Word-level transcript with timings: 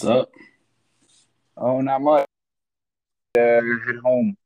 What's 0.00 0.06
up? 0.10 0.30
Oh, 1.56 1.80
not 1.80 2.00
much. 2.00 2.24
Uh, 3.36 3.40
head 3.40 3.96
home. 4.04 4.36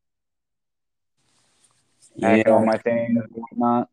Pack 2.18 2.48
all 2.48 2.64
my 2.64 2.78
things 2.78 3.20
and 3.22 3.30
whatnot. 3.34 3.90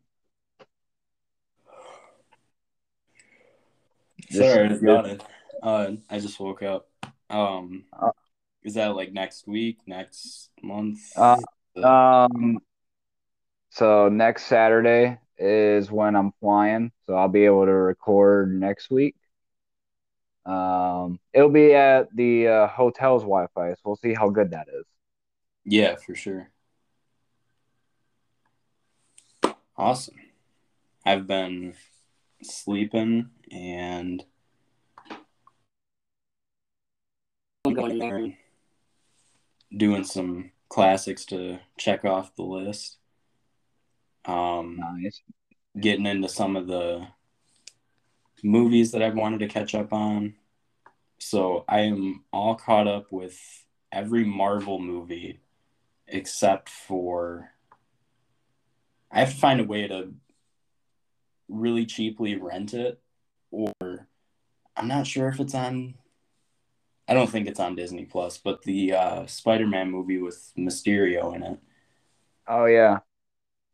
Sorry, 4.30 4.64
I 4.64 4.68
Just- 4.68 4.82
got 4.82 5.06
it. 5.06 5.22
Uh, 5.62 5.92
I 6.08 6.18
just 6.18 6.40
woke 6.40 6.62
up. 6.62 6.88
Um, 7.28 7.84
Uh, 7.92 8.12
is 8.62 8.72
that 8.72 8.96
like 8.96 9.12
next 9.12 9.46
week, 9.46 9.80
next 9.86 10.48
month? 10.62 11.12
Uh, 11.14 11.36
Um, 11.76 12.60
so 13.68 14.08
next 14.08 14.46
Saturday 14.46 15.18
is 15.36 15.92
when 15.92 16.16
I'm 16.16 16.32
flying, 16.40 16.90
so 17.04 17.16
I'll 17.16 17.28
be 17.28 17.44
able 17.44 17.66
to 17.66 17.72
record 17.74 18.58
next 18.58 18.90
week. 18.90 19.19
Um, 20.46 21.20
it'll 21.32 21.50
be 21.50 21.74
at 21.74 22.14
the 22.14 22.48
uh, 22.48 22.66
hotel's 22.68 23.22
Wi-Fi, 23.22 23.70
so 23.70 23.80
we'll 23.84 23.96
see 23.96 24.14
how 24.14 24.30
good 24.30 24.50
that 24.52 24.68
is. 24.68 24.84
yeah, 25.64 25.96
for 25.96 26.14
sure. 26.14 26.50
Awesome. 29.76 30.16
I've 31.06 31.26
been 31.26 31.74
sleeping 32.42 33.30
and 33.50 34.24
going 37.64 37.98
there 37.98 38.16
and 38.16 38.34
doing 39.74 40.04
some 40.04 40.50
classics 40.68 41.24
to 41.26 41.58
check 41.78 42.04
off 42.04 42.34
the 42.36 42.42
list. 42.42 42.98
Um, 44.24 44.78
Nice. 44.78 45.22
getting 45.78 46.06
into 46.06 46.28
some 46.28 46.56
of 46.56 46.66
the 46.66 47.06
movies 48.42 48.92
that 48.92 49.02
I've 49.02 49.14
wanted 49.14 49.40
to 49.40 49.48
catch 49.48 49.74
up 49.74 49.92
on. 49.92 50.34
So 51.18 51.64
I 51.68 51.80
am 51.80 52.24
all 52.32 52.54
caught 52.54 52.88
up 52.88 53.12
with 53.12 53.38
every 53.92 54.24
Marvel 54.24 54.78
movie 54.78 55.40
except 56.06 56.68
for 56.68 57.50
I 59.10 59.20
have 59.20 59.30
to 59.30 59.36
find 59.36 59.60
a 59.60 59.64
way 59.64 59.86
to 59.86 60.12
really 61.48 61.84
cheaply 61.84 62.36
rent 62.36 62.74
it 62.74 63.00
or 63.50 63.72
I'm 64.76 64.88
not 64.88 65.06
sure 65.06 65.28
if 65.28 65.40
it's 65.40 65.54
on 65.54 65.94
I 67.10 67.14
don't 67.14 67.28
think 67.28 67.48
it's 67.48 67.58
on 67.58 67.74
Disney 67.74 68.04
Plus, 68.04 68.38
but 68.38 68.62
the 68.62 68.92
uh, 68.92 69.26
Spider-Man 69.26 69.90
movie 69.90 70.18
with 70.18 70.52
Mysterio 70.56 71.34
in 71.34 71.42
it. 71.42 71.58
Oh 72.46 72.66
yeah, 72.66 72.98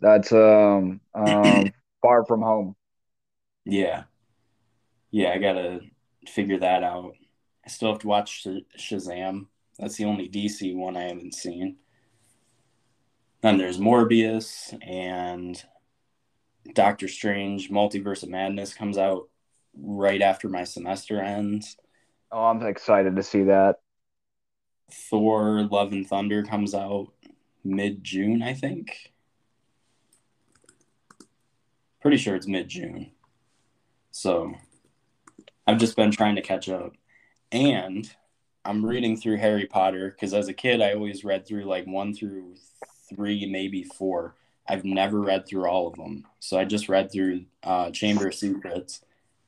that's 0.00 0.32
um 0.32 1.02
um 1.14 1.74
Far 2.02 2.24
From 2.24 2.40
Home. 2.40 2.76
Yeah. 3.66 4.04
Yeah, 5.16 5.30
I 5.30 5.38
gotta 5.38 5.80
figure 6.28 6.58
that 6.58 6.84
out. 6.84 7.14
I 7.64 7.70
still 7.70 7.88
have 7.88 8.00
to 8.00 8.06
watch 8.06 8.42
Sh- 8.42 8.66
Shazam. 8.78 9.46
That's 9.78 9.96
the 9.96 10.04
only 10.04 10.28
DC 10.28 10.76
one 10.76 10.94
I 10.94 11.04
haven't 11.04 11.32
seen. 11.32 11.76
Then 13.40 13.56
there's 13.56 13.78
Morbius 13.78 14.78
and 14.86 15.64
Doctor 16.74 17.08
Strange 17.08 17.70
Multiverse 17.70 18.24
of 18.24 18.28
Madness 18.28 18.74
comes 18.74 18.98
out 18.98 19.30
right 19.74 20.20
after 20.20 20.50
my 20.50 20.64
semester 20.64 21.18
ends. 21.22 21.78
Oh, 22.30 22.44
I'm 22.44 22.60
excited 22.66 23.16
to 23.16 23.22
see 23.22 23.44
that. 23.44 23.76
Thor 24.92 25.62
Love 25.62 25.92
and 25.92 26.06
Thunder 26.06 26.42
comes 26.42 26.74
out 26.74 27.06
mid 27.64 28.04
June, 28.04 28.42
I 28.42 28.52
think. 28.52 29.14
Pretty 32.02 32.18
sure 32.18 32.36
it's 32.36 32.46
mid 32.46 32.68
June. 32.68 33.12
So 34.10 34.56
I've 35.66 35.78
just 35.78 35.96
been 35.96 36.10
trying 36.10 36.36
to 36.36 36.42
catch 36.42 36.68
up. 36.68 36.92
And 37.52 38.10
I'm 38.64 38.84
reading 38.84 39.16
through 39.16 39.36
Harry 39.36 39.66
Potter 39.66 40.10
because 40.10 40.34
as 40.34 40.48
a 40.48 40.54
kid, 40.54 40.80
I 40.80 40.94
always 40.94 41.24
read 41.24 41.46
through 41.46 41.64
like 41.64 41.86
one 41.86 42.14
through 42.14 42.54
three, 43.08 43.46
maybe 43.46 43.84
four. 43.84 44.34
I've 44.68 44.84
never 44.84 45.20
read 45.20 45.46
through 45.46 45.66
all 45.66 45.86
of 45.86 45.94
them. 45.94 46.26
So 46.40 46.58
I 46.58 46.64
just 46.64 46.88
read 46.88 47.12
through 47.12 47.44
uh, 47.62 47.90
Chamber 47.90 48.28
of 48.28 48.34
Secrets 48.34 49.00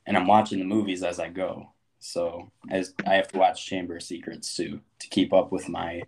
and 0.07 0.17
I'm 0.17 0.27
watching 0.27 0.59
the 0.59 0.65
movies 0.65 1.03
as 1.03 1.19
I 1.19 1.28
go. 1.28 1.73
So 1.99 2.53
as 2.71 2.95
I 3.05 3.15
have 3.15 3.28
to 3.28 3.39
watch 3.39 3.67
Chamber 3.67 3.97
of 3.97 4.03
Secrets 4.03 4.55
too 4.55 4.81
to 5.01 5.09
keep 5.09 5.33
up 5.33 5.51
with 5.51 5.69
my 5.69 6.03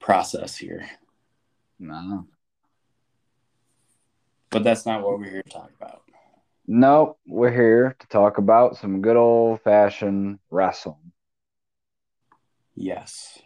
process 0.00 0.56
here. 0.56 0.88
No. 1.78 2.26
But 4.50 4.64
that's 4.64 4.84
not 4.84 5.02
what 5.02 5.18
we're 5.18 5.30
here 5.30 5.42
to 5.42 5.50
talk 5.50 5.70
about. 5.80 6.01
Nope, 6.66 7.18
we're 7.26 7.52
here 7.52 7.96
to 7.98 8.06
talk 8.06 8.38
about 8.38 8.76
some 8.76 9.02
good 9.02 9.16
old 9.16 9.60
fashioned 9.62 10.38
wrestling. 10.50 11.12
Yes. 12.74 13.40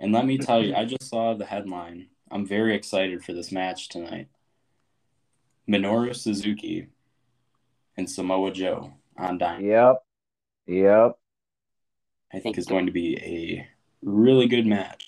And 0.00 0.12
let 0.12 0.26
me 0.26 0.38
tell 0.38 0.62
you, 0.62 0.74
I 0.74 0.84
just 0.84 1.08
saw 1.08 1.34
the 1.34 1.46
headline. 1.46 2.08
I'm 2.30 2.46
very 2.46 2.74
excited 2.74 3.24
for 3.24 3.32
this 3.32 3.50
match 3.50 3.88
tonight. 3.88 4.28
Minoru 5.68 6.14
Suzuki 6.14 6.88
and 7.96 8.08
Samoa 8.08 8.52
Joe 8.52 8.92
on 9.16 9.38
Dynamite. 9.38 9.64
Yep. 9.66 10.02
Yep. 10.66 11.18
I 12.32 12.38
think 12.38 12.58
is 12.58 12.66
going 12.66 12.86
to 12.86 12.92
be 12.92 13.16
a 13.16 13.68
really 14.02 14.46
good 14.46 14.66
match. 14.66 15.07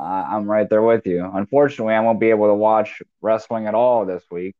I, 0.00 0.34
I'm 0.34 0.50
right 0.50 0.68
there 0.68 0.82
with 0.82 1.06
you. 1.06 1.28
Unfortunately, 1.32 1.94
I 1.94 2.00
won't 2.00 2.20
be 2.20 2.30
able 2.30 2.46
to 2.48 2.54
watch 2.54 3.02
wrestling 3.20 3.66
at 3.66 3.74
all 3.74 4.06
this 4.06 4.24
week. 4.30 4.54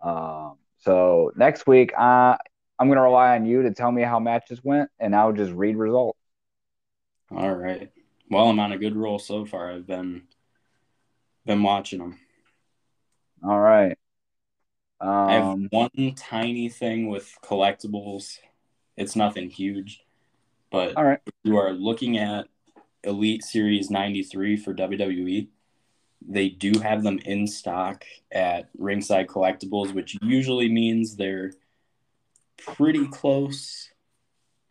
Um, 0.00 0.58
so 0.78 1.32
next 1.36 1.66
week, 1.66 1.92
uh, 1.96 2.36
I'm 2.78 2.88
going 2.88 2.96
to 2.96 3.02
rely 3.02 3.36
on 3.36 3.46
you 3.46 3.62
to 3.62 3.72
tell 3.72 3.90
me 3.90 4.02
how 4.02 4.18
matches 4.18 4.62
went, 4.62 4.90
and 4.98 5.14
I'll 5.14 5.32
just 5.32 5.52
read 5.52 5.76
results. 5.76 6.18
All 7.30 7.54
right. 7.54 7.90
Well, 8.30 8.48
I'm 8.48 8.60
on 8.60 8.72
a 8.72 8.78
good 8.78 8.96
roll 8.96 9.18
so 9.18 9.44
far. 9.44 9.70
I've 9.72 9.86
been 9.86 10.22
been 11.44 11.62
watching 11.62 12.00
them. 12.00 12.18
All 13.44 13.60
right. 13.60 13.96
I 15.00 15.34
have 15.34 15.44
Um, 15.44 15.68
one 15.70 16.14
tiny 16.16 16.68
thing 16.68 17.08
with 17.08 17.32
collectibles. 17.42 18.38
It's 18.96 19.14
nothing 19.14 19.50
huge, 19.50 20.04
but 20.70 20.96
all 20.96 21.04
right. 21.04 21.20
you 21.44 21.58
are 21.58 21.72
looking 21.72 22.16
at 22.18 22.48
Elite 23.06 23.42
Series 23.44 23.90
93 23.90 24.56
for 24.56 24.74
WWE, 24.74 25.48
they 26.26 26.48
do 26.48 26.78
have 26.80 27.02
them 27.02 27.18
in 27.24 27.46
stock 27.46 28.04
at 28.32 28.68
Ringside 28.76 29.28
Collectibles, 29.28 29.92
which 29.92 30.16
usually 30.22 30.68
means 30.68 31.16
they're 31.16 31.52
pretty 32.56 33.06
close, 33.06 33.90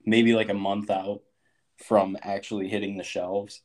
maybe 0.06 0.34
like 0.34 0.50
a 0.50 0.54
month 0.54 0.90
out 0.90 1.22
from 1.78 2.18
actually 2.22 2.68
hitting 2.68 2.98
the 2.98 3.04
shelves. 3.04 3.62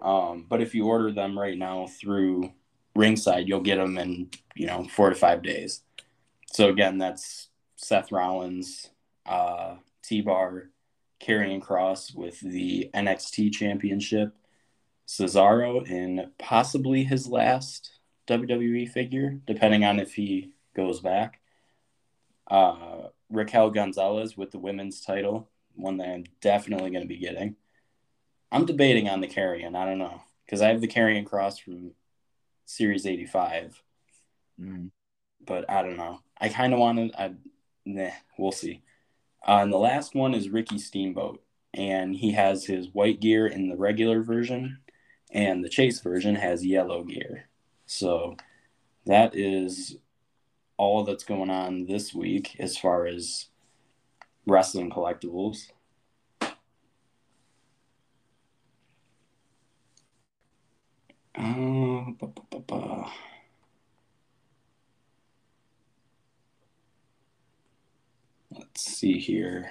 Um, 0.00 0.46
but 0.48 0.60
if 0.60 0.74
you 0.74 0.86
order 0.86 1.12
them 1.12 1.38
right 1.38 1.56
now 1.56 1.86
through 1.86 2.52
Ringside, 2.94 3.48
you'll 3.48 3.60
get 3.60 3.76
them 3.76 3.96
in, 3.96 4.30
you 4.54 4.66
know, 4.66 4.84
four 4.84 5.08
to 5.08 5.14
five 5.16 5.42
days. 5.42 5.82
So 6.52 6.68
again, 6.68 6.98
that's 6.98 7.48
Seth 7.76 8.12
Rollins, 8.12 8.90
uh, 9.24 9.76
T-Bar, 10.02 10.70
Karrion 11.22 11.62
Cross 11.62 12.14
with 12.14 12.40
the 12.40 12.90
NXT 12.94 13.52
Championship, 13.52 14.34
Cesaro 15.06 15.86
in 15.88 16.30
possibly 16.38 17.04
his 17.04 17.28
last 17.28 17.98
WWE 18.26 18.88
figure, 18.88 19.38
depending 19.46 19.84
on 19.84 20.00
if 20.00 20.14
he 20.14 20.52
goes 20.74 21.00
back. 21.00 21.40
Uh, 22.50 23.08
Raquel 23.30 23.70
Gonzalez 23.70 24.36
with 24.36 24.50
the 24.50 24.58
women's 24.58 25.00
title, 25.00 25.48
one 25.74 25.96
that 25.98 26.08
I'm 26.08 26.24
definitely 26.40 26.90
going 26.90 27.02
to 27.02 27.08
be 27.08 27.18
getting. 27.18 27.56
I'm 28.50 28.66
debating 28.66 29.08
on 29.08 29.20
the 29.20 29.28
Karrion. 29.28 29.74
I 29.76 29.86
don't 29.86 29.98
know 29.98 30.20
because 30.44 30.60
I 30.60 30.68
have 30.68 30.80
the 30.80 30.88
Karrion 30.88 31.24
Cross 31.24 31.58
from 31.58 31.92
Series 32.66 33.06
85 33.06 33.82
Mhm. 34.60 34.90
but 35.44 35.68
I 35.70 35.82
don't 35.82 35.96
know. 35.96 36.20
I 36.38 36.48
kind 36.50 36.72
of 36.74 36.78
wanted. 36.78 37.14
I 37.16 37.32
nah, 37.86 38.10
we'll 38.38 38.52
see. 38.52 38.82
Uh, 39.46 39.58
and 39.62 39.72
the 39.72 39.78
last 39.78 40.14
one 40.14 40.34
is 40.34 40.50
Ricky 40.50 40.78
Steamboat, 40.78 41.42
and 41.74 42.14
he 42.14 42.32
has 42.32 42.66
his 42.66 42.88
white 42.92 43.20
gear 43.20 43.46
in 43.46 43.68
the 43.68 43.76
regular 43.76 44.22
version, 44.22 44.78
and 45.32 45.64
the 45.64 45.68
chase 45.68 46.00
version 46.00 46.36
has 46.36 46.64
yellow 46.64 47.02
gear. 47.02 47.48
So 47.86 48.36
that 49.06 49.34
is 49.34 49.96
all 50.76 51.04
that's 51.04 51.24
going 51.24 51.50
on 51.50 51.86
this 51.86 52.14
week 52.14 52.56
as 52.58 52.78
far 52.78 53.06
as 53.06 53.46
wrestling 54.46 54.90
collectibles. 54.90 55.70
Uh, 61.34 62.12
ba, 62.18 62.26
ba, 62.26 62.60
ba, 62.60 63.10
Let's 68.72 68.84
see 68.84 69.18
here. 69.18 69.68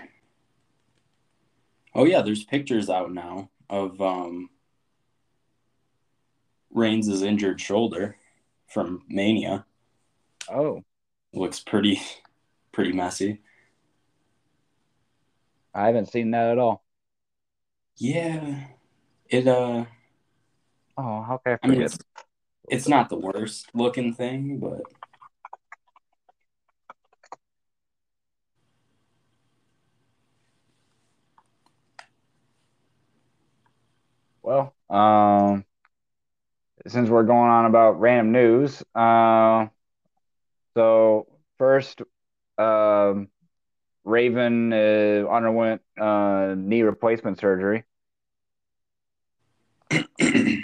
Oh 1.95 2.05
yeah, 2.05 2.21
there's 2.21 2.43
pictures 2.43 2.87
out 2.87 3.11
now 3.11 3.49
of 3.67 3.99
um 3.99 4.51
Reigns' 6.69 7.23
injured 7.23 7.59
shoulder 7.59 8.15
from 8.67 9.01
Mania. 9.09 9.65
Oh, 10.47 10.83
Looks 11.33 11.61
pretty 11.61 11.99
pretty 12.71 12.91
messy. 12.91 13.41
I 15.73 15.87
haven't 15.87 16.11
seen 16.11 16.29
that 16.31 16.51
at 16.51 16.59
all. 16.59 16.83
Yeah, 17.97 18.65
it 19.27 19.47
uh. 19.47 19.85
Oh, 20.95 21.21
how 21.23 21.41
can 21.43 21.53
I 21.53 21.57
I 21.63 21.67
mean, 21.67 21.77
forget? 21.79 21.93
it's, 21.95 21.99
it's 22.69 22.87
not 22.87 23.09
the 23.09 23.17
worst 23.17 23.65
looking 23.73 24.13
thing, 24.13 24.59
but 24.59 24.83
Well, 34.43 34.73
um, 34.89 35.65
since 36.87 37.09
we're 37.09 37.23
going 37.23 37.49
on 37.49 37.65
about 37.65 37.99
random 37.99 38.31
news, 38.31 38.83
uh, 38.95 39.67
so 40.73 41.27
first, 41.57 42.01
um, 42.57 43.27
Raven 44.03 44.73
uh, 44.73 45.27
underwent 45.29 45.81
uh, 45.99 46.55
knee 46.57 46.81
replacement 46.81 47.39
surgery. 47.39 47.83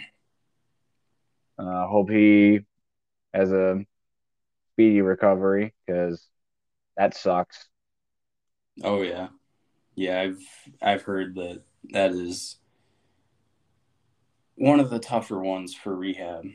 Uh, 1.59 1.88
hope 1.88 2.12
he 2.12 2.59
has 3.33 3.51
a 3.51 3.83
speedy 4.73 5.01
recovery 5.01 5.73
because 5.85 6.27
that 6.95 7.15
sucks. 7.15 7.68
oh 8.83 9.01
yeah, 9.01 9.30
yeah. 9.95 10.21
I've 10.21 10.39
I've 10.81 11.01
heard 11.01 11.33
that 11.33 11.63
that 11.89 12.12
is 12.12 12.57
one 14.57 14.80
of 14.80 14.89
the 14.89 15.00
tougher 15.00 15.39
ones 15.39 15.74
for 15.74 15.95
rehab. 15.95 16.45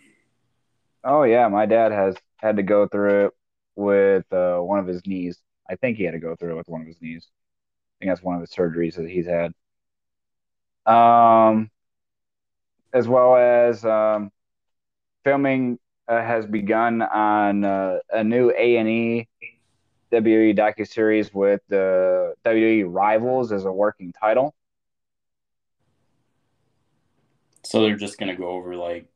Oh 1.05 1.23
yeah, 1.23 1.49
my 1.49 1.67
dad 1.67 1.93
has 1.93 2.17
had 2.37 2.57
to 2.57 2.63
go 2.63 2.87
through 2.87 3.27
it 3.27 3.33
with 3.77 4.31
uh, 4.33 4.59
one 4.59 4.79
of 4.79 4.87
his 4.87 5.07
knees. 5.07 5.39
I 5.71 5.77
think 5.77 5.97
he 5.97 6.05
had 6.05 6.13
to 6.13 6.19
go 6.19 6.37
through 6.37 6.53
it 6.53 6.57
with 6.57 6.69
one 6.69 6.81
of 6.81 6.87
his 6.87 7.01
knees. 7.01 7.29
I 7.29 8.05
think 8.05 8.11
that's 8.11 8.23
one 8.23 8.35
of 8.35 8.41
his 8.41 8.51
surgeries 8.51 8.97
that 8.97 9.09
he's 9.09 9.27
had. 9.27 9.53
Um, 10.85 11.71
as 12.93 13.07
well 13.07 13.37
as 13.37 13.85
um, 13.85 14.31
filming 15.25 15.79
uh, 16.09 16.21
has 16.21 16.45
begun 16.47 17.03
on 17.03 17.65
uh, 17.65 17.99
a 18.11 18.25
new 18.25 18.53
A 18.57 18.77
and 18.77 18.89
E 18.89 19.29
WWE 20.13 20.57
docu 20.57 20.87
series 20.87 21.33
with 21.33 21.61
the 21.69 22.35
WWE 22.45 22.85
Rivals 22.93 23.53
as 23.53 23.65
a 23.65 23.73
working 23.73 24.13
title. 24.13 24.55
So 27.65 27.81
they're 27.81 27.97
just 27.97 28.19
gonna 28.19 28.37
go 28.37 28.49
over 28.49 28.77
like 28.77 29.07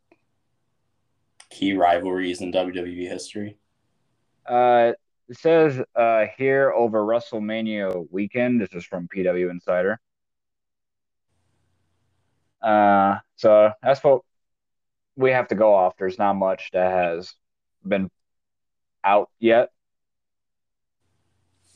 key 1.51 1.75
rivalries 1.75 2.41
in 2.41 2.53
WWE 2.53 3.09
history. 3.09 3.57
Uh, 4.47 4.93
it 5.29 5.39
says 5.39 5.83
uh, 5.97 6.27
here 6.37 6.73
over 6.73 7.05
WrestleMania 7.05 8.07
weekend. 8.11 8.61
This 8.61 8.73
is 8.73 8.85
from 8.85 9.09
PW 9.09 9.51
Insider. 9.51 10.01
Uh, 12.63 13.19
so 13.37 13.71
that's 13.83 14.03
what 14.03 14.23
we 15.17 15.31
have 15.31 15.49
to 15.49 15.55
go 15.55 15.75
off. 15.75 15.95
There's 15.99 16.19
not 16.19 16.35
much 16.35 16.71
that 16.73 16.93
has 16.93 17.35
been 17.87 18.11
out 19.03 19.31
yet. 19.39 19.71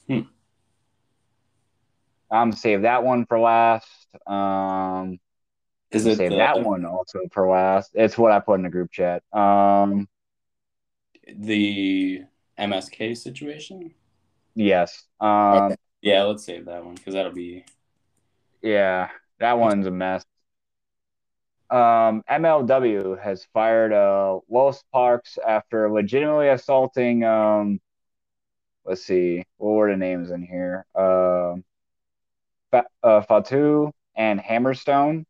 Hmm. 0.06 0.20
I'm 2.30 2.50
gonna 2.50 2.56
save 2.56 2.82
that 2.82 3.02
one 3.02 3.26
for 3.26 3.38
last. 3.40 3.88
Um, 4.26 5.18
Is 5.92 6.06
it 6.06 6.16
save 6.18 6.30
the, 6.30 6.36
that 6.36 6.60
one 6.60 6.84
also 6.84 7.20
for 7.32 7.48
last. 7.48 7.90
It's 7.94 8.16
what 8.16 8.32
I 8.32 8.40
put 8.40 8.54
in 8.54 8.62
the 8.62 8.70
group 8.70 8.90
chat. 8.92 9.22
Um, 9.32 10.08
the 11.26 12.22
MSK 12.58 13.16
situation? 13.16 13.94
yes. 14.54 15.04
Um, 15.20 15.72
Okay. 15.72 15.76
Yeah, 16.02 16.22
let's 16.24 16.44
save 16.44 16.64
that 16.64 16.84
one 16.84 16.94
because 16.94 17.14
that'll 17.14 17.32
be 17.32 17.64
Yeah, 18.62 19.08
that 19.38 19.58
one's 19.58 19.86
a 19.86 19.90
mess. 19.90 20.24
Um, 21.70 22.24
MLW 22.28 23.20
has 23.22 23.46
fired 23.52 23.92
uh, 23.92 24.40
Los 24.48 24.82
Parks 24.92 25.38
after 25.46 25.90
legitimately 25.90 26.48
assaulting. 26.48 27.22
Um, 27.22 27.80
let's 28.84 29.04
see, 29.04 29.44
what 29.58 29.70
were 29.72 29.90
the 29.90 29.96
names 29.96 30.30
in 30.30 30.42
here? 30.42 30.84
Um, 30.94 31.64
Fa- 32.70 32.86
uh, 33.02 33.20
Fatu 33.22 33.92
and 34.16 34.40
Hammerstone. 34.40 35.26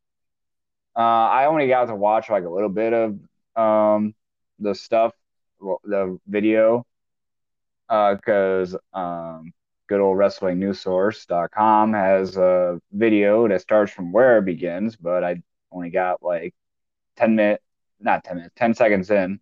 Uh, 0.97 1.01
I 1.01 1.47
only 1.47 1.69
got 1.69 1.87
to 1.87 1.95
watch 1.95 2.31
like 2.31 2.45
a 2.45 2.49
little 2.49 2.69
bit 2.69 2.93
of 2.93 3.19
um 3.57 4.15
the 4.59 4.75
stuff, 4.75 5.13
the 5.61 6.19
video, 6.27 6.87
uh, 7.89 8.15
because 8.15 8.77
um 8.93 9.53
good 9.89 10.01
old 10.01 10.17
wrestlingnewssource.com 10.19 11.93
has 11.93 12.37
a 12.37 12.81
video 12.93 13.49
that 13.49 13.61
starts 13.61 13.93
from 13.93 14.13
where 14.13 14.39
it 14.39 14.45
begins, 14.45 14.97
but 14.97 15.25
I 15.25 15.43
only 15.73 15.91
got 15.91 16.23
like 16.23 16.55
10 17.17 17.35
minutes, 17.37 17.65
not 18.01 18.25
10 18.25 18.37
minutes, 18.37 18.55
10 18.57 18.75
seconds 18.75 19.11
in. 19.11 19.41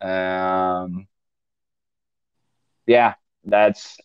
Um, 0.00 1.06
yeah, 2.86 3.14
that's 3.44 3.96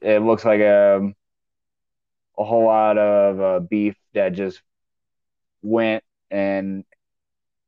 it. 0.00 0.20
Looks 0.22 0.44
like 0.44 0.60
a, 0.60 1.12
a 2.38 2.44
whole 2.44 2.64
lot 2.64 2.98
of 2.98 3.40
uh, 3.40 3.60
beef 3.60 3.96
that 4.16 4.32
just 4.32 4.60
went 5.62 6.02
and 6.30 6.84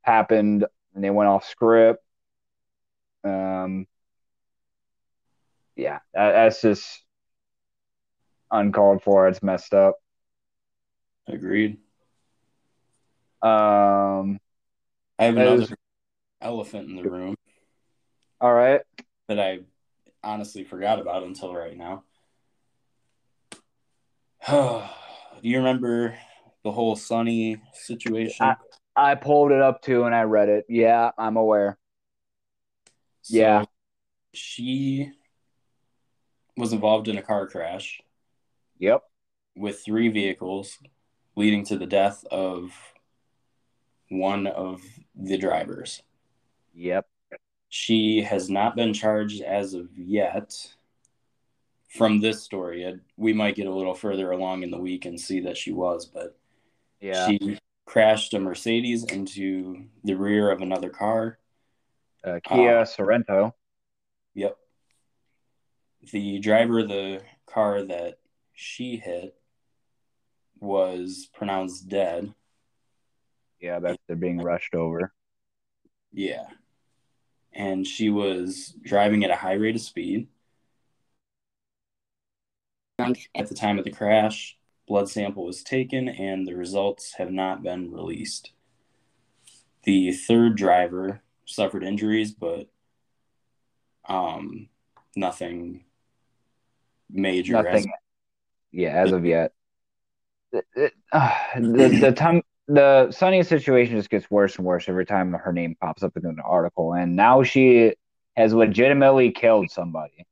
happened 0.02 0.66
and 0.94 1.04
they 1.04 1.10
went 1.10 1.28
off 1.28 1.48
script. 1.48 2.02
Um, 3.24 3.86
yeah, 5.76 6.00
that, 6.14 6.32
that's 6.32 6.60
just 6.60 7.02
uncalled 8.50 9.02
for. 9.02 9.28
It's 9.28 9.42
messed 9.42 9.74
up. 9.74 9.96
agreed. 11.26 11.78
Um, 13.42 14.40
I 15.18 15.24
have 15.24 15.36
another 15.36 15.62
is- 15.62 15.72
elephant 16.40 16.88
in 16.88 16.96
the 16.96 17.08
room 17.08 17.36
all 18.40 18.52
right. 18.52 18.80
that 19.28 19.40
I 19.40 19.60
honestly 20.22 20.64
forgot 20.64 21.00
about 21.00 21.22
until 21.22 21.54
right 21.54 21.76
now. 21.76 22.04
Do 24.48 25.48
you 25.48 25.58
remember 25.58 26.16
the 26.68 26.72
whole 26.72 26.96
Sunny 26.96 27.60
situation? 27.72 28.44
I- 28.46 28.56
I 28.94 29.14
pulled 29.14 29.52
it 29.52 29.60
up 29.62 29.80
too 29.80 30.04
and 30.04 30.14
I 30.14 30.22
read 30.22 30.48
it. 30.48 30.66
Yeah, 30.68 31.12
I'm 31.16 31.36
aware. 31.36 31.78
So 33.22 33.36
yeah. 33.36 33.64
She 34.34 35.12
was 36.56 36.72
involved 36.72 37.06
in 37.08 37.16
a 37.16 37.22
car 37.22 37.46
crash 37.46 38.00
Yep. 38.80 39.04
with 39.56 39.84
three 39.84 40.08
vehicles, 40.08 40.78
leading 41.36 41.64
to 41.66 41.78
the 41.78 41.86
death 41.86 42.24
of 42.26 42.72
one 44.10 44.46
of 44.48 44.82
the 45.14 45.38
drivers. 45.38 46.02
Yep. 46.74 47.08
She 47.68 48.22
has 48.22 48.50
not 48.50 48.74
been 48.76 48.92
charged 48.92 49.42
as 49.42 49.74
of 49.74 49.96
yet. 49.96 50.74
From 51.88 52.20
this 52.20 52.42
story, 52.42 53.00
we 53.16 53.32
might 53.32 53.54
get 53.54 53.66
a 53.66 53.74
little 53.74 53.94
further 53.94 54.30
along 54.32 54.62
in 54.64 54.70
the 54.70 54.78
week 54.78 55.04
and 55.06 55.18
see 55.20 55.40
that 55.40 55.56
she 55.56 55.72
was, 55.72 56.04
but 56.04 56.37
Yeah. 57.00 57.28
she 57.28 57.58
crashed 57.86 58.34
a 58.34 58.40
Mercedes 58.40 59.04
into 59.04 59.84
the 60.04 60.14
rear 60.14 60.50
of 60.50 60.60
another 60.60 60.90
car. 60.90 61.38
uh, 62.24 62.40
Kia 62.44 62.80
uh, 62.80 62.84
Sorento. 62.84 63.52
Yep. 64.34 64.56
The 66.12 66.38
driver 66.38 66.80
of 66.80 66.88
the 66.88 67.22
car 67.46 67.82
that 67.82 68.18
she 68.52 68.96
hit 68.96 69.34
was 70.60 71.28
pronounced 71.32 71.88
dead. 71.88 72.34
Yeah, 73.60 73.78
that's 73.80 73.98
they're 74.06 74.16
being 74.16 74.38
rushed 74.38 74.74
over. 74.74 75.12
Yeah. 76.12 76.46
And 77.52 77.86
she 77.86 78.10
was 78.10 78.74
driving 78.82 79.24
at 79.24 79.30
a 79.30 79.36
high 79.36 79.54
rate 79.54 79.74
of 79.76 79.80
speed. 79.80 80.28
At 82.98 83.48
the 83.48 83.54
time 83.54 83.78
of 83.78 83.84
the 83.84 83.92
crash, 83.92 84.57
blood 84.88 85.08
sample 85.08 85.44
was 85.44 85.62
taken 85.62 86.08
and 86.08 86.46
the 86.46 86.56
results 86.56 87.14
have 87.18 87.30
not 87.30 87.62
been 87.62 87.92
released. 87.92 88.52
The 89.84 90.12
third 90.12 90.56
driver 90.56 91.20
suffered 91.44 91.84
injuries, 91.84 92.32
but 92.32 92.68
um, 94.08 94.68
nothing 95.14 95.84
major. 97.10 97.62
Nothing. 97.62 97.92
Yeah, 98.72 98.90
as 98.90 99.12
of 99.12 99.24
yet. 99.24 99.52
It- 100.52 100.66
it- 100.74 100.94
uh, 101.12 101.34
the 101.54 101.88
the 102.00 102.12
time 102.12 102.42
the 102.66 103.10
Sunny 103.10 103.42
situation 103.42 103.96
just 103.96 104.10
gets 104.10 104.30
worse 104.30 104.56
and 104.56 104.66
worse 104.66 104.88
every 104.88 105.06
time 105.06 105.32
her 105.32 105.52
name 105.52 105.76
pops 105.80 106.02
up 106.02 106.16
in 106.16 106.26
an 106.26 106.38
article, 106.42 106.94
and 106.94 107.16
now 107.16 107.42
she 107.42 107.94
has 108.36 108.52
legitimately 108.52 109.30
killed 109.32 109.70
somebody. 109.70 110.26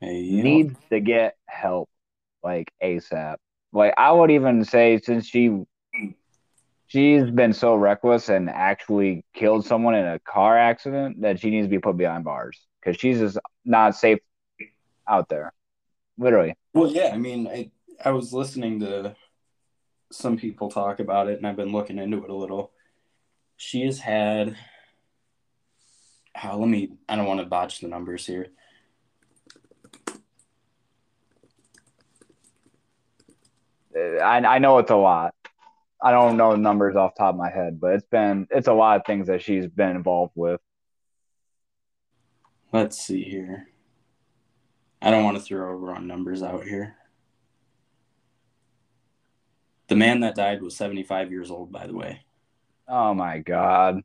Hey, 0.00 0.22
Needs 0.22 0.76
to 0.90 1.00
get 1.00 1.36
help 1.46 1.88
like 2.42 2.70
ASAP. 2.82 3.36
Like 3.72 3.94
I 3.96 4.10
would 4.10 4.30
even 4.30 4.64
say 4.64 4.98
since 4.98 5.26
she 5.26 5.64
she's 6.86 7.30
been 7.30 7.52
so 7.52 7.74
reckless 7.76 8.28
and 8.28 8.50
actually 8.50 9.24
killed 9.32 9.64
someone 9.64 9.94
in 9.94 10.06
a 10.06 10.18
car 10.20 10.58
accident 10.58 11.20
that 11.22 11.38
she 11.38 11.50
needs 11.50 11.66
to 11.66 11.70
be 11.70 11.78
put 11.78 11.96
behind 11.96 12.24
bars 12.24 12.66
because 12.80 12.98
she's 13.00 13.20
just 13.20 13.38
not 13.64 13.94
safe 13.94 14.18
out 15.08 15.28
there. 15.28 15.52
Literally. 16.18 16.54
Well, 16.74 16.90
yeah. 16.90 17.10
I 17.12 17.16
mean, 17.16 17.46
I 17.46 17.70
I 18.04 18.10
was 18.10 18.32
listening 18.32 18.80
to 18.80 19.14
some 20.10 20.36
people 20.36 20.70
talk 20.70 21.00
about 21.00 21.28
it, 21.28 21.38
and 21.38 21.46
I've 21.46 21.56
been 21.56 21.72
looking 21.72 21.98
into 21.98 22.24
it 22.24 22.30
a 22.30 22.34
little. 22.34 22.72
She 23.56 23.84
has 23.86 24.00
had. 24.00 24.56
Oh, 26.42 26.58
let 26.58 26.68
me. 26.68 26.92
I 27.08 27.16
don't 27.16 27.26
want 27.26 27.40
to 27.40 27.46
botch 27.46 27.80
the 27.80 27.88
numbers 27.88 28.26
here. 28.26 28.48
I 33.96 34.38
I 34.44 34.58
know 34.58 34.78
it's 34.78 34.90
a 34.90 34.96
lot. 34.96 35.34
I 36.02 36.12
don't 36.12 36.36
know 36.36 36.52
the 36.52 36.58
numbers 36.58 36.96
off 36.96 37.14
the 37.14 37.24
top 37.24 37.34
of 37.34 37.38
my 37.38 37.50
head, 37.50 37.80
but 37.80 37.94
it's 37.94 38.06
been 38.06 38.46
it's 38.50 38.68
a 38.68 38.72
lot 38.72 38.98
of 38.98 39.06
things 39.06 39.26
that 39.26 39.42
she's 39.42 39.66
been 39.66 39.90
involved 39.90 40.32
with. 40.34 40.60
Let's 42.72 42.98
see 42.98 43.22
here. 43.22 43.68
I 45.02 45.10
don't 45.10 45.24
want 45.24 45.36
to 45.36 45.42
throw 45.42 45.72
over 45.72 45.92
on 45.92 46.06
numbers 46.06 46.42
out 46.42 46.64
here. 46.64 46.96
The 49.88 49.96
man 49.96 50.20
that 50.20 50.36
died 50.36 50.62
was 50.62 50.76
75 50.76 51.30
years 51.32 51.50
old, 51.50 51.72
by 51.72 51.86
the 51.86 51.94
way. 51.94 52.20
Oh 52.86 53.12
my 53.12 53.38
god. 53.38 54.02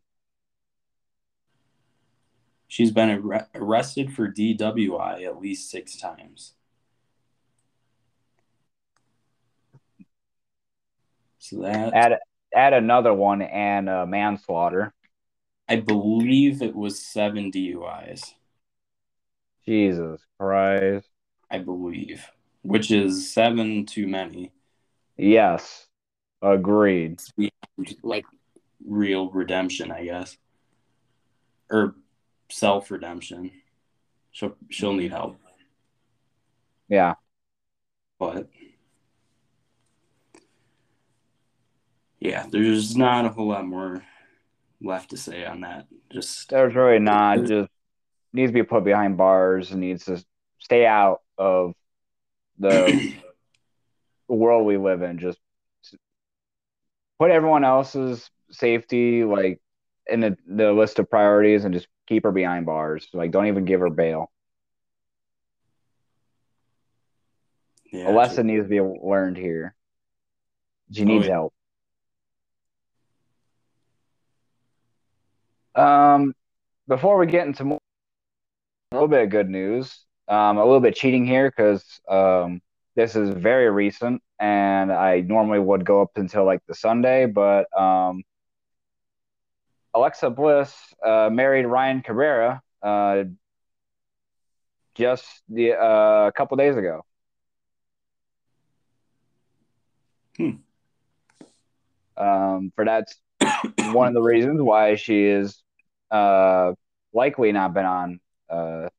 She's 2.68 2.92
been 2.92 3.10
ar- 3.32 3.48
arrested 3.54 4.12
for 4.14 4.32
DWI 4.32 5.26
at 5.26 5.40
least 5.40 5.70
six 5.70 5.96
times. 5.98 6.56
So 11.50 11.62
that 11.62 11.94
add 11.94 12.18
add 12.56 12.74
another 12.74 13.14
one 13.14 13.44
and 13.44 13.88
uh, 13.88 14.06
manslaughter. 14.06 14.94
I 15.70 15.78
believe 15.78 16.62
it 16.62 16.76
was 16.76 17.00
seven 17.00 17.52
DUIs. 17.52 18.34
Jesus 19.66 20.22
Christ. 20.40 21.08
I 21.52 21.60
believe, 21.60 22.26
which 22.64 22.90
is 22.90 23.32
seven 23.32 23.86
too 23.86 24.08
many. 24.08 24.52
Yes, 25.18 25.88
agreed. 26.42 27.22
Like 28.02 28.26
real 28.84 29.30
redemption, 29.30 29.92
I 29.92 30.06
guess, 30.06 30.38
or 31.70 31.96
self 32.50 32.90
redemption. 32.90 33.52
She'll 34.32 34.56
she'll 34.70 34.94
need 34.94 35.12
help. 35.12 35.38
Yeah, 36.90 37.14
but 38.20 38.50
yeah, 42.26 42.46
there's 42.50 42.96
not 42.98 43.26
a 43.26 43.30
whole 43.30 43.50
lot 43.50 43.66
more 43.66 44.04
left 44.82 45.12
to 45.12 45.18
say 45.18 45.46
on 45.46 45.62
that. 45.62 45.88
Just 46.12 46.50
there's 46.50 46.76
really 46.76 47.00
not. 47.00 47.46
Just 47.46 47.70
needs 48.34 48.50
to 48.50 48.54
be 48.54 48.64
put 48.64 48.84
behind 48.84 49.18
bars. 49.18 49.72
Needs 49.74 50.06
to 50.06 50.24
stay 50.60 50.86
out 50.86 51.22
of 51.38 51.74
the 52.58 53.14
world 54.28 54.66
we 54.66 54.78
live 54.78 55.02
in. 55.02 55.20
Just 55.20 55.38
put 57.20 57.32
everyone 57.32 57.64
else's 57.64 58.30
safety 58.52 59.24
like 59.24 59.62
in 60.08 60.20
the, 60.20 60.38
the 60.48 60.72
list 60.72 61.00
of 61.00 61.10
priorities 61.10 61.64
and 61.64 61.74
just 61.74 61.88
keep 62.08 62.24
her 62.24 62.32
behind 62.32 62.66
bars. 62.66 63.08
Like 63.14 63.32
don't 63.32 63.48
even 63.48 63.66
give 63.66 63.82
her 63.82 63.90
bail. 63.90 64.32
Yeah, 67.92 68.10
a 68.10 68.12
lesson 68.12 68.48
needs 68.48 68.66
to 68.66 68.70
be 68.70 68.82
learned 68.82 69.38
here. 69.38 69.76
She 70.92 71.04
oh, 71.04 71.06
needs 71.06 71.28
oh, 71.28 71.32
help. 71.32 71.55
Um, 75.76 76.34
before 76.88 77.18
we 77.18 77.28
get 77.28 77.48
into 77.48 77.66
more, 77.66 77.80
a 78.92 78.96
little 78.96 79.08
bit 79.08 79.24
of 79.24 79.30
good 79.30 79.50
news, 79.50 80.06
um, 80.28 80.58
a 80.58 80.64
little 80.64 80.80
bit 80.80 80.96
cheating 80.96 81.26
here 81.26 81.50
because 81.50 81.84
um, 82.08 82.62
this 82.96 83.16
is 83.16 83.30
very 83.30 83.70
recent, 83.70 84.22
and 84.40 84.92
I 84.92 85.22
normally 85.22 85.60
would 85.60 85.86
go 85.86 86.02
up 86.02 86.12
until 86.16 86.46
like 86.46 86.62
the 86.68 86.76
Sunday, 86.76 87.26
but 87.26 87.68
um, 87.78 88.24
Alexa 89.94 90.30
Bliss 90.30 90.74
uh, 91.06 91.30
married 91.32 91.66
Ryan 91.66 92.02
Cabrera 92.02 92.62
uh, 92.82 93.24
just 94.94 95.26
the 95.50 95.74
uh, 95.74 96.28
a 96.28 96.32
couple 96.32 96.56
days 96.58 96.78
ago. 96.78 97.02
Hmm. 100.38 100.52
Um, 102.18 102.72
for 102.76 102.86
that's 102.86 103.20
one 103.92 104.08
of 104.08 104.14
the 104.14 104.22
reasons 104.22 104.62
why 104.62 104.96
she 104.96 105.24
is 105.24 105.62
uh, 106.12 106.74
likely 107.14 107.52
not 107.52 107.74
been 107.74 107.86
on 107.86 108.20
uh, 108.50 108.90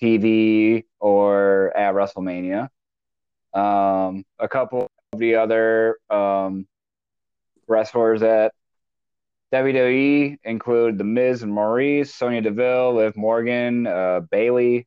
TV 0.00 0.84
or 0.98 1.76
at 1.76 1.94
WrestleMania. 1.94 2.68
Um, 3.54 4.24
a 4.38 4.48
couple 4.48 4.90
of 5.12 5.18
the 5.18 5.36
other 5.36 5.98
um, 6.10 6.66
wrestlers 7.68 8.22
at 8.22 8.52
WWE 9.52 10.38
include 10.44 10.96
The 10.96 11.04
Miz 11.04 11.42
and 11.42 11.52
Maurice, 11.52 12.14
Sonya 12.14 12.40
Deville, 12.40 12.94
Liv 12.94 13.16
Morgan, 13.16 13.86
uh, 13.86 14.20
Bayley. 14.30 14.86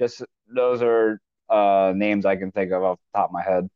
Just 0.00 0.24
those 0.52 0.82
are 0.82 1.20
uh, 1.48 1.92
names 1.94 2.26
I 2.26 2.36
can 2.36 2.50
think 2.50 2.72
of 2.72 2.82
off 2.82 2.98
the 3.12 3.18
top 3.18 3.28
of 3.28 3.32
my 3.32 3.42
head. 3.42 3.68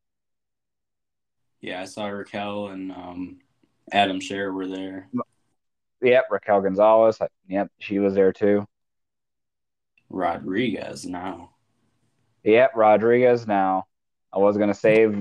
Yeah, 1.60 1.80
I 1.80 1.84
saw 1.84 2.06
Raquel 2.08 2.68
and 2.68 2.90
um, 2.90 3.38
Adam 3.90 4.20
Scherr 4.20 4.52
were 4.52 4.68
there. 4.68 5.08
Yep, 6.02 6.24
Raquel 6.30 6.60
Gonzalez. 6.60 7.18
Yep, 7.48 7.70
she 7.78 7.98
was 7.98 8.14
there 8.14 8.32
too. 8.32 8.66
Rodriguez 10.10 11.06
now. 11.06 11.50
Yep, 12.44 12.72
Rodriguez 12.74 13.46
now. 13.46 13.84
I 14.32 14.38
was 14.38 14.56
gonna 14.56 14.74
save. 14.74 15.14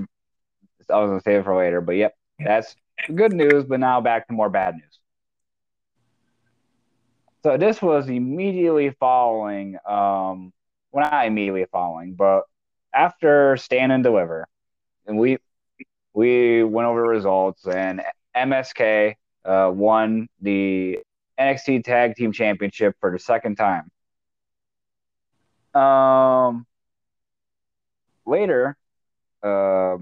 I 0.90 0.98
was 0.98 1.10
gonna 1.10 1.20
save 1.20 1.40
it 1.40 1.44
for 1.44 1.56
later, 1.56 1.80
but 1.80 1.96
yep, 1.96 2.14
that's 2.38 2.74
good 3.14 3.32
news. 3.32 3.64
But 3.64 3.80
now 3.80 4.00
back 4.00 4.26
to 4.28 4.32
more 4.32 4.50
bad 4.50 4.74
news. 4.74 4.98
So 7.42 7.56
this 7.56 7.80
was 7.80 8.08
immediately 8.08 8.90
following. 8.90 9.76
Um, 9.86 10.52
well, 10.92 11.10
not 11.10 11.26
immediately 11.26 11.66
following, 11.70 12.14
but 12.14 12.42
after 12.94 13.56
Stand 13.56 13.92
and 13.92 14.04
Deliver, 14.04 14.46
and 15.06 15.18
we 15.18 15.38
we 16.12 16.62
went 16.62 16.88
over 16.88 17.02
results, 17.02 17.66
and 17.66 18.02
MSK 18.36 19.14
uh, 19.44 19.70
won 19.72 20.28
the 20.40 20.98
NXT 21.38 21.84
Tag 21.84 22.14
Team 22.14 22.32
Championship 22.32 22.96
for 23.00 23.10
the 23.10 23.18
second 23.18 23.56
time. 23.56 23.90
Um, 25.74 26.66
later, 28.26 28.76
uh, 29.42 29.96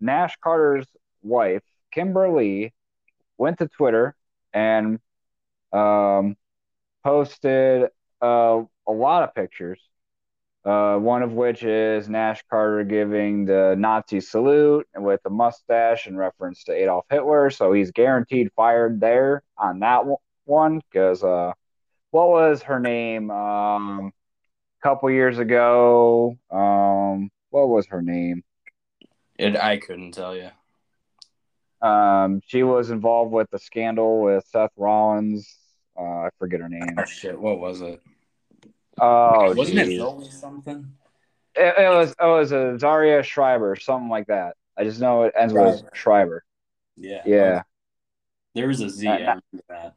Nash 0.00 0.36
Carter's 0.42 0.86
wife, 1.22 1.62
Kimberly, 1.92 2.72
went 3.38 3.58
to 3.58 3.68
Twitter 3.68 4.14
and 4.52 5.00
um, 5.72 6.36
posted 7.02 7.90
uh, 8.22 8.62
a 8.86 8.92
lot 8.92 9.22
of 9.22 9.34
pictures 9.34 9.80
uh, 10.64 10.96
one 10.96 11.22
of 11.22 11.32
which 11.32 11.62
is 11.62 12.08
Nash 12.08 12.42
Carter 12.48 12.84
giving 12.84 13.44
the 13.44 13.74
Nazi 13.78 14.20
salute 14.20 14.86
with 14.96 15.20
a 15.26 15.30
mustache 15.30 16.06
in 16.06 16.16
reference 16.16 16.64
to 16.64 16.72
Adolf 16.72 17.04
Hitler. 17.10 17.50
So 17.50 17.72
he's 17.72 17.90
guaranteed 17.90 18.50
fired 18.56 19.00
there 19.00 19.42
on 19.58 19.80
that 19.80 20.04
one 20.46 20.80
because 20.90 21.22
uh, 21.22 21.52
what 22.10 22.28
was 22.28 22.62
her 22.62 22.80
name? 22.80 23.30
Um, 23.30 24.12
a 24.80 24.82
couple 24.82 25.10
years 25.10 25.38
ago, 25.38 26.36
um, 26.50 27.30
what 27.50 27.68
was 27.68 27.86
her 27.88 28.00
name? 28.00 28.42
It 29.38 29.56
I 29.56 29.76
couldn't 29.78 30.12
tell 30.12 30.34
you. 30.34 30.50
Um, 31.86 32.40
she 32.46 32.62
was 32.62 32.90
involved 32.90 33.32
with 33.32 33.50
the 33.50 33.58
scandal 33.58 34.22
with 34.22 34.44
Seth 34.46 34.70
Rollins. 34.76 35.58
Uh, 35.98 36.02
I 36.02 36.28
forget 36.38 36.60
her 36.60 36.68
name. 36.68 36.96
Oh 36.98 37.04
shit! 37.04 37.38
What 37.38 37.58
was 37.58 37.82
it? 37.82 38.00
Oh, 39.00 39.54
wasn't 39.54 39.78
geez. 39.78 39.88
it 39.88 39.98
Zoe 39.98 40.30
something? 40.30 40.92
It, 41.54 41.74
it, 41.78 41.88
was. 41.88 42.10
It 42.10 42.26
was 42.26 42.52
a 42.52 42.78
Zaria 42.78 43.22
Schreiber, 43.22 43.76
something 43.76 44.08
like 44.08 44.26
that. 44.28 44.56
I 44.76 44.84
just 44.84 45.00
know 45.00 45.24
it 45.24 45.34
ends 45.38 45.52
Schreiber. 45.52 45.70
with 45.70 45.84
Schreiber. 45.92 46.44
Yeah. 46.96 47.22
Yeah. 47.26 47.62
There 48.54 48.68
was 48.68 48.80
a 48.80 48.88
Z 48.88 49.06
uh, 49.08 49.12
after 49.12 49.42
that. 49.68 49.94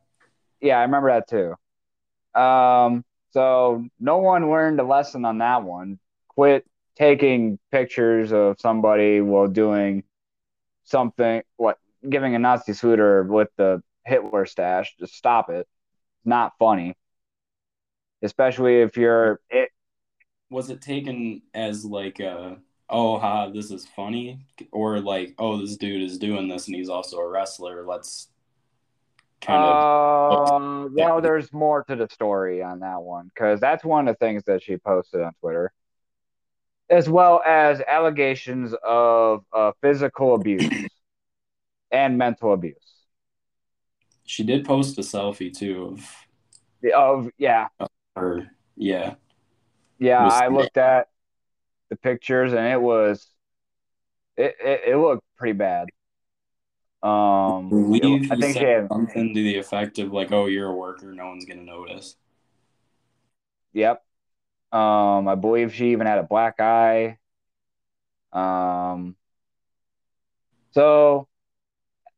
Yeah, 0.61 0.79
I 0.79 0.83
remember 0.83 1.09
that 1.09 1.29
too. 1.29 2.39
Um, 2.39 3.05
so 3.31 3.85
no 3.99 4.17
one 4.17 4.49
learned 4.49 4.79
a 4.79 4.83
lesson 4.83 5.25
on 5.25 5.39
that 5.39 5.63
one. 5.63 5.99
Quit 6.29 6.65
taking 6.95 7.59
pictures 7.71 8.31
of 8.31 8.59
somebody 8.59 9.21
while 9.21 9.47
doing 9.47 10.03
something, 10.85 11.43
what 11.57 11.77
giving 12.07 12.33
a 12.33 12.39
Nazi 12.39 12.73
sweater 12.73 13.23
with 13.23 13.49
the 13.57 13.83
Hitler 14.05 14.45
stash. 14.45 14.95
Just 14.99 15.15
stop 15.15 15.49
it. 15.49 15.67
It's 16.17 16.25
not 16.25 16.53
funny 16.57 16.95
especially 18.21 18.81
if 18.81 18.97
you're 18.97 19.39
it. 19.49 19.69
Was 20.49 20.69
it 20.69 20.81
taken 20.81 21.41
as 21.53 21.83
like 21.83 22.19
a 22.19 22.57
oh, 22.89 23.17
ha, 23.17 23.49
this 23.49 23.71
is 23.71 23.85
funny, 23.85 24.39
or 24.71 24.99
like, 24.99 25.35
oh, 25.37 25.57
this 25.59 25.77
dude 25.77 26.03
is 26.03 26.17
doing 26.17 26.47
this 26.47 26.67
and 26.67 26.75
he's 26.75 26.89
also 26.89 27.17
a 27.17 27.27
wrestler. 27.27 27.85
Let's 27.85 28.29
kind 29.41 29.63
of. 29.63 30.61
Uh, 30.61 30.89
well, 30.91 31.21
there's 31.21 31.51
more 31.51 31.83
to 31.85 31.95
the 31.95 32.07
story 32.11 32.63
on 32.63 32.79
that 32.79 33.01
one 33.01 33.29
because 33.33 33.59
that's 33.59 33.83
one 33.83 34.07
of 34.07 34.15
the 34.15 34.25
things 34.25 34.43
that 34.45 34.63
she 34.63 34.77
posted 34.77 35.21
on 35.21 35.33
Twitter, 35.41 35.71
as 36.89 37.09
well 37.09 37.41
as 37.45 37.81
allegations 37.87 38.73
of 38.83 39.43
uh, 39.53 39.71
physical 39.81 40.35
abuse 40.35 40.69
and 41.91 42.17
mental 42.17 42.53
abuse. 42.53 42.75
She 44.25 44.43
did 44.43 44.65
post 44.65 44.97
a 44.97 45.01
selfie 45.01 45.55
too 45.55 45.97
of. 45.97 46.15
Of 46.95 47.31
yeah. 47.37 47.67
Her 48.17 48.51
yeah. 48.75 49.15
Yeah, 49.99 50.21
I 50.21 50.47
looked 50.47 50.77
at 50.77 51.07
the 51.89 51.95
pictures 51.95 52.53
and 52.53 52.67
it 52.67 52.81
was 52.81 53.27
it, 54.35 54.55
it, 54.63 54.81
it 54.89 54.97
looked 54.97 55.23
pretty 55.37 55.53
bad. 55.53 55.87
Um, 57.03 57.91
I 58.31 58.35
think 58.35 58.57
had, 58.57 58.87
something 58.89 59.33
to 59.33 59.43
the 59.43 59.57
effect 59.57 59.99
of 59.99 60.11
like, 60.11 60.31
"Oh, 60.31 60.47
you're 60.47 60.69
a 60.69 60.75
worker, 60.75 61.13
no 61.13 61.27
one's 61.27 61.45
gonna 61.45 61.63
notice." 61.63 62.15
Yep. 63.73 64.03
Um, 64.71 65.27
I 65.27 65.35
believe 65.35 65.73
she 65.73 65.91
even 65.91 66.07
had 66.07 66.17
a 66.17 66.23
black 66.23 66.59
eye. 66.59 67.17
Um, 68.33 69.15
so 70.71 71.27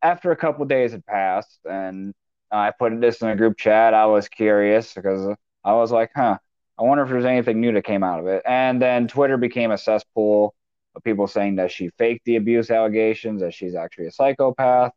after 0.01 0.31
a 0.31 0.35
couple 0.35 0.65
days 0.65 0.91
had 0.93 1.05
passed, 1.05 1.59
and 1.69 2.13
I 2.51 2.71
put 2.71 2.99
this 2.99 3.21
in 3.21 3.27
a 3.27 3.35
group 3.35 3.57
chat, 3.57 3.93
I 3.93 4.05
was 4.05 4.27
curious 4.29 4.93
because 4.93 5.35
I 5.63 5.73
was 5.73 5.91
like, 5.91 6.11
"Huh." 6.15 6.37
I 6.79 6.83
wonder 6.83 7.03
if 7.03 7.09
there's 7.09 7.25
anything 7.25 7.59
new 7.59 7.73
that 7.73 7.83
came 7.83 8.03
out 8.03 8.21
of 8.21 8.27
it. 8.27 8.41
And 8.45 8.81
then 8.81 9.09
Twitter 9.09 9.35
became 9.35 9.71
a 9.71 9.77
cesspool 9.77 10.55
of 10.95 11.03
people 11.03 11.27
saying 11.27 11.57
that 11.57 11.71
she 11.71 11.89
faked 11.97 12.23
the 12.23 12.37
abuse 12.37 12.71
allegations, 12.71 13.41
that 13.41 13.53
she's 13.53 13.75
actually 13.75 14.07
a 14.07 14.11
psychopath. 14.11 14.93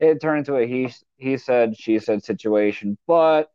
It 0.00 0.20
turned 0.20 0.38
into 0.40 0.56
a 0.56 0.66
he 0.66 0.92
he 1.18 1.36
said 1.36 1.76
she 1.76 2.00
said 2.00 2.24
situation, 2.24 2.98
but 3.06 3.50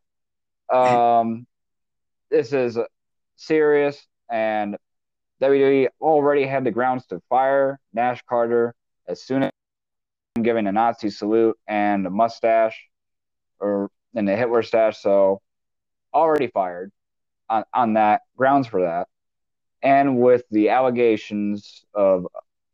um, 0.71 1.45
this 2.31 2.53
is 2.53 2.77
serious, 3.35 4.07
and 4.29 4.77
WWE 5.41 5.87
already 5.99 6.45
had 6.45 6.63
the 6.63 6.71
grounds 6.71 7.05
to 7.07 7.21
fire 7.29 7.79
Nash 7.93 8.21
Carter 8.29 8.73
as 9.07 9.21
soon 9.21 9.43
as 9.43 9.51
giving 10.41 10.67
a 10.67 10.71
Nazi 10.71 11.09
salute 11.09 11.57
and 11.67 12.07
a 12.07 12.09
mustache, 12.09 12.87
or 13.59 13.89
in 14.13 14.25
the 14.25 14.35
Hitler 14.35 14.63
stash. 14.63 15.01
So 15.01 15.41
already 16.15 16.47
fired 16.47 16.91
on, 17.49 17.65
on 17.73 17.93
that 17.93 18.21
grounds 18.37 18.67
for 18.67 18.81
that. 18.81 19.07
And 19.83 20.19
with 20.19 20.43
the 20.49 20.69
allegations 20.69 21.85
of 21.93 22.25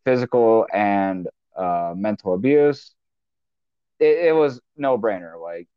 physical 0.06 0.66
and 0.74 1.28
uh, 1.58 1.94
mental 1.96 2.34
abuse, 2.34 2.94
it, 4.00 4.28
it 4.28 4.36
was 4.36 4.62
no 4.78 4.98
brainer. 4.98 5.42
Like 5.42 5.68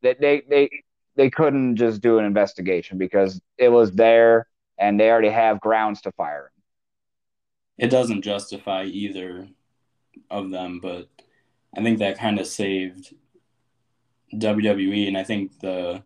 they, 0.00 0.14
they 0.14 0.42
they 0.48 0.70
they 1.16 1.30
couldn't 1.30 1.76
just 1.76 2.00
do 2.00 2.18
an 2.18 2.24
investigation 2.24 2.96
because 2.96 3.40
it 3.58 3.68
was 3.68 3.92
there 3.92 4.46
and 4.78 4.98
they 4.98 5.10
already 5.10 5.28
have 5.28 5.60
grounds 5.60 6.00
to 6.02 6.12
fire 6.12 6.52
him. 6.54 6.62
It 7.86 7.90
doesn't 7.90 8.22
justify 8.22 8.84
either 8.84 9.48
of 10.30 10.50
them, 10.50 10.80
but 10.80 11.08
I 11.76 11.82
think 11.82 11.98
that 11.98 12.18
kind 12.18 12.38
of 12.38 12.46
saved 12.46 13.14
WWE, 14.34 15.08
and 15.08 15.16
I 15.16 15.24
think 15.24 15.60
the 15.60 16.02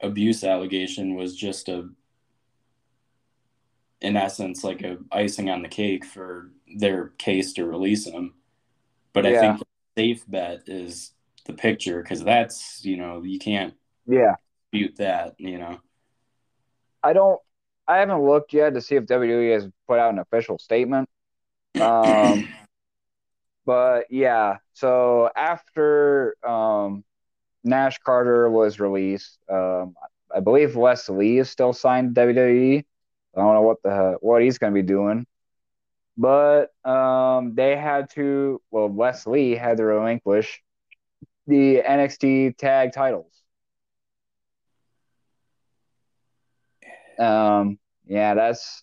abuse 0.00 0.44
allegation 0.44 1.14
was 1.14 1.36
just 1.36 1.68
a 1.68 1.88
in 4.00 4.16
essence 4.16 4.62
like 4.62 4.82
a 4.82 4.98
icing 5.10 5.48
on 5.48 5.62
the 5.62 5.68
cake 5.68 6.04
for 6.04 6.50
their 6.76 7.08
case 7.18 7.52
to 7.54 7.64
release 7.64 8.06
him. 8.06 8.34
But 9.12 9.24
yeah. 9.24 9.30
i 9.30 9.40
think 9.40 9.58
the 9.58 9.66
safe 9.96 10.24
bet 10.28 10.64
is 10.66 11.12
the 11.46 11.52
picture 11.52 12.02
because 12.02 12.22
that's 12.22 12.84
you 12.84 12.96
know 12.96 13.22
you 13.22 13.38
can't 13.38 13.74
yeah. 14.06 14.34
dispute 14.72 14.96
that 14.96 15.34
you 15.38 15.58
know? 15.58 15.80
I 17.02 17.12
don't 17.12 17.40
i 17.86 17.98
haven't 17.98 18.22
looked 18.22 18.52
yet 18.52 18.74
to 18.74 18.80
see 18.80 18.96
if 18.96 19.04
wwe 19.04 19.54
has 19.54 19.68
put 19.88 19.98
out 19.98 20.12
an 20.12 20.18
official 20.18 20.58
statement. 20.58 21.08
Um 21.80 22.48
but 23.66 24.06
yeah 24.10 24.58
so 24.74 25.30
after 25.34 26.36
um 26.46 27.04
Nash 27.64 27.98
Carter 27.98 28.50
was 28.50 28.78
released. 28.78 29.38
Um, 29.50 29.94
I 30.34 30.40
believe 30.40 30.76
Wes 30.76 31.08
Lee 31.08 31.38
is 31.38 31.50
still 31.50 31.72
signed 31.72 32.14
to 32.14 32.20
WWE. 32.20 32.84
I 33.36 33.40
don't 33.40 33.54
know 33.54 33.62
what 33.62 33.82
the 33.82 34.16
what 34.20 34.42
he's 34.42 34.58
going 34.58 34.72
to 34.72 34.80
be 34.80 34.86
doing, 34.86 35.26
but 36.16 36.66
um, 36.84 37.54
they 37.54 37.76
had 37.76 38.10
to. 38.10 38.60
Well, 38.70 38.88
Wes 38.88 39.26
Lee 39.26 39.52
had 39.52 39.78
to 39.78 39.84
relinquish 39.84 40.62
the 41.46 41.82
NXT 41.82 42.56
tag 42.56 42.92
titles. 42.92 43.32
Um, 47.18 47.78
yeah, 48.06 48.34
that's 48.34 48.82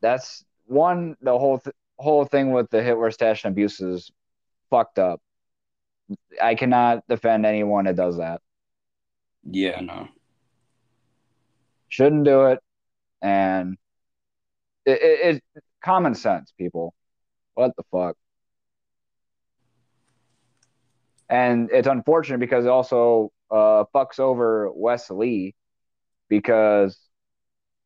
that's 0.00 0.44
one. 0.66 1.16
The 1.20 1.38
whole 1.38 1.58
th- 1.58 1.76
whole 1.98 2.24
thing 2.24 2.52
with 2.52 2.70
the 2.70 2.82
Hitler 2.82 3.10
stash 3.10 3.44
and 3.44 3.52
abuse 3.52 3.80
is 3.80 4.10
fucked 4.70 4.98
up. 4.98 5.20
I 6.40 6.54
cannot 6.54 7.06
defend 7.08 7.46
anyone 7.46 7.84
that 7.84 7.96
does 7.96 8.18
that. 8.18 8.40
Yeah, 9.44 9.80
no. 9.80 10.08
Shouldn't 11.88 12.24
do 12.24 12.46
it. 12.46 12.60
And 13.22 13.76
it, 14.84 15.00
it, 15.02 15.42
it 15.54 15.64
common 15.82 16.14
sense, 16.14 16.52
people. 16.56 16.94
What 17.54 17.72
the 17.76 17.82
fuck? 17.90 18.16
And 21.28 21.70
it's 21.72 21.86
unfortunate 21.86 22.38
because 22.38 22.64
it 22.64 22.70
also 22.70 23.32
uh, 23.50 23.84
fucks 23.94 24.18
over 24.18 24.70
Wes 24.72 25.10
Lee 25.10 25.54
because 26.28 26.98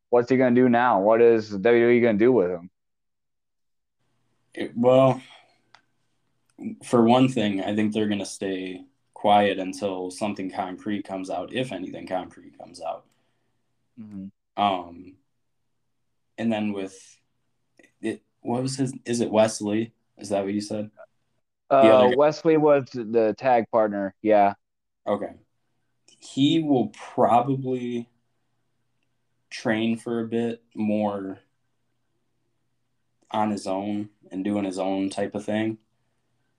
what's 0.09 0.31
he 0.31 0.37
going 0.37 0.55
to 0.55 0.61
do 0.61 0.69
now? 0.69 1.01
What 1.01 1.21
is 1.21 1.51
WWE 1.51 2.01
going 2.01 2.19
to 2.19 2.25
do 2.25 2.33
with 2.33 2.51
him? 2.51 2.71
It, 4.55 4.73
well, 4.77 5.21
for 6.85 7.03
one 7.03 7.29
thing, 7.29 7.63
I 7.63 7.75
think 7.75 7.93
they're 7.93 8.09
going 8.09 8.19
to 8.21 8.27
stay 8.27 8.85
quiet 9.13 9.59
until 9.59 10.11
something 10.11 10.51
concrete 10.51 11.05
comes 11.05 11.31
out, 11.31 11.53
if 11.53 11.73
anything 11.73 12.07
concrete 12.07 12.59
comes 12.59 12.81
out. 12.81 13.05
Mm-hmm. 14.01 14.63
Um, 14.63 15.15
and 16.39 16.53
then 16.53 16.73
with 16.73 16.97
it, 18.01 18.23
what 18.41 18.63
was 18.63 18.77
his? 18.77 18.93
Is 19.05 19.21
it 19.21 19.31
Wesley? 19.31 19.93
Is 20.19 20.29
that 20.29 20.45
what 20.45 20.55
you 20.55 20.61
said? 20.61 20.91
Uh, 21.71 22.11
Wes 22.17 22.45
Lee 22.45 22.57
was 22.57 22.85
the 22.93 23.35
tag 23.37 23.65
partner. 23.71 24.15
Yeah. 24.23 24.55
Okay. 25.07 25.33
He 26.21 26.63
will 26.63 26.89
probably 26.89 28.09
train 29.51 29.97
for 29.97 30.21
a 30.21 30.27
bit 30.27 30.63
more 30.75 31.39
on 33.31 33.51
his 33.51 33.67
own 33.67 34.11
and 34.31 34.45
doing 34.45 34.65
his 34.65 34.79
own 34.79 35.11
type 35.11 35.35
of 35.35 35.45
thing. 35.45 35.79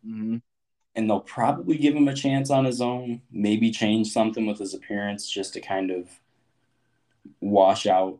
Mm-hmm. 0.05 0.37
And 0.95 1.09
they'll 1.09 1.19
probably 1.19 1.77
give 1.77 1.95
him 1.95 2.07
a 2.07 2.13
chance 2.13 2.49
on 2.49 2.65
his 2.65 2.79
own, 2.79 3.21
maybe 3.31 3.71
change 3.71 4.11
something 4.11 4.45
with 4.45 4.59
his 4.59 4.73
appearance 4.73 5.29
just 5.29 5.53
to 5.53 5.61
kind 5.61 5.91
of 5.91 6.07
wash 7.41 7.85
out 7.85 8.19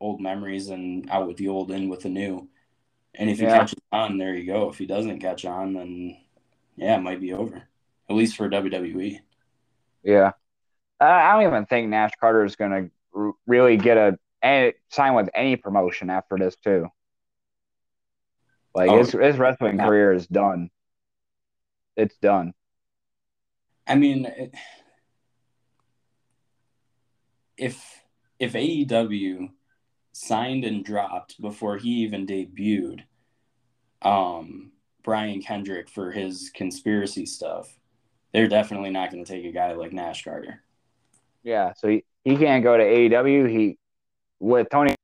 old 0.00 0.20
memories 0.20 0.68
and 0.68 1.08
out 1.10 1.26
with 1.26 1.38
the 1.38 1.48
old, 1.48 1.70
in 1.70 1.88
with 1.88 2.00
the 2.00 2.08
new. 2.08 2.48
And 3.14 3.30
if 3.30 3.38
he 3.38 3.44
yeah. 3.44 3.58
catches 3.58 3.78
on, 3.92 4.18
there 4.18 4.34
you 4.34 4.46
go. 4.46 4.68
If 4.68 4.76
he 4.76 4.84
doesn't 4.84 5.20
catch 5.20 5.46
on, 5.46 5.72
then 5.72 6.18
yeah, 6.76 6.96
it 6.96 7.02
might 7.02 7.20
be 7.20 7.32
over, 7.32 7.62
at 8.10 8.16
least 8.16 8.36
for 8.36 8.48
WWE. 8.48 9.20
Yeah. 10.02 10.32
I 11.00 11.32
don't 11.32 11.46
even 11.46 11.66
think 11.66 11.88
Nash 11.88 12.12
Carter 12.20 12.44
is 12.44 12.56
going 12.56 12.70
to 12.70 12.90
r- 13.14 13.32
really 13.46 13.76
get 13.76 13.96
a 13.96 14.18
any, 14.42 14.74
sign 14.90 15.14
with 15.14 15.30
any 15.34 15.56
promotion 15.56 16.10
after 16.10 16.36
this, 16.38 16.56
too. 16.56 16.88
Like 18.74 18.90
oh, 18.90 18.98
his, 18.98 19.12
his 19.12 19.38
wrestling 19.38 19.78
yeah. 19.78 19.86
career 19.86 20.12
is 20.12 20.26
done 20.26 20.70
it's 21.96 22.16
done. 22.16 22.52
I 23.86 23.94
mean, 23.94 24.26
it, 24.26 24.54
if 27.56 28.02
if 28.38 28.52
AEW 28.52 29.50
signed 30.12 30.64
and 30.64 30.84
dropped 30.84 31.40
before 31.40 31.76
he 31.76 31.88
even 32.02 32.26
debuted, 32.26 33.02
um, 34.02 34.72
Brian 35.02 35.40
Kendrick 35.40 35.88
for 35.88 36.10
his 36.10 36.50
conspiracy 36.54 37.26
stuff, 37.26 37.78
they're 38.32 38.48
definitely 38.48 38.90
not 38.90 39.10
going 39.10 39.24
to 39.24 39.30
take 39.30 39.44
a 39.44 39.52
guy 39.52 39.72
like 39.72 39.92
Nash 39.92 40.24
Carter. 40.24 40.62
Yeah, 41.42 41.72
so 41.76 41.88
he, 41.88 42.04
he 42.24 42.36
can't 42.36 42.64
go 42.64 42.76
to 42.76 42.82
AEW. 42.82 43.48
He 43.48 43.78
with 44.40 44.68
Tony 44.70 44.94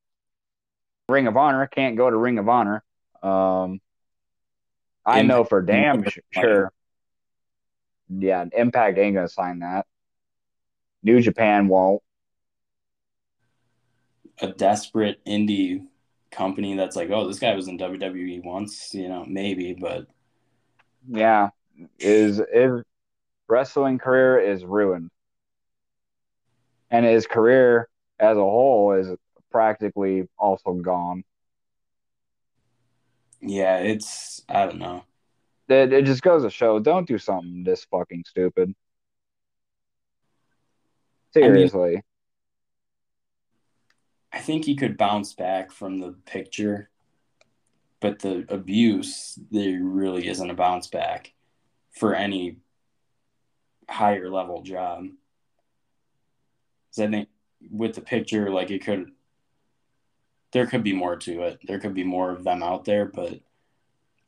Ring 1.08 1.26
of 1.26 1.36
Honor 1.36 1.66
can't 1.66 1.96
go 1.96 2.10
to 2.10 2.16
Ring 2.16 2.38
of 2.38 2.48
Honor. 2.48 2.82
Um, 3.22 3.80
I 5.06 5.22
know 5.22 5.44
for 5.44 5.62
damn 5.62 6.04
sure 6.30 6.72
yeah, 8.18 8.44
Impact 8.52 8.98
ain't 8.98 9.14
gonna 9.14 9.28
sign 9.28 9.60
that. 9.60 9.86
New 11.02 11.20
Japan 11.20 11.68
won't. 11.68 12.02
A 14.40 14.48
desperate 14.48 15.24
indie 15.24 15.86
company 16.30 16.76
that's 16.76 16.96
like, 16.96 17.10
oh, 17.10 17.26
this 17.28 17.38
guy 17.38 17.54
was 17.54 17.68
in 17.68 17.78
WWE 17.78 18.42
once, 18.42 18.94
you 18.94 19.08
know, 19.08 19.24
maybe, 19.26 19.74
but 19.74 20.06
yeah, 21.08 21.50
is 21.98 22.40
is 22.52 22.82
wrestling 23.48 23.98
career 23.98 24.38
is 24.38 24.64
ruined, 24.64 25.10
and 26.90 27.04
his 27.04 27.26
career 27.26 27.88
as 28.18 28.36
a 28.36 28.40
whole 28.40 28.92
is 28.92 29.08
practically 29.50 30.28
also 30.38 30.72
gone. 30.74 31.24
Yeah, 33.40 33.78
it's 33.78 34.42
I 34.48 34.66
don't 34.66 34.78
know. 34.78 35.04
It, 35.72 35.92
it 35.92 36.04
just 36.04 36.22
goes 36.22 36.42
to 36.42 36.50
show 36.50 36.78
don't 36.78 37.08
do 37.08 37.18
something 37.18 37.64
this 37.64 37.84
fucking 37.84 38.24
stupid. 38.26 38.74
Seriously. 41.32 41.82
I, 41.82 41.92
mean, 41.92 42.02
I 44.32 44.38
think 44.38 44.64
he 44.64 44.76
could 44.76 44.98
bounce 44.98 45.32
back 45.32 45.72
from 45.72 45.98
the 45.98 46.14
picture, 46.26 46.90
but 48.00 48.18
the 48.18 48.44
abuse 48.48 49.38
there 49.50 49.82
really 49.82 50.28
isn't 50.28 50.50
a 50.50 50.54
bounce 50.54 50.88
back 50.88 51.32
for 51.92 52.14
any 52.14 52.56
higher 53.88 54.30
level 54.30 54.62
job. 54.62 55.04
Because 56.90 57.08
I 57.08 57.10
think 57.10 57.28
with 57.70 57.94
the 57.94 58.00
picture, 58.00 58.50
like 58.50 58.70
it 58.70 58.84
could, 58.84 59.12
there 60.52 60.66
could 60.66 60.82
be 60.82 60.92
more 60.92 61.16
to 61.16 61.42
it. 61.42 61.60
There 61.66 61.78
could 61.78 61.94
be 61.94 62.04
more 62.04 62.30
of 62.30 62.44
them 62.44 62.62
out 62.62 62.84
there, 62.84 63.06
but 63.06 63.40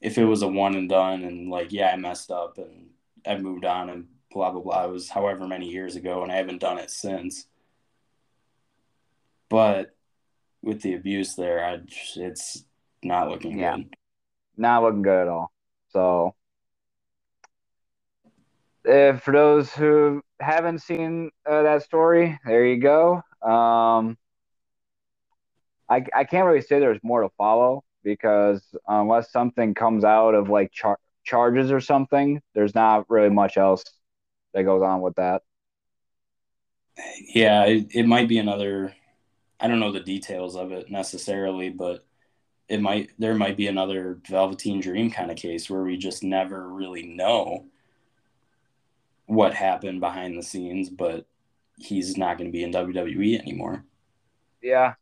if 0.04 0.18
it 0.18 0.24
was 0.26 0.42
a 0.42 0.48
one 0.48 0.74
and 0.74 0.86
done 0.86 1.24
and 1.24 1.48
like, 1.48 1.72
yeah, 1.72 1.88
I 1.88 1.96
messed 1.96 2.30
up 2.30 2.58
and 2.58 2.90
I've 3.26 3.40
moved 3.40 3.64
on 3.64 3.88
and 3.88 4.06
blah, 4.30 4.50
blah, 4.50 4.60
blah, 4.60 4.84
it 4.84 4.90
was 4.90 5.08
however 5.08 5.48
many 5.48 5.70
years 5.70 5.96
ago 5.96 6.22
and 6.22 6.30
I 6.30 6.36
haven't 6.36 6.60
done 6.60 6.76
it 6.76 6.90
since. 6.90 7.46
But 9.48 9.96
with 10.60 10.82
the 10.82 10.92
abuse 10.92 11.36
there, 11.36 11.64
I, 11.64 11.80
it's 12.16 12.64
not 13.02 13.30
looking 13.30 13.58
yeah. 13.58 13.76
good. 13.76 13.96
Not 14.58 14.82
looking 14.82 15.00
good 15.00 15.22
at 15.22 15.28
all. 15.28 15.50
So, 15.88 16.34
if 18.84 19.22
for 19.22 19.32
those 19.32 19.72
who 19.72 20.20
haven't 20.38 20.80
seen 20.80 21.30
uh, 21.48 21.62
that 21.62 21.82
story, 21.82 22.38
there 22.44 22.66
you 22.66 22.78
go. 22.78 23.22
Um, 23.40 24.18
I 25.88 26.04
I 26.14 26.24
can't 26.24 26.46
really 26.46 26.60
say 26.60 26.78
there's 26.78 27.00
more 27.02 27.22
to 27.22 27.30
follow 27.38 27.84
because 28.04 28.62
unless 28.86 29.32
something 29.32 29.74
comes 29.74 30.04
out 30.04 30.34
of 30.34 30.48
like 30.48 30.70
char- 30.70 31.00
charges 31.24 31.72
or 31.72 31.80
something, 31.80 32.40
there's 32.54 32.74
not 32.74 33.10
really 33.10 33.30
much 33.30 33.56
else 33.56 33.82
that 34.52 34.62
goes 34.64 34.82
on 34.82 35.00
with 35.00 35.16
that. 35.16 35.42
Yeah, 37.34 37.64
it, 37.64 37.88
it 37.90 38.06
might 38.06 38.28
be 38.28 38.38
another. 38.38 38.94
I 39.58 39.66
don't 39.66 39.80
know 39.80 39.92
the 39.92 40.00
details 40.00 40.54
of 40.54 40.70
it 40.70 40.90
necessarily, 40.90 41.70
but 41.70 42.04
it 42.68 42.80
might 42.80 43.10
there 43.18 43.34
might 43.34 43.56
be 43.56 43.66
another 43.66 44.20
Velveteen 44.28 44.80
Dream 44.80 45.10
kind 45.10 45.30
of 45.30 45.36
case 45.36 45.68
where 45.68 45.82
we 45.82 45.96
just 45.96 46.22
never 46.22 46.68
really 46.68 47.02
know 47.02 47.66
what 49.26 49.54
happened 49.54 50.00
behind 50.00 50.38
the 50.38 50.42
scenes, 50.42 50.90
but 50.90 51.26
he's 51.78 52.16
not 52.16 52.38
going 52.38 52.48
to 52.48 52.52
be 52.52 52.62
in 52.62 52.72
WWE 52.72 53.40
anymore. 53.40 53.84
Yeah. 54.62 54.94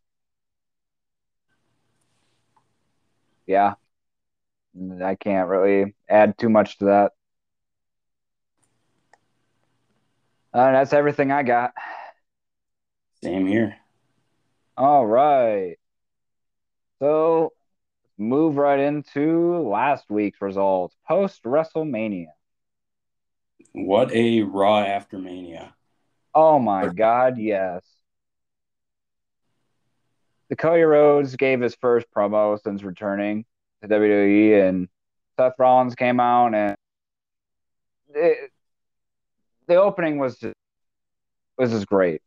Yeah. 3.53 3.75
I 5.05 5.15
can't 5.15 5.51
really 5.51 5.95
add 6.09 6.39
too 6.39 6.49
much 6.49 6.79
to 6.79 6.87
that. 6.87 7.13
Uh, 10.55 10.73
that's 10.73 10.95
everything 10.95 11.31
I 11.31 11.43
got. 11.43 11.73
Same 13.23 13.47
here. 13.47 13.77
All 14.79 15.07
right. 15.07 15.77
So 16.99 17.53
move 18.17 18.57
right 18.57 18.81
into 18.81 19.59
last 19.69 20.07
week's 20.09 20.41
results 20.41 20.97
post 21.07 21.43
WrestleMania. 21.45 22.29
What 23.73 24.13
a 24.13 24.41
Raw 24.43 24.81
after 24.81 25.19
Mania. 25.19 25.75
Oh 26.35 26.59
my 26.59 26.89
God, 26.89 27.37
yes. 27.37 27.85
The 30.53 30.57
Cody 30.57 30.83
Rhodes 30.83 31.35
gave 31.35 31.63
his 31.63 31.75
first 31.77 32.07
promo 32.15 32.63
since 32.63 32.83
returning 32.83 33.47
to 33.81 33.89
WWE, 33.89 34.69
and 34.69 34.87
Seth 35.41 35.55
Rollins 35.59 35.95
came 35.95 36.21
out, 36.21 36.55
and 36.55 36.77
it, 38.15 38.51
the 39.67 39.77
opening 39.77 40.19
was 40.19 40.37
just 40.37 40.55
was 41.57 41.71
just 41.71 41.87
great. 41.87 42.21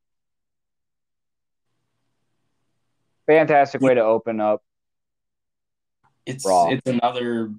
Fantastic 3.28 3.82
way 3.82 3.94
to 3.94 4.02
open 4.02 4.42
up. 4.42 4.64
It's 6.26 6.48
Raw. 6.48 6.70
it's 6.70 6.90
another 6.90 7.52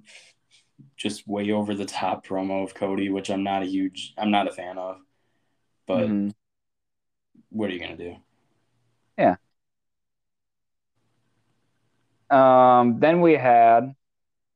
just 0.97 1.25
way 1.29 1.49
over 1.51 1.75
the 1.75 1.85
top 1.85 2.27
promo 2.27 2.65
of 2.65 2.73
Cody, 2.73 3.09
which 3.09 3.29
I'm 3.29 3.43
not 3.43 3.63
a 3.63 3.67
huge 3.67 4.13
I'm 4.17 4.31
not 4.31 4.49
a 4.49 4.51
fan 4.51 4.77
of. 4.77 4.97
But 5.85 6.09
mm-hmm. 6.09 6.31
what 7.51 7.69
are 7.69 7.73
you 7.73 7.79
gonna 7.79 7.95
do? 7.95 8.17
Yeah. 9.17 9.37
Um, 12.29 12.99
then 12.99 13.21
we 13.21 13.33
had 13.33 13.93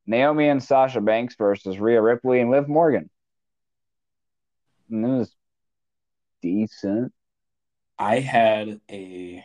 Naomi 0.06 0.48
and 0.48 0.62
Sasha 0.62 1.00
Banks 1.00 1.34
versus 1.36 1.78
Rhea 1.78 2.02
Ripley 2.02 2.40
and 2.40 2.50
Liv 2.50 2.68
Morgan. 2.68 3.08
And 4.90 5.04
it 5.04 5.08
was 5.08 5.34
decent. 6.42 7.12
I 7.98 8.18
had 8.18 8.80
a 8.90 9.44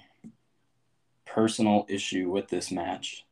personal 1.26 1.86
issue 1.88 2.30
with 2.30 2.48
this 2.50 2.72
match 2.72 3.26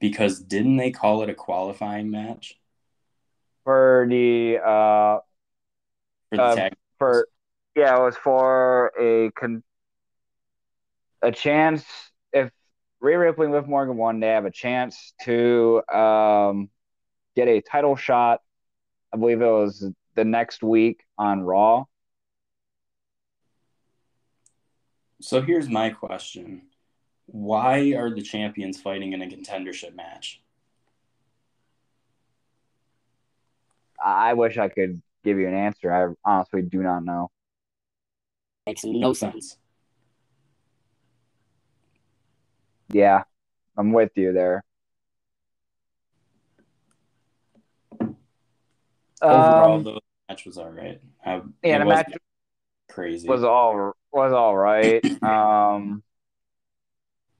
because 0.00 0.40
didn't 0.40 0.76
they 0.76 0.90
call 0.90 1.22
it 1.22 1.30
a 1.30 1.34
qualifying 1.34 2.10
match 2.10 2.58
for 3.64 4.06
the 4.08 4.58
uh 4.58 5.18
for 6.30 6.36
the 6.36 6.42
uh, 6.42 6.68
for 6.98 7.28
yeah 7.76 7.96
it 7.96 8.02
was 8.02 8.16
for 8.16 8.92
a 8.98 9.30
con 9.32 9.62
a 11.22 11.30
chance 11.30 11.84
Rhea 13.00 13.18
Ripley 13.18 13.46
and 13.46 13.54
Liv 13.54 13.68
Morgan 13.68 13.96
won 13.96 14.20
they 14.20 14.28
have 14.28 14.44
a 14.44 14.50
chance 14.50 15.12
to 15.22 15.82
um 15.88 16.70
get 17.36 17.48
a 17.48 17.60
title 17.60 17.96
shot 17.96 18.40
I 19.12 19.16
believe 19.16 19.40
it 19.40 19.46
was 19.46 19.88
the 20.14 20.24
next 20.24 20.62
week 20.62 21.04
on 21.16 21.42
Raw 21.42 21.84
so 25.20 25.42
here's 25.42 25.68
my 25.68 25.90
question 25.90 26.62
why 27.30 27.92
are 27.92 28.14
the 28.14 28.22
champions 28.22 28.80
fighting 28.80 29.12
in 29.12 29.20
a 29.20 29.26
contendership 29.26 29.94
match? 29.94 30.40
I 34.02 34.32
wish 34.32 34.56
I 34.56 34.68
could 34.68 35.02
give 35.24 35.38
you 35.38 35.46
an 35.46 35.54
answer. 35.54 35.92
I 35.92 36.14
honestly 36.24 36.62
do 36.62 36.82
not 36.82 37.04
know. 37.04 37.30
Makes 38.66 38.84
no 38.84 39.12
sense. 39.12 39.58
Yeah, 42.92 43.24
I'm 43.76 43.92
with 43.92 44.12
you 44.16 44.32
there. 44.32 44.64
Overall, 49.20 49.76
um, 49.76 49.84
the 49.84 50.00
match 50.28 50.46
was 50.46 50.58
all 50.58 50.70
right. 50.70 51.00
I, 51.24 51.42
yeah, 51.62 51.78
the 51.78 51.84
match 51.84 52.12
crazy 52.88 53.28
was 53.28 53.42
all 53.44 53.92
was 54.12 54.32
all 54.32 54.56
right. 54.56 55.04
um, 55.22 56.02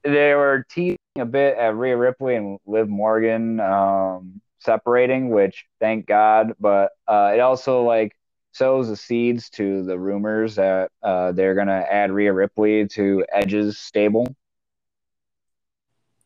they 0.03 0.33
were 0.33 0.65
teasing 0.69 0.97
a 1.17 1.25
bit 1.25 1.57
at 1.57 1.75
Rhea 1.75 1.97
Ripley 1.97 2.35
and 2.35 2.59
Liv 2.65 2.87
Morgan 2.87 3.59
um, 3.59 4.41
separating, 4.59 5.29
which 5.29 5.65
thank 5.79 6.05
God. 6.05 6.53
But 6.59 6.91
uh, 7.07 7.31
it 7.35 7.39
also 7.39 7.83
like 7.83 8.15
sows 8.51 8.89
the 8.89 8.97
seeds 8.97 9.49
to 9.51 9.83
the 9.83 9.97
rumors 9.97 10.55
that 10.55 10.91
uh, 11.01 11.31
they're 11.31 11.55
gonna 11.55 11.85
add 11.89 12.11
Rhea 12.11 12.33
Ripley 12.33 12.87
to 12.89 13.25
Edge's 13.31 13.77
stable. 13.77 14.27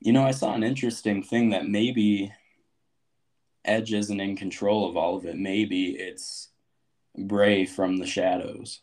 You 0.04 0.14
know, 0.14 0.24
I 0.24 0.32
saw 0.32 0.54
an 0.54 0.64
interesting 0.64 1.24
thing 1.24 1.50
that 1.52 1.68
maybe 1.68 2.32
Edge 3.66 3.94
isn't 3.94 4.20
in 4.20 4.36
control 4.36 4.90
of 4.90 4.98
all 4.98 5.16
of 5.16 5.26
it. 5.26 5.38
Maybe 5.38 5.92
it's 5.92 6.50
Bray 7.18 7.66
from 7.66 7.98
the 7.98 8.06
shadows. 8.06 8.82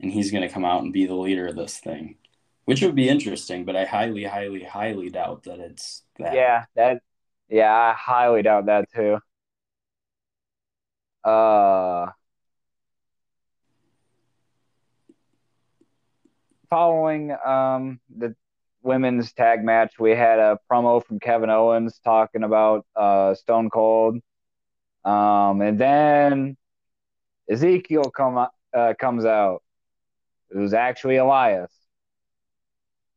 And 0.00 0.10
he's 0.10 0.32
going 0.32 0.42
to 0.42 0.52
come 0.52 0.64
out 0.64 0.82
and 0.82 0.92
be 0.92 1.06
the 1.06 1.14
leader 1.14 1.46
of 1.46 1.56
this 1.56 1.78
thing 1.78 2.16
which 2.64 2.82
would 2.82 2.94
be 2.94 3.08
interesting, 3.08 3.64
but 3.64 3.76
I 3.76 3.84
highly, 3.84 4.24
highly, 4.24 4.62
highly 4.62 5.10
doubt 5.10 5.44
that 5.44 5.58
it's 5.58 6.02
that. 6.18 6.34
Yeah, 6.34 6.64
that. 6.76 7.02
Yeah, 7.48 7.72
I 7.72 7.92
highly 7.92 8.42
doubt 8.42 8.66
that 8.66 8.86
too. 8.94 9.18
Uh, 11.24 12.10
following 16.70 17.36
um 17.44 18.00
the 18.16 18.34
women's 18.82 19.32
tag 19.32 19.64
match, 19.64 19.94
we 19.98 20.10
had 20.10 20.38
a 20.38 20.58
promo 20.70 21.04
from 21.04 21.20
Kevin 21.20 21.50
Owens 21.50 22.00
talking 22.04 22.42
about 22.42 22.86
uh 22.96 23.34
Stone 23.34 23.70
Cold, 23.70 24.18
um, 25.04 25.60
and 25.60 25.78
then 25.78 26.56
Ezekiel 27.50 28.10
come 28.10 28.46
uh, 28.74 28.94
comes 28.98 29.24
out. 29.24 29.62
Was 30.54 30.74
actually 30.74 31.16
Elias 31.16 31.70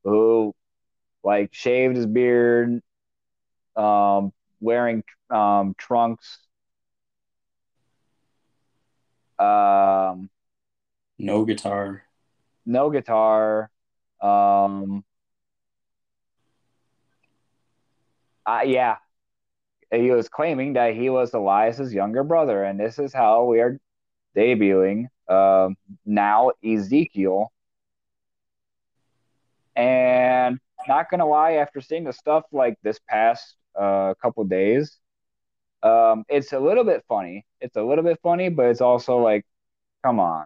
who 0.06 0.54
like 1.24 1.54
shaved 1.54 1.98
his 1.98 2.06
beard, 2.06 2.82
um, 3.76 4.32
wearing 4.62 5.04
um, 5.30 5.76
trunks. 5.78 6.40
Um, 9.38 10.30
no 11.18 11.44
guitar. 11.44 12.04
No 12.66 12.90
guitar. 12.90 13.70
Um, 14.22 15.04
uh, 18.46 18.62
yeah, 18.66 18.98
he 19.92 20.12
was 20.12 20.30
claiming 20.30 20.74
that 20.74 20.96
he 20.96 21.10
was 21.10 21.34
Elias's 21.34 21.94
younger 21.94 22.24
brother, 22.24 22.64
and 22.64 22.80
this 22.80 23.00
is 23.00 23.14
how 23.14 23.46
we 23.46 23.60
are 23.60 23.80
debuting 24.36 25.08
um, 25.30 25.76
now 26.06 26.52
Ezekiel. 26.64 27.52
And 29.76 30.60
not 30.88 31.10
gonna 31.10 31.28
lie, 31.28 31.54
after 31.54 31.82
seeing 31.82 32.04
the 32.06 32.14
stuff 32.14 32.44
like 32.52 32.78
this 32.84 33.00
past 33.10 33.56
uh, 33.78 34.14
couple 34.22 34.44
days, 34.46 34.98
um, 35.84 36.24
it's 36.30 36.54
a 36.54 36.60
little 36.60 36.84
bit 36.84 37.04
funny. 37.08 37.46
It's 37.60 37.76
a 37.76 37.84
little 37.84 38.04
bit 38.04 38.20
funny, 38.24 38.50
but 38.50 38.68
it's 38.68 38.82
also 38.82 39.18
like, 39.18 39.46
come 40.04 40.20
on. 40.20 40.46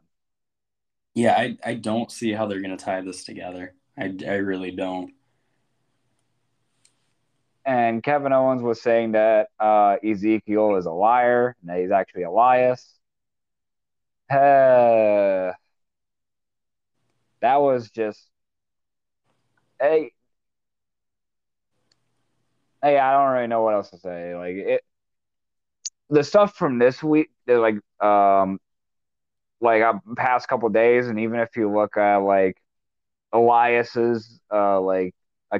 Yeah, 1.13 1.33
I, 1.37 1.57
I 1.63 1.73
don't 1.75 2.11
see 2.11 2.31
how 2.31 2.45
they're 2.47 2.61
gonna 2.61 2.77
tie 2.77 3.01
this 3.01 3.23
together. 3.23 3.75
I, 3.97 4.13
I 4.25 4.35
really 4.35 4.71
don't. 4.71 5.13
And 7.65 8.01
Kevin 8.01 8.33
Owens 8.33 8.61
was 8.61 8.81
saying 8.81 9.11
that 9.13 9.49
uh, 9.59 9.97
Ezekiel 10.03 10.75
is 10.77 10.85
a 10.85 10.91
liar 10.91 11.55
and 11.61 11.69
that 11.69 11.79
he's 11.79 11.91
actually 11.91 12.23
Elias. 12.23 12.95
Uh, 14.29 15.51
that 17.41 17.57
was 17.57 17.89
just 17.91 18.29
hey 19.79 20.11
hey 22.81 22.97
I 22.97 23.11
don't 23.13 23.33
really 23.33 23.47
know 23.47 23.61
what 23.61 23.73
else 23.73 23.89
to 23.91 23.97
say. 23.99 24.35
Like 24.35 24.55
it 24.55 24.81
the 26.09 26.23
stuff 26.23 26.55
from 26.55 26.79
this 26.79 27.03
week 27.03 27.29
like 27.47 27.75
um 28.01 28.59
like 29.61 29.81
uh, 29.81 29.93
past 30.15 30.47
couple 30.47 30.69
days 30.69 31.07
and 31.07 31.19
even 31.19 31.39
if 31.39 31.55
you 31.55 31.71
look 31.73 31.97
at 31.97 32.17
like 32.17 32.57
Elias's 33.33 34.39
uh 34.53 34.79
like 34.81 35.13
uh, 35.51 35.59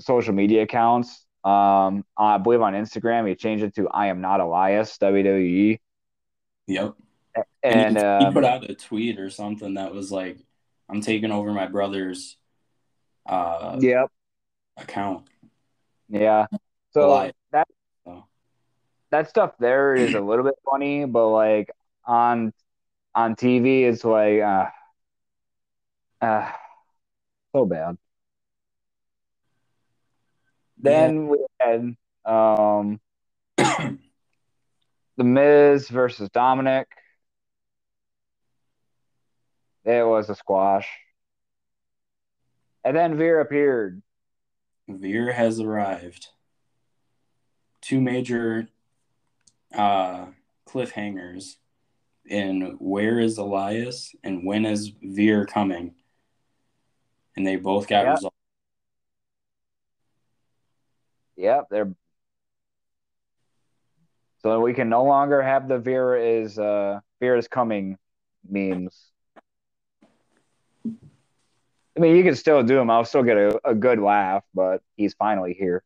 social 0.00 0.34
media 0.34 0.62
accounts 0.62 1.23
um 1.44 2.04
I 2.16 2.38
believe 2.38 2.62
on 2.62 2.72
Instagram 2.72 3.28
he 3.28 3.34
changed 3.34 3.64
it 3.64 3.74
to 3.76 3.88
I 3.88 4.06
am 4.06 4.20
not 4.20 4.40
Elias 4.40 4.96
WWE. 4.98 5.78
Yep. 6.66 6.94
And, 7.34 7.44
and 7.62 7.96
he, 7.98 8.02
um, 8.02 8.26
he, 8.26 8.32
put 8.32 8.44
out 8.44 8.70
a 8.70 8.74
tweet 8.74 9.18
or 9.18 9.28
something 9.28 9.74
that 9.74 9.92
was 9.92 10.12
like, 10.12 10.38
"I'm 10.88 11.00
taking 11.00 11.32
over 11.32 11.52
my 11.52 11.66
brother's 11.66 12.36
uh 13.26 13.76
yep 13.80 14.10
account." 14.76 15.26
Yeah. 16.08 16.46
So 16.92 17.30
that 17.50 17.66
that 19.14 19.28
stuff 19.28 19.52
there 19.60 19.94
is 19.94 20.14
a 20.14 20.20
little 20.20 20.44
bit 20.44 20.56
funny, 20.68 21.04
but 21.04 21.28
like 21.28 21.70
on 22.04 22.52
on 23.14 23.36
TV, 23.36 23.84
it's 23.84 24.04
like 24.04 24.40
uh, 24.40 24.66
uh 26.20 26.50
so 27.54 27.64
bad. 27.64 27.96
Then 30.84 31.24
yeah. 31.24 31.30
we 31.30 31.46
had 31.60 31.96
um 32.24 33.00
the 35.16 35.24
Miz 35.24 35.88
versus 35.88 36.28
Dominic. 36.30 36.88
It 39.84 40.06
was 40.06 40.30
a 40.30 40.34
squash. 40.34 40.88
And 42.84 42.96
then 42.96 43.16
Veer 43.16 43.40
appeared. 43.40 44.02
Veer 44.88 45.32
has 45.32 45.58
arrived. 45.58 46.28
Two 47.80 48.00
major 48.00 48.68
uh, 49.74 50.26
cliffhangers 50.68 51.56
in 52.26 52.76
Where 52.78 53.18
is 53.20 53.38
Elias 53.38 54.14
and 54.22 54.46
When 54.46 54.66
is 54.66 54.92
Veer 55.02 55.46
coming? 55.46 55.94
And 57.36 57.46
they 57.46 57.56
both 57.56 57.88
got 57.88 58.04
yep. 58.04 58.14
resolved. 58.16 58.33
Yep, 61.36 61.66
they're 61.70 61.94
so 64.42 64.60
we 64.60 64.74
can 64.74 64.90
no 64.90 65.04
longer 65.04 65.40
have 65.40 65.68
the 65.68 65.78
Vera 65.78 66.22
is 66.22 66.58
uh 66.58 67.00
Veer 67.20 67.36
is 67.36 67.48
coming 67.48 67.96
memes. 68.48 69.10
I 71.96 72.00
mean, 72.00 72.16
you 72.16 72.24
can 72.24 72.34
still 72.34 72.62
do 72.62 72.74
them. 72.74 72.90
I'll 72.90 73.04
still 73.04 73.22
get 73.22 73.36
a, 73.36 73.60
a 73.64 73.74
good 73.74 74.00
laugh, 74.00 74.42
but 74.52 74.82
he's 74.96 75.14
finally 75.14 75.54
here. 75.54 75.82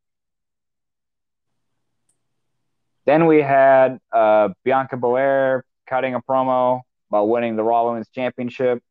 Then 3.04 3.26
we 3.26 3.42
had 3.42 4.00
uh, 4.12 4.50
Bianca 4.64 4.96
Belair 4.96 5.64
cutting 5.86 6.14
a 6.14 6.20
promo 6.20 6.80
about 7.10 7.28
winning 7.28 7.56
the 7.56 7.62
Raw 7.62 7.86
Women's 7.86 8.08
Championship. 8.08 8.82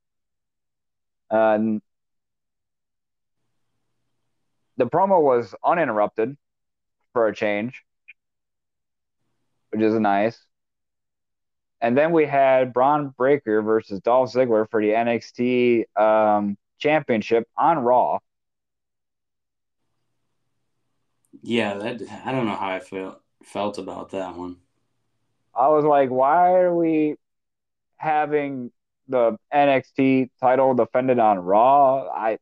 Uh, 1.30 1.58
the 4.78 4.86
promo 4.86 5.22
was 5.22 5.54
uninterrupted 5.63 6.38
for 7.17 7.27
a 7.27 7.34
change, 7.34 7.84
which 9.71 9.82
is 9.82 9.95
nice. 9.95 10.39
And 11.82 11.97
then 11.97 12.12
we 12.12 12.27
had 12.27 12.73
Bron 12.73 13.10
Breakker 13.17 13.63
versus 13.63 13.99
Dolph 14.01 14.32
Ziggler 14.32 14.69
for 14.69 14.80
the 14.80 14.89
NXT 14.89 15.86
um, 15.99 16.60
championship 16.77 17.47
on 17.58 17.80
Raw. 17.80 18.19
Yeah, 21.41 21.73
that 21.80 22.03
I 22.23 22.32
don't 22.32 22.45
know 22.45 22.56
how 22.56 22.69
I 22.69 22.80
felt 22.82 23.19
felt 23.43 23.80
about 23.80 24.12
that 24.12 24.36
one. 24.36 24.58
I 25.56 25.69
was 25.69 25.86
like, 25.86 26.12
why 26.12 26.53
are 26.53 26.75
we 26.75 27.15
having 27.95 28.71
the 29.08 29.38
NXT 29.51 30.30
title 30.39 30.75
defended 30.75 31.17
on 31.17 31.39
Raw? 31.39 32.10
I 32.13 32.38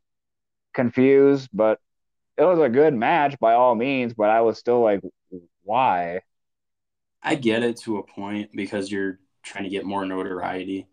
confused, 0.74 1.48
but 1.54 1.80
it 2.36 2.44
was 2.44 2.58
a 2.58 2.68
good 2.68 2.94
match 2.94 3.38
by 3.40 3.54
all 3.54 3.74
means, 3.74 4.14
but 4.14 4.30
I 4.30 4.40
was 4.42 4.58
still 4.58 4.80
like, 4.82 5.00
why? 5.62 6.20
I 7.22 7.34
get 7.34 7.62
it 7.62 7.78
to 7.80 7.98
a 7.98 8.06
point 8.06 8.50
because 8.54 8.90
you're 8.90 9.18
trying 9.42 9.64
to 9.64 9.70
get 9.70 9.84
more 9.84 10.04
notoriety. 10.04 10.86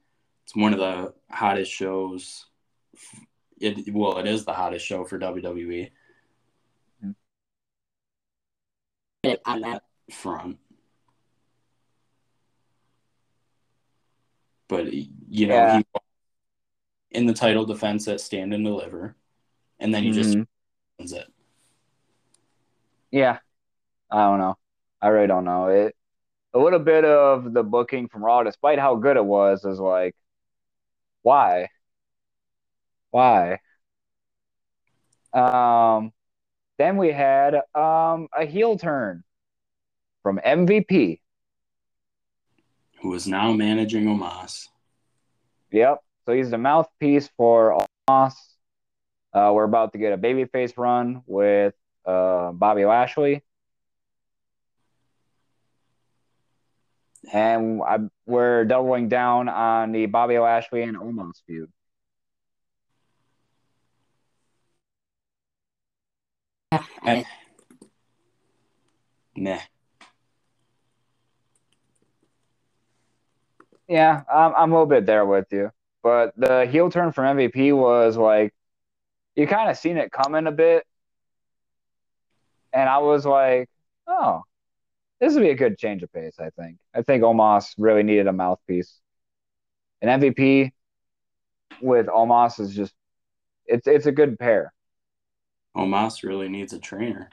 It's 0.46 0.56
one 0.56 0.74
of 0.74 0.80
the 0.80 1.14
hottest 1.30 1.72
shows 1.72 2.46
it 3.64 3.94
well, 3.94 4.18
it 4.18 4.28
is 4.28 4.46
the 4.46 4.54
hottest 4.54 4.86
show 4.86 5.06
for 5.06 5.18
WWE. 5.18 5.90
On 9.46 9.62
that 9.62 9.84
front, 10.12 10.58
but 14.68 14.92
you 14.92 15.48
know, 15.48 15.56
yeah. 15.56 15.78
he 15.78 15.86
in 17.12 17.26
the 17.26 17.34
title 17.34 17.66
defense 17.66 18.06
at 18.10 18.20
Stand 18.20 18.54
and 18.54 18.66
Deliver, 18.66 19.16
and 19.80 19.94
then 19.94 20.04
he 20.04 20.10
mm-hmm. 20.10 20.18
just 20.18 20.36
wins 20.36 20.48
it. 21.00 21.28
Yeah, 23.12 23.40
I 24.10 24.26
don't 24.26 24.40
know. 24.40 24.58
I 25.02 25.10
really 25.10 25.28
don't 25.28 25.46
know 25.46 25.68
it. 25.68 25.96
A 26.54 26.60
little 26.60 26.80
bit 26.80 27.04
of 27.04 27.54
the 27.54 27.64
booking 27.64 28.08
from 28.08 28.24
Raw, 28.24 28.44
despite 28.44 28.80
how 28.80 28.96
good 28.96 29.18
it 29.18 29.26
was, 29.26 29.66
is 29.66 29.80
like, 29.80 30.16
why? 31.24 31.70
Why? 33.12 33.60
Um, 35.34 36.12
then 36.78 36.98
we 36.98 37.12
had 37.12 37.56
um, 37.76 38.28
a 38.38 38.46
heel 38.46 38.78
turn 38.78 39.24
from 40.22 40.40
MVP, 40.46 41.20
who 43.02 43.14
is 43.14 43.28
now 43.28 43.52
managing 43.52 44.06
Omos. 44.06 44.70
Yep. 45.72 46.02
So 46.26 46.34
he's 46.34 46.52
the 46.52 46.58
mouthpiece 46.58 47.30
for 47.36 47.86
Omos. 48.08 48.34
Uh, 49.34 49.52
we're 49.54 49.64
about 49.64 49.94
to 49.94 49.98
get 49.98 50.14
a 50.14 50.18
babyface 50.18 50.78
run 50.78 51.24
with 51.26 51.74
uh, 52.06 52.52
Bobby 52.52 52.86
Lashley. 52.86 53.44
And 57.32 57.82
I, 57.82 58.00
we're 58.26 58.66
doubling 58.66 59.10
down 59.10 59.50
on 59.50 59.92
the 59.92 60.06
Bobby 60.06 60.38
Lashley 60.38 60.84
and 60.84 60.98
Omos 60.98 61.42
feud. 61.48 61.72
Meh. 67.04 67.24
Meh. 69.36 69.60
Yeah, 73.88 74.24
I'm, 74.32 74.54
I'm 74.56 74.72
a 74.72 74.76
little 74.76 74.86
bit 74.88 75.06
there 75.06 75.26
with 75.26 75.48
you. 75.52 75.72
But 76.02 76.34
the 76.38 76.66
heel 76.66 76.90
turn 76.90 77.12
from 77.12 77.38
MVP 77.38 77.76
was 77.76 78.18
like, 78.18 78.54
you 79.36 79.48
kind 79.48 79.70
of 79.70 79.78
seen 79.78 79.98
it 79.98 80.12
coming 80.12 80.48
a 80.48 80.52
bit. 80.52 80.86
And 82.72 82.90
I 82.90 83.00
was 83.00 83.26
like, 83.26 83.70
oh, 84.08 84.44
this 85.20 85.34
would 85.34 85.44
be 85.44 85.50
a 85.50 85.56
good 85.56 85.78
change 85.78 86.04
of 86.04 86.12
pace, 86.12 86.36
I 86.40 86.50
think. 86.50 86.78
I 86.94 87.02
think 87.02 87.24
Omos 87.24 87.74
really 87.78 88.04
needed 88.04 88.28
a 88.28 88.34
mouthpiece. 88.34 89.00
An 90.02 90.22
MVP 90.22 90.72
with 91.82 92.08
Omos 92.08 92.60
is 92.60 92.76
just, 92.76 92.94
it's, 93.66 93.88
it's 93.88 94.06
a 94.06 94.12
good 94.12 94.38
pair. 94.38 94.74
Omos 95.76 96.24
really 96.24 96.50
needs 96.50 96.74
a 96.74 96.80
trainer. 96.80 97.30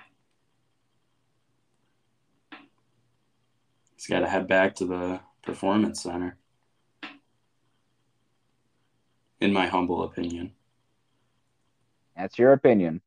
He's 3.96 4.06
got 4.06 4.20
to 4.20 4.28
head 4.28 4.46
back 4.46 4.76
to 4.76 4.86
the 4.86 5.20
performance 5.42 6.02
center. 6.02 6.38
In 9.40 9.52
my 9.52 9.66
humble 9.66 10.04
opinion. 10.04 10.52
That's 12.20 12.38
your 12.38 12.52
opinion. 12.52 13.00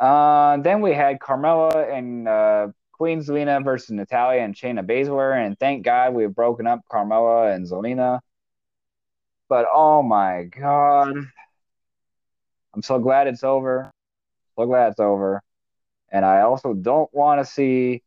Uh, 0.00 0.56
then 0.58 0.80
we 0.80 0.94
had 0.94 1.18
Carmella 1.18 1.92
and 1.92 2.26
uh, 2.26 2.68
Queen 2.92 3.20
Zelina 3.20 3.62
versus 3.62 3.90
Natalia 3.90 4.40
and 4.40 4.54
Shayna 4.54 4.84
Baszler, 4.84 5.36
and 5.36 5.58
thank 5.58 5.84
God 5.84 6.14
we've 6.14 6.34
broken 6.34 6.66
up 6.66 6.80
Carmella 6.90 7.54
and 7.54 7.66
Zelina. 7.66 8.20
But 9.48 9.66
oh 9.70 10.02
my 10.02 10.44
God, 10.44 11.14
I'm 12.74 12.82
so 12.82 12.98
glad 12.98 13.26
it's 13.26 13.44
over. 13.44 13.90
So 14.56 14.66
glad 14.66 14.92
it's 14.92 15.00
over. 15.00 15.42
And 16.10 16.24
I 16.24 16.42
also 16.42 16.72
don't 16.72 17.12
want 17.12 17.40
to 17.40 17.50
see 17.50 18.02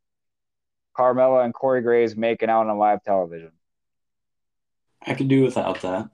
Carmella 0.97 1.45
and 1.45 1.53
Corey 1.53 1.81
Graves 1.81 2.15
making 2.15 2.49
out 2.49 2.67
on 2.67 2.77
live 2.77 3.03
television. 3.03 3.51
I 5.05 5.13
could 5.13 5.27
do 5.27 5.43
without 5.43 5.81
that. 5.81 6.09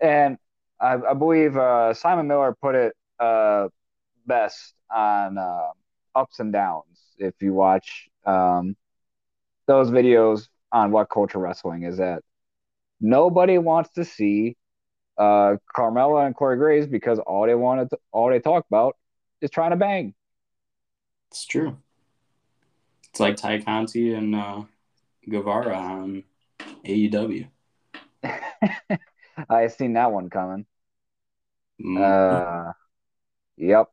And 0.00 0.38
I, 0.80 0.94
I 0.94 1.14
believe 1.14 1.56
uh, 1.56 1.94
Simon 1.94 2.26
Miller 2.26 2.56
put 2.60 2.74
it 2.74 2.94
uh, 3.18 3.68
best 4.26 4.74
on 4.90 5.38
uh, 5.38 5.68
ups 6.14 6.40
and 6.40 6.52
downs. 6.52 6.98
If 7.18 7.34
you 7.40 7.52
watch 7.52 8.08
um, 8.24 8.76
those 9.66 9.90
videos 9.90 10.48
on 10.72 10.90
WhatCulture 10.90 11.40
wrestling 11.40 11.82
is 11.82 12.00
at, 12.00 12.22
nobody 13.00 13.58
wants 13.58 13.90
to 13.94 14.04
see 14.04 14.56
uh, 15.18 15.56
Carmella 15.76 16.26
and 16.26 16.34
Corey 16.34 16.56
Graves 16.56 16.86
because 16.86 17.18
all 17.18 17.46
they 17.46 17.54
wanted, 17.54 17.90
to, 17.90 17.98
all 18.10 18.30
they 18.30 18.40
talk 18.40 18.64
about 18.70 18.96
is 19.42 19.50
trying 19.50 19.70
to 19.70 19.76
bang. 19.76 20.14
It's 21.30 21.44
true. 21.44 21.76
It's 23.10 23.20
like 23.20 23.36
Tay 23.36 23.60
Conti 23.60 24.14
and 24.14 24.34
uh, 24.34 24.62
Guevara 25.28 25.76
on 25.76 26.24
AEW. 26.84 27.48
I 29.48 29.68
seen 29.68 29.94
that 29.94 30.12
one 30.12 30.30
coming. 30.30 30.66
Mm-hmm. 31.80 32.02
Uh, 32.02 32.72
yep. 33.56 33.88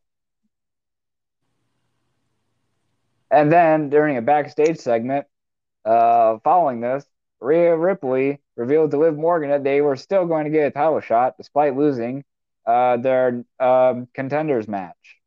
And 3.30 3.52
then 3.52 3.90
during 3.90 4.18
a 4.18 4.22
backstage 4.22 4.78
segment, 4.78 5.26
uh, 5.86 6.38
following 6.44 6.82
this, 6.82 7.06
Rhea 7.40 7.76
Ripley 7.76 8.40
revealed 8.56 8.92
to 8.92 8.98
Liv 8.98 9.16
Morgan 9.18 9.50
that 9.50 9.64
they 9.64 9.82
were 9.82 9.96
still 9.96 10.26
going 10.26 10.46
to 10.46 10.50
get 10.50 10.68
a 10.68 10.72
title 10.72 11.00
shot 11.02 11.36
despite 11.38 11.76
losing 11.76 12.24
uh, 12.66 12.98
their 12.98 13.44
um, 13.60 14.08
contenders 14.14 14.68
match. 14.68 15.18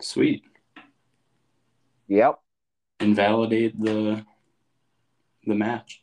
Sweet. 0.00 0.44
Yep. 2.08 2.38
Invalidate 3.00 3.80
the 3.80 4.24
the 5.44 5.54
match. 5.54 6.02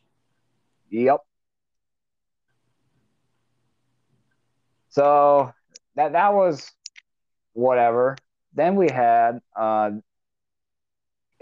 Yep. 0.90 1.25
So 4.96 5.52
that 5.96 6.12
that 6.12 6.32
was 6.32 6.72
whatever. 7.52 8.16
Then 8.54 8.76
we 8.76 8.88
had 8.90 9.40
uh, 9.54 9.90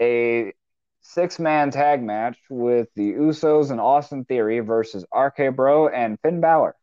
a 0.01 0.51
six 0.99 1.39
man 1.39 1.71
tag 1.71 2.03
match 2.03 2.37
with 2.49 2.89
the 2.97 3.13
Usos 3.13 3.71
and 3.71 3.79
Austin 3.79 4.25
Theory 4.25 4.59
versus 4.59 5.05
RK 5.15 5.55
Bro 5.55 5.87
and 5.87 6.19
Finn 6.19 6.41
Balor. 6.41 6.75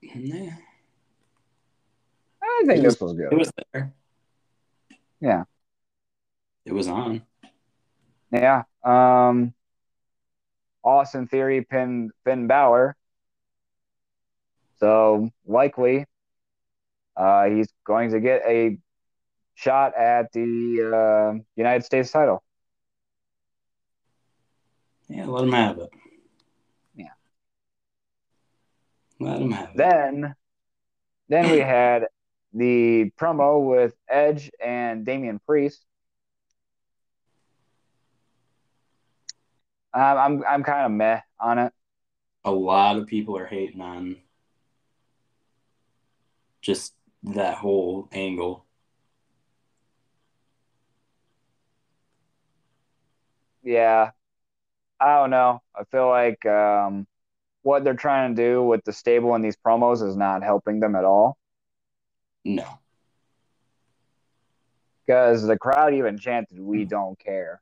Yeah. 0.00 0.56
I 2.42 2.64
think 2.66 2.80
it 2.80 2.82
this 2.82 3.00
was, 3.00 3.12
was 3.12 3.18
good. 3.18 3.32
It 3.32 3.38
was 3.38 3.52
there. 3.72 3.94
Yeah. 5.20 5.44
It 6.64 6.72
was 6.72 6.88
on. 6.88 7.22
Yeah. 8.32 8.64
Um 8.82 9.54
Austin 10.82 11.28
Theory 11.28 11.62
pinned 11.62 12.10
Finn 12.24 12.48
Balor. 12.48 12.96
So 14.82 15.30
likely 15.46 16.06
uh, 17.16 17.44
he's 17.44 17.68
going 17.86 18.10
to 18.10 18.18
get 18.18 18.42
a 18.44 18.78
shot 19.54 19.96
at 19.96 20.32
the 20.32 20.90
uh, 20.92 21.38
United 21.54 21.84
States 21.84 22.10
title. 22.10 22.42
Yeah, 25.08 25.26
let 25.26 25.44
him 25.44 25.52
have 25.52 25.78
it. 25.78 25.90
Yeah. 26.96 27.06
Let 29.20 29.40
him 29.40 29.52
have 29.52 29.70
then, 29.76 29.88
it. 29.88 30.34
Then 31.28 31.44
then 31.44 31.50
we 31.52 31.58
had 31.60 32.08
the 32.52 33.12
promo 33.16 33.64
with 33.64 33.94
Edge 34.08 34.50
and 34.60 35.06
Damian 35.06 35.38
Priest. 35.46 35.80
Um, 39.94 40.02
I'm 40.02 40.44
I'm 40.44 40.62
kind 40.64 40.86
of 40.86 40.90
meh 40.90 41.20
on 41.38 41.58
it. 41.60 41.72
A 42.44 42.50
lot 42.50 42.96
of 42.96 43.06
people 43.06 43.38
are 43.38 43.46
hating 43.46 43.80
on 43.80 44.16
just 46.62 46.94
that 47.24 47.56
whole 47.56 48.08
angle. 48.12 48.64
Yeah. 53.62 54.10
I 55.00 55.16
don't 55.16 55.30
know. 55.30 55.60
I 55.74 55.84
feel 55.84 56.08
like 56.08 56.44
um, 56.46 57.06
what 57.62 57.84
they're 57.84 57.94
trying 57.94 58.34
to 58.34 58.42
do 58.42 58.62
with 58.62 58.84
the 58.84 58.92
stable 58.92 59.34
in 59.34 59.42
these 59.42 59.56
promos 59.56 60.06
is 60.06 60.16
not 60.16 60.42
helping 60.42 60.80
them 60.80 60.94
at 60.94 61.04
all. 61.04 61.36
No. 62.44 62.66
Because 65.04 65.44
the 65.44 65.58
crowd 65.58 65.94
even 65.94 66.18
chanted, 66.18 66.60
We 66.60 66.84
don't 66.84 67.18
care. 67.18 67.60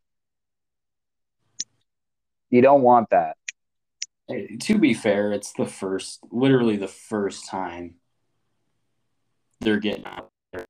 You 2.51 2.61
don't 2.61 2.83
want 2.83 3.11
that. 3.11 3.37
To 4.61 4.79
be 4.79 4.95
fair, 4.95 5.33
it's 5.33 5.53
the 5.53 5.67
first, 5.67 6.21
literally 6.31 6.77
the 6.77 6.89
first 6.89 7.49
time 7.49 8.00
they're 9.61 9.79
getting 9.79 10.07
out 10.07 10.31
there. 10.53 10.67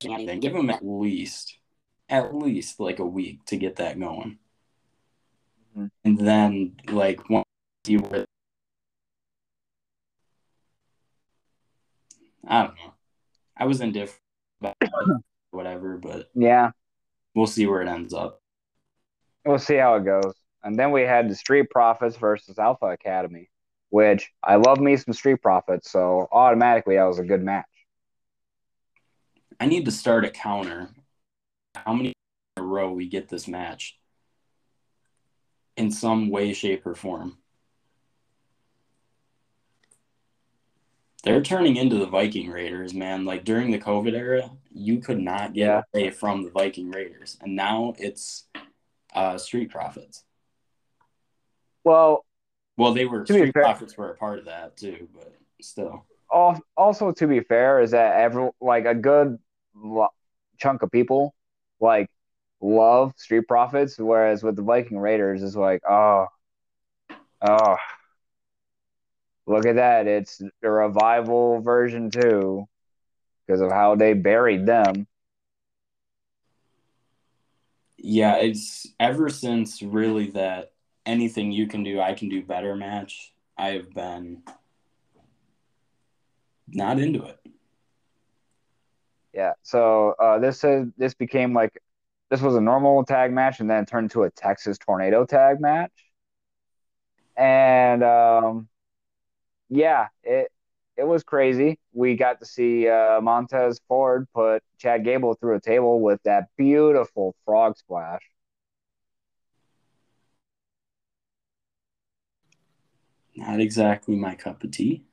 Give 0.00 0.52
them 0.52 0.70
at 0.70 0.84
least, 0.84 1.58
at 2.08 2.34
least 2.34 2.80
like 2.80 2.98
a 2.98 3.06
week 3.06 3.44
to 3.46 3.56
get 3.56 3.76
that 3.76 3.98
going. 3.98 4.38
Mm-hmm. 5.76 5.86
And 6.04 6.18
then, 6.18 6.76
like, 6.88 7.28
once 7.30 7.46
you 7.86 8.00
were, 8.00 8.24
I 12.46 12.62
don't 12.64 12.74
know. 12.74 12.94
I 13.56 13.66
was 13.66 13.80
indifferent 13.80 14.18
about 14.60 14.76
whatever, 15.50 15.96
but 15.98 16.28
yeah, 16.34 16.70
we'll 17.34 17.46
see 17.46 17.66
where 17.66 17.82
it 17.82 17.88
ends 17.88 18.12
up. 18.12 18.40
We'll 19.44 19.58
see 19.58 19.76
how 19.76 19.94
it 19.96 20.04
goes. 20.04 20.34
And 20.64 20.78
then 20.78 20.92
we 20.92 21.02
had 21.02 21.28
the 21.28 21.34
Street 21.34 21.70
Profits 21.70 22.16
versus 22.16 22.58
Alpha 22.58 22.86
Academy 22.86 23.50
which 23.92 24.32
I 24.42 24.56
love 24.56 24.80
me 24.80 24.96
some 24.96 25.12
Street 25.12 25.42
Profits, 25.42 25.92
so 25.92 26.26
automatically 26.32 26.96
that 26.96 27.04
was 27.04 27.18
a 27.18 27.24
good 27.24 27.42
match. 27.42 27.66
I 29.60 29.66
need 29.66 29.84
to 29.84 29.90
start 29.90 30.24
a 30.24 30.30
counter. 30.30 30.88
How 31.74 31.92
many 31.92 32.14
in 32.56 32.62
a 32.62 32.66
row 32.66 32.90
we 32.90 33.06
get 33.06 33.28
this 33.28 33.46
match 33.46 33.98
in 35.76 35.90
some 35.90 36.30
way, 36.30 36.54
shape, 36.54 36.86
or 36.86 36.94
form? 36.94 37.36
They're 41.22 41.42
turning 41.42 41.76
into 41.76 41.98
the 41.98 42.06
Viking 42.06 42.48
Raiders, 42.48 42.94
man. 42.94 43.26
Like 43.26 43.44
during 43.44 43.70
the 43.72 43.78
COVID 43.78 44.14
era, 44.14 44.50
you 44.72 45.00
could 45.00 45.20
not 45.20 45.52
get 45.52 45.66
yeah. 45.66 45.82
away 45.92 46.10
from 46.10 46.44
the 46.44 46.50
Viking 46.50 46.90
Raiders, 46.90 47.36
and 47.42 47.54
now 47.54 47.92
it's 47.98 48.48
uh, 49.14 49.36
Street 49.36 49.70
Profits. 49.70 50.24
Well, 51.84 52.24
well, 52.76 52.94
they 52.94 53.04
were 53.04 53.24
Street 53.26 53.52
Profits 53.52 53.96
were 53.96 54.10
a 54.10 54.16
part 54.16 54.38
of 54.38 54.46
that 54.46 54.76
too, 54.76 55.08
but 55.14 55.34
still. 55.60 56.04
Also, 56.76 57.12
to 57.12 57.26
be 57.26 57.40
fair, 57.40 57.80
is 57.80 57.90
that 57.90 58.16
every 58.16 58.48
like 58.60 58.86
a 58.86 58.94
good 58.94 59.38
chunk 60.58 60.82
of 60.82 60.90
people 60.90 61.34
like 61.80 62.08
love 62.60 63.12
Street 63.16 63.46
Profits, 63.46 63.98
whereas 63.98 64.42
with 64.42 64.56
the 64.56 64.62
Viking 64.62 64.98
Raiders, 64.98 65.42
is 65.42 65.56
like, 65.56 65.82
oh, 65.88 66.26
oh, 67.42 67.76
look 69.46 69.66
at 69.66 69.76
that! 69.76 70.06
It's 70.06 70.40
a 70.62 70.70
revival 70.70 71.60
version 71.60 72.10
too, 72.10 72.66
because 73.46 73.60
of 73.60 73.70
how 73.70 73.96
they 73.96 74.14
buried 74.14 74.64
them. 74.64 75.06
Yeah, 77.98 78.36
it's 78.36 78.88
ever 78.98 79.28
since 79.28 79.82
really 79.82 80.30
that 80.30 80.71
anything 81.06 81.52
you 81.52 81.66
can 81.66 81.82
do, 81.82 82.00
I 82.00 82.14
can 82.14 82.28
do 82.28 82.42
better 82.42 82.74
match, 82.76 83.32
I 83.56 83.70
have 83.70 83.92
been 83.92 84.42
not 86.68 86.98
into 86.98 87.24
it. 87.24 87.38
Yeah. 89.32 89.52
So 89.62 90.14
uh, 90.18 90.38
this 90.38 90.62
is 90.64 90.88
this 90.96 91.14
became 91.14 91.54
like 91.54 91.80
this 92.30 92.40
was 92.40 92.54
a 92.54 92.60
normal 92.60 93.04
tag 93.04 93.32
match 93.32 93.60
and 93.60 93.68
then 93.68 93.86
turned 93.86 94.06
into 94.06 94.22
a 94.22 94.30
Texas 94.30 94.78
tornado 94.78 95.24
tag 95.24 95.60
match. 95.60 95.92
And 97.36 98.02
um, 98.02 98.68
yeah, 99.68 100.08
it 100.22 100.50
it 100.96 101.04
was 101.04 101.24
crazy. 101.24 101.78
We 101.92 102.16
got 102.16 102.40
to 102.40 102.46
see 102.46 102.88
uh, 102.88 103.20
Montez 103.20 103.80
Ford 103.88 104.26
put 104.34 104.62
Chad 104.78 105.04
Gable 105.04 105.34
through 105.34 105.56
a 105.56 105.60
table 105.60 106.00
with 106.00 106.22
that 106.24 106.48
beautiful 106.56 107.34
frog 107.44 107.78
splash. 107.78 108.22
Not 113.34 113.60
exactly 113.60 114.14
my 114.16 114.34
cup 114.34 114.62
of 114.62 114.70
tea. 114.72 115.04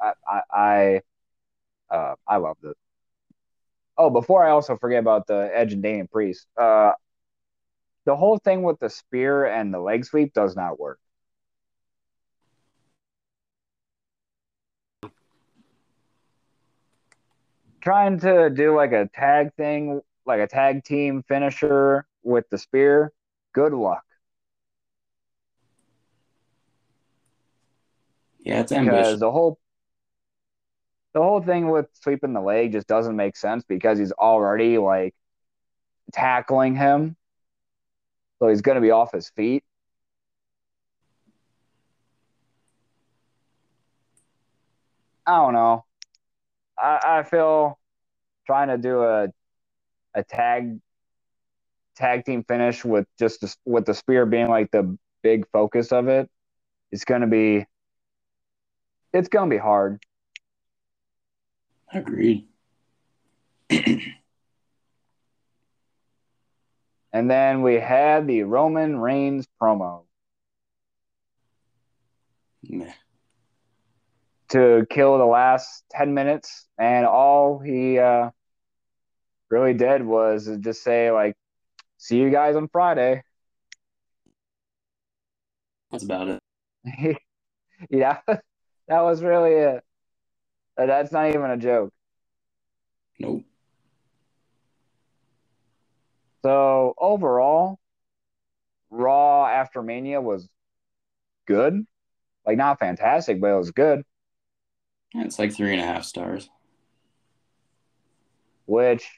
I 0.00 0.12
I 0.26 0.40
I, 1.90 1.94
uh, 1.94 2.14
I 2.26 2.36
loved 2.36 2.64
it. 2.64 2.76
Oh, 3.96 4.10
before 4.10 4.44
I 4.44 4.50
also 4.50 4.76
forget 4.76 5.00
about 5.00 5.26
the 5.26 5.50
Edge 5.54 5.72
and 5.72 5.82
Damian 5.82 6.08
Priest, 6.08 6.46
uh, 6.56 6.92
the 8.06 8.16
whole 8.16 8.38
thing 8.38 8.62
with 8.62 8.78
the 8.80 8.90
spear 8.90 9.46
and 9.46 9.72
the 9.72 9.78
leg 9.78 10.04
sweep 10.04 10.32
does 10.32 10.56
not 10.56 10.78
work. 10.80 10.98
Trying 17.80 18.18
to 18.20 18.50
do 18.50 18.74
like 18.74 18.92
a 18.92 19.08
tag 19.14 19.54
thing, 19.54 20.00
like 20.26 20.40
a 20.40 20.46
tag 20.46 20.84
team 20.84 21.22
finisher 21.28 22.06
with 22.22 22.48
the 22.50 22.56
spear, 22.58 23.12
good 23.54 23.72
luck. 23.72 24.04
Yeah, 28.40 28.60
it's 28.60 28.72
Because 28.72 28.88
ambitious. 28.88 29.20
the 29.20 29.30
whole 29.30 29.58
the 31.14 31.22
whole 31.22 31.40
thing 31.40 31.70
with 31.70 31.86
sweeping 31.94 32.32
the 32.34 32.40
leg 32.40 32.72
just 32.72 32.86
doesn't 32.86 33.16
make 33.16 33.36
sense 33.36 33.64
because 33.64 33.98
he's 33.98 34.12
already 34.12 34.76
like 34.78 35.14
tackling 36.12 36.74
him. 36.76 37.16
So 38.38 38.48
he's 38.48 38.60
going 38.62 38.74
to 38.74 38.82
be 38.82 38.90
off 38.90 39.12
his 39.12 39.30
feet. 39.30 39.64
I 45.26 45.36
don't 45.36 45.54
know. 45.54 45.84
I, 46.76 47.00
I 47.20 47.22
feel 47.22 47.78
trying 48.46 48.68
to 48.68 48.76
do 48.78 49.02
a 49.02 49.28
a 50.14 50.22
tag 50.22 50.80
tag 51.96 52.24
team 52.24 52.44
finish 52.44 52.84
with 52.84 53.06
just 53.18 53.40
the, 53.40 53.54
with 53.64 53.86
the 53.86 53.94
spear 53.94 54.26
being 54.26 54.48
like 54.48 54.70
the 54.70 54.96
big 55.22 55.46
focus 55.52 55.92
of 55.92 56.08
it. 56.08 56.30
It's 56.92 57.04
going 57.04 57.22
to 57.22 57.26
be 57.26 57.66
it's 59.12 59.28
going 59.28 59.48
to 59.48 59.54
be 59.54 59.60
hard. 59.60 60.02
Agreed. 61.92 62.48
And 67.14 67.30
then 67.30 67.62
we 67.62 67.76
had 67.76 68.26
the 68.26 68.42
Roman 68.42 68.98
Reigns 68.98 69.46
promo 69.62 70.02
Meh. 72.68 72.92
to 74.48 74.84
kill 74.90 75.16
the 75.18 75.24
last 75.24 75.84
10 75.92 76.12
minutes. 76.12 76.66
And 76.76 77.06
all 77.06 77.60
he 77.60 78.00
uh, 78.00 78.30
really 79.48 79.74
did 79.74 80.04
was 80.04 80.50
just 80.58 80.82
say, 80.82 81.12
like, 81.12 81.36
see 82.04 82.18
you 82.18 82.30
guys 82.30 82.54
on 82.54 82.68
Friday. 82.68 83.22
That's 85.90 86.04
about 86.04 86.28
it. 86.28 86.38
yeah, 87.90 88.18
that 88.26 89.00
was 89.00 89.22
really 89.22 89.52
it. 89.52 89.84
That's 90.76 91.12
not 91.12 91.28
even 91.28 91.50
a 91.50 91.56
joke. 91.56 91.92
Nope. 93.18 93.44
So 96.42 96.94
overall, 96.98 97.78
Raw 98.90 99.46
after 99.46 99.82
Mania 99.82 100.20
was 100.20 100.46
good. 101.46 101.86
Like, 102.44 102.58
not 102.58 102.78
fantastic, 102.78 103.40
but 103.40 103.46
it 103.46 103.56
was 103.56 103.70
good. 103.70 104.02
It's 105.14 105.38
like 105.38 105.54
three 105.54 105.72
and 105.72 105.80
a 105.80 105.86
half 105.86 106.04
stars. 106.04 106.50
which 108.66 109.08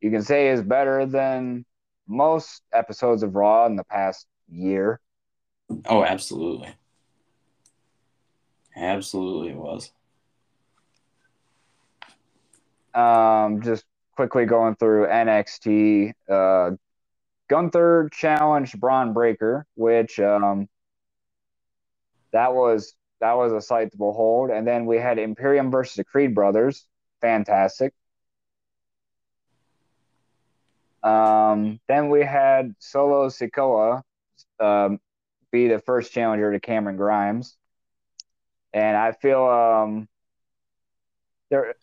you 0.00 0.10
can 0.10 0.22
say 0.22 0.48
is 0.48 0.62
better 0.62 1.06
than 1.06 1.64
most 2.06 2.62
episodes 2.72 3.22
of 3.22 3.34
Raw 3.34 3.66
in 3.66 3.76
the 3.76 3.84
past 3.84 4.26
year. 4.48 5.00
Oh, 5.86 6.04
absolutely. 6.04 6.74
Absolutely, 8.76 9.50
it 9.50 9.56
was. 9.56 9.92
Um, 12.94 13.62
just 13.62 13.84
quickly 14.12 14.46
going 14.46 14.76
through 14.76 15.06
NXT. 15.06 16.12
Uh, 16.28 16.72
Gunther 17.48 18.08
challenged 18.12 18.80
Bron 18.80 19.12
Breakker, 19.12 19.66
which 19.74 20.18
um, 20.20 20.68
that 22.32 22.54
was 22.54 22.94
that 23.20 23.36
was 23.36 23.52
a 23.52 23.60
sight 23.60 23.92
to 23.92 23.96
behold. 23.96 24.50
And 24.50 24.66
then 24.66 24.86
we 24.86 24.98
had 24.98 25.18
Imperium 25.18 25.70
versus 25.70 25.94
the 25.94 26.04
Creed 26.04 26.34
Brothers. 26.34 26.86
Fantastic. 27.20 27.94
Um, 31.04 31.78
then 31.86 32.08
we 32.08 32.22
had 32.22 32.74
Solo 32.78 33.28
Sikoa 33.28 34.02
um, 34.58 34.98
be 35.52 35.68
the 35.68 35.78
first 35.78 36.12
challenger 36.12 36.52
to 36.52 36.60
Cameron 36.60 36.96
Grimes. 36.96 37.56
And 38.72 38.96
I 38.96 39.12
feel 39.12 39.44
um, 39.44 40.08
there 41.50 41.74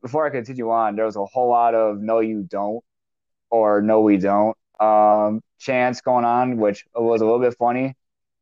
before 0.00 0.26
I 0.26 0.30
continue 0.30 0.70
on, 0.70 0.96
there 0.96 1.04
was 1.04 1.16
a 1.16 1.26
whole 1.26 1.50
lot 1.50 1.74
of 1.74 2.00
no 2.00 2.20
you 2.20 2.42
don't 2.42 2.82
or 3.50 3.82
no 3.82 4.00
we 4.00 4.16
don't 4.16 4.56
um, 4.80 5.42
chants 5.58 6.00
going 6.00 6.24
on, 6.24 6.56
which 6.56 6.86
was 6.94 7.20
a 7.20 7.24
little 7.24 7.40
bit 7.40 7.56
funny. 7.58 7.94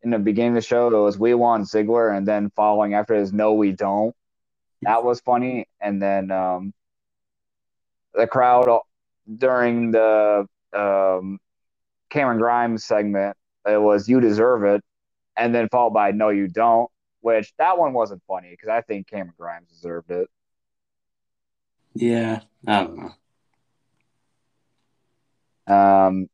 In 0.03 0.11
the 0.11 0.19
beginning 0.19 0.53
of 0.53 0.57
the 0.57 0.61
show, 0.61 0.89
it 0.89 1.01
was 1.01 1.19
we 1.19 1.35
want 1.35 1.65
Ziggler, 1.65 2.17
and 2.17 2.29
then 2.29 2.51
following 2.55 2.95
after 2.95 3.15
is 3.15 3.33
no 3.33 3.55
we 3.55 3.73
don't. 3.73 4.15
That 4.83 5.03
was 5.03 5.21
funny. 5.21 5.67
And 5.81 6.01
then 6.01 6.31
um, 6.31 6.73
the 8.15 8.27
crowd 8.27 8.69
during 9.35 9.91
the 9.91 10.47
um, 10.73 11.39
Cameron 12.11 12.39
Grimes 12.39 12.85
segment, 12.85 13.37
it 13.67 13.81
was 13.81 14.09
you 14.09 14.21
deserve 14.21 14.65
it, 14.65 14.83
and 15.37 15.55
then 15.55 15.69
followed 15.69 15.95
by 15.95 16.13
no 16.13 16.29
you 16.29 16.49
don't, 16.49 16.91
which 17.21 17.53
that 17.59 17.79
one 17.79 17.93
wasn't 17.93 18.23
funny 18.29 18.51
because 18.51 18.69
I 18.69 18.83
think 18.83 19.09
Cameron 19.09 19.35
Grimes 19.39 19.69
deserved 19.69 20.11
it. 20.11 20.29
Yeah, 21.95 22.41
I 22.67 22.85
don't 22.85 22.97
know. 22.97 23.13
Um, 25.75 26.29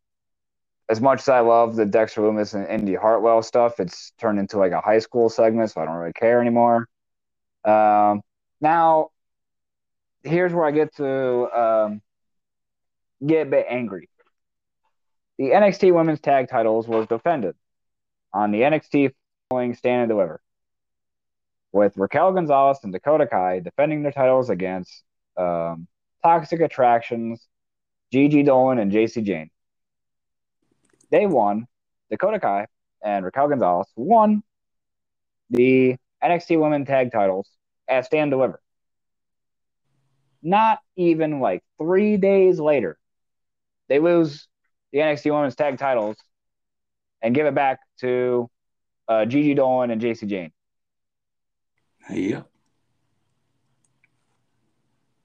as 0.88 1.01
much 1.01 1.20
as 1.20 1.28
I 1.28 1.40
love 1.40 1.76
the 1.76 1.86
Dexter 1.86 2.20
Lumis 2.20 2.55
and 2.55 2.68
Indi 2.68 2.95
Hartwell 2.95 3.43
stuff, 3.43 3.80
it's 3.80 4.12
turned 4.20 4.38
into 4.38 4.59
like 4.59 4.72
a 4.72 4.80
high 4.80 4.99
school 4.99 5.30
segment, 5.30 5.70
so 5.70 5.80
I 5.80 5.86
don't 5.86 5.95
really 5.95 6.12
care 6.12 6.40
anymore. 6.40 6.88
Um, 7.64 8.20
now, 8.61 9.11
here's 10.22 10.53
where 10.53 10.66
I 10.66 10.70
get 10.70 10.95
to 10.97 11.59
um, 11.59 12.03
get 13.27 13.47
a 13.47 13.51
bit 13.51 13.66
angry. 13.68 14.09
The 15.39 15.51
NXT 15.51 15.95
Women's 15.95 16.20
Tag 16.20 16.49
Titles 16.49 16.87
was 16.87 17.07
defended 17.07 17.55
on 18.33 18.51
the 18.51 18.61
NXT 18.61 19.12
following 19.49 19.75
Stand 19.75 20.03
and 20.03 20.09
Deliver, 20.09 20.41
with 21.73 21.97
Raquel 21.97 22.33
Gonzalez 22.33 22.79
and 22.83 22.93
Dakota 22.93 23.27
Kai 23.27 23.61
defending 23.61 24.03
their 24.03 24.12
titles 24.12 24.51
against 24.51 25.03
um, 25.37 25.87
Toxic 26.23 26.61
Attractions, 26.61 27.47
Gigi 28.12 28.45
Dolin, 28.45 28.81
and 28.81 28.93
Jacy 28.93 29.23
Jayne. 29.23 29.51
They 31.11 31.27
won. 31.27 31.66
Dakota 32.11 32.39
Kai 32.39 32.66
and 33.03 33.25
Raquel 33.25 33.49
Gonzalez 33.49 33.89
won 33.97 34.43
the 35.51 35.97
NXT 36.23 36.61
Women 36.61 36.85
Tag 36.85 37.11
Titles 37.11 37.49
at 37.89 38.05
Stand 38.05 38.31
Deliver. 38.31 38.61
Not 40.43 40.81
even 40.97 41.41
like 41.41 41.62
three 41.79 42.16
days 42.16 42.61
later, 42.61 42.99
they 43.93 43.99
lose 43.99 44.49
the 44.90 45.01
NXT 45.01 45.30
Women's 45.34 45.55
Tag 45.55 45.76
Titles 45.76 46.16
and 47.20 47.34
give 47.34 47.45
it 47.45 47.55
back 47.55 47.78
to 48.01 48.49
uh, 49.07 49.26
Gigi 49.26 49.55
Dolin 49.55 49.93
and 49.93 50.01
Jacy 50.01 50.24
Jayne. 50.24 50.51
Yep. 52.09 52.49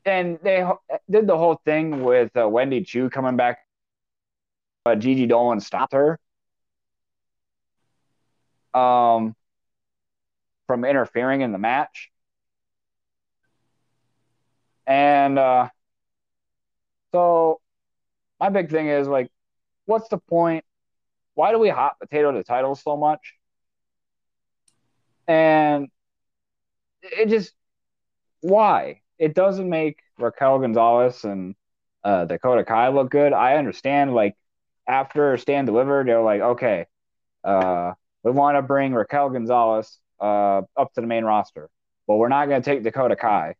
and 0.03 0.37
they 0.43 0.59
ho- 0.59 0.81
did 1.09 1.27
the 1.27 1.37
whole 1.37 1.61
thing 1.63 2.03
with 2.03 2.35
uh, 2.35 2.47
Wendy 2.49 2.83
Choo 2.83 3.09
coming 3.09 3.37
back. 3.37 3.59
But 4.83 4.99
Gigi 4.99 5.27
Dolin 5.27 5.61
stopped 5.61 5.93
her 5.93 6.19
um, 8.73 9.33
from 10.67 10.83
interfering 10.83 11.39
in 11.39 11.53
the 11.53 11.57
match. 11.57 12.11
And 14.85 15.39
uh, 15.39 15.69
so 17.13 17.61
my 18.39 18.49
big 18.49 18.69
thing 18.69 18.87
is 18.87 19.07
like, 19.07 19.29
what's 19.85 20.09
the 20.09 20.17
point? 20.17 20.63
Why 21.33 21.51
do 21.51 21.59
we 21.59 21.69
hot 21.69 21.99
potato 21.99 22.33
the 22.33 22.43
titles 22.43 22.81
so 22.81 22.97
much? 22.97 23.33
And 25.27 25.89
it 27.01 27.29
just 27.29 27.53
why? 28.41 29.01
It 29.19 29.33
doesn't 29.33 29.69
make 29.69 29.99
Raquel 30.17 30.59
Gonzalez 30.59 31.23
and 31.23 31.55
uh, 32.03 32.25
Dakota 32.25 32.63
Kai 32.63 32.89
look 32.89 33.09
good. 33.09 33.33
I 33.33 33.57
understand, 33.57 34.13
like 34.13 34.35
after 34.87 35.37
Stand 35.37 35.67
Delivered, 35.67 36.07
they're 36.07 36.21
like, 36.21 36.41
okay, 36.41 36.85
uh, 37.43 37.93
we 38.23 38.31
want 38.31 38.57
to 38.57 38.61
bring 38.61 38.93
Raquel 38.93 39.29
Gonzalez 39.29 39.97
uh, 40.19 40.61
up 40.75 40.93
to 40.93 41.01
the 41.01 41.07
main 41.07 41.23
roster. 41.25 41.69
but 42.07 42.15
we're 42.15 42.29
not 42.29 42.47
going 42.47 42.61
to 42.61 42.69
take 42.69 42.83
Dakota 42.83 43.15
Kai. 43.15 43.55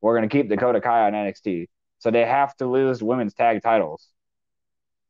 We're 0.00 0.16
going 0.16 0.28
to 0.28 0.36
keep 0.36 0.48
Dakota 0.48 0.80
Kai 0.80 1.06
on 1.06 1.12
NXT. 1.12 1.68
So 2.02 2.10
they 2.10 2.26
have 2.26 2.56
to 2.56 2.66
lose 2.66 3.00
women's 3.00 3.32
tag 3.32 3.62
titles. 3.62 4.08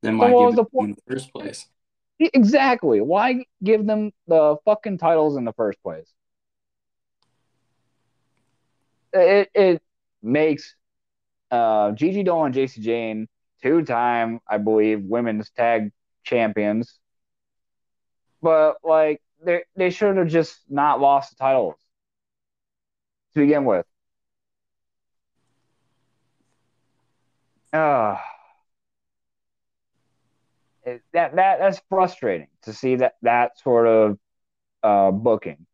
Then 0.03 0.19
why 0.19 0.33
So 0.33 0.51
give 0.51 0.57
the 0.57 0.65
it 0.65 0.85
in 0.85 0.91
the 0.91 1.03
first 1.09 1.33
place? 1.33 1.67
Exactly. 2.19 3.01
Why 3.01 3.47
give 3.65 3.87
them 3.87 4.13
the 4.27 4.57
fucking 4.67 4.99
titles 4.99 5.39
in 5.39 5.47
the 5.47 5.55
first 5.55 5.83
place? 5.83 6.13
It 9.15 9.49
it 9.55 9.83
makes 10.23 10.75
uh, 11.51 11.93
Gigi 11.93 12.25
Dolin 12.25 12.47
and 12.47 12.55
Jacy 12.55 12.83
Jayne 12.83 13.27
two 13.63 13.85
time, 13.87 14.41
I 14.47 14.59
believe, 14.59 15.03
women's 15.03 15.49
tag 15.49 15.93
champions. 16.25 16.99
But 18.43 18.77
like 18.85 19.23
they 19.43 19.63
they 19.77 19.89
should 19.89 20.19
have 20.19 20.29
just 20.29 20.61
not 20.69 21.01
lost 21.01 21.31
the 21.31 21.37
titles 21.37 21.77
to 23.33 23.41
begin 23.41 23.65
with. 23.65 23.87
Uh, 27.73 28.19
it, 30.85 31.03
that 31.13 31.35
that 31.37 31.59
that's 31.59 31.81
frustrating 31.89 32.49
to 32.63 32.73
see 32.73 32.97
that 32.97 33.15
that 33.23 33.59
sort 33.61 33.87
of 33.87 34.19
uh, 34.83 35.11
booking. 35.11 35.67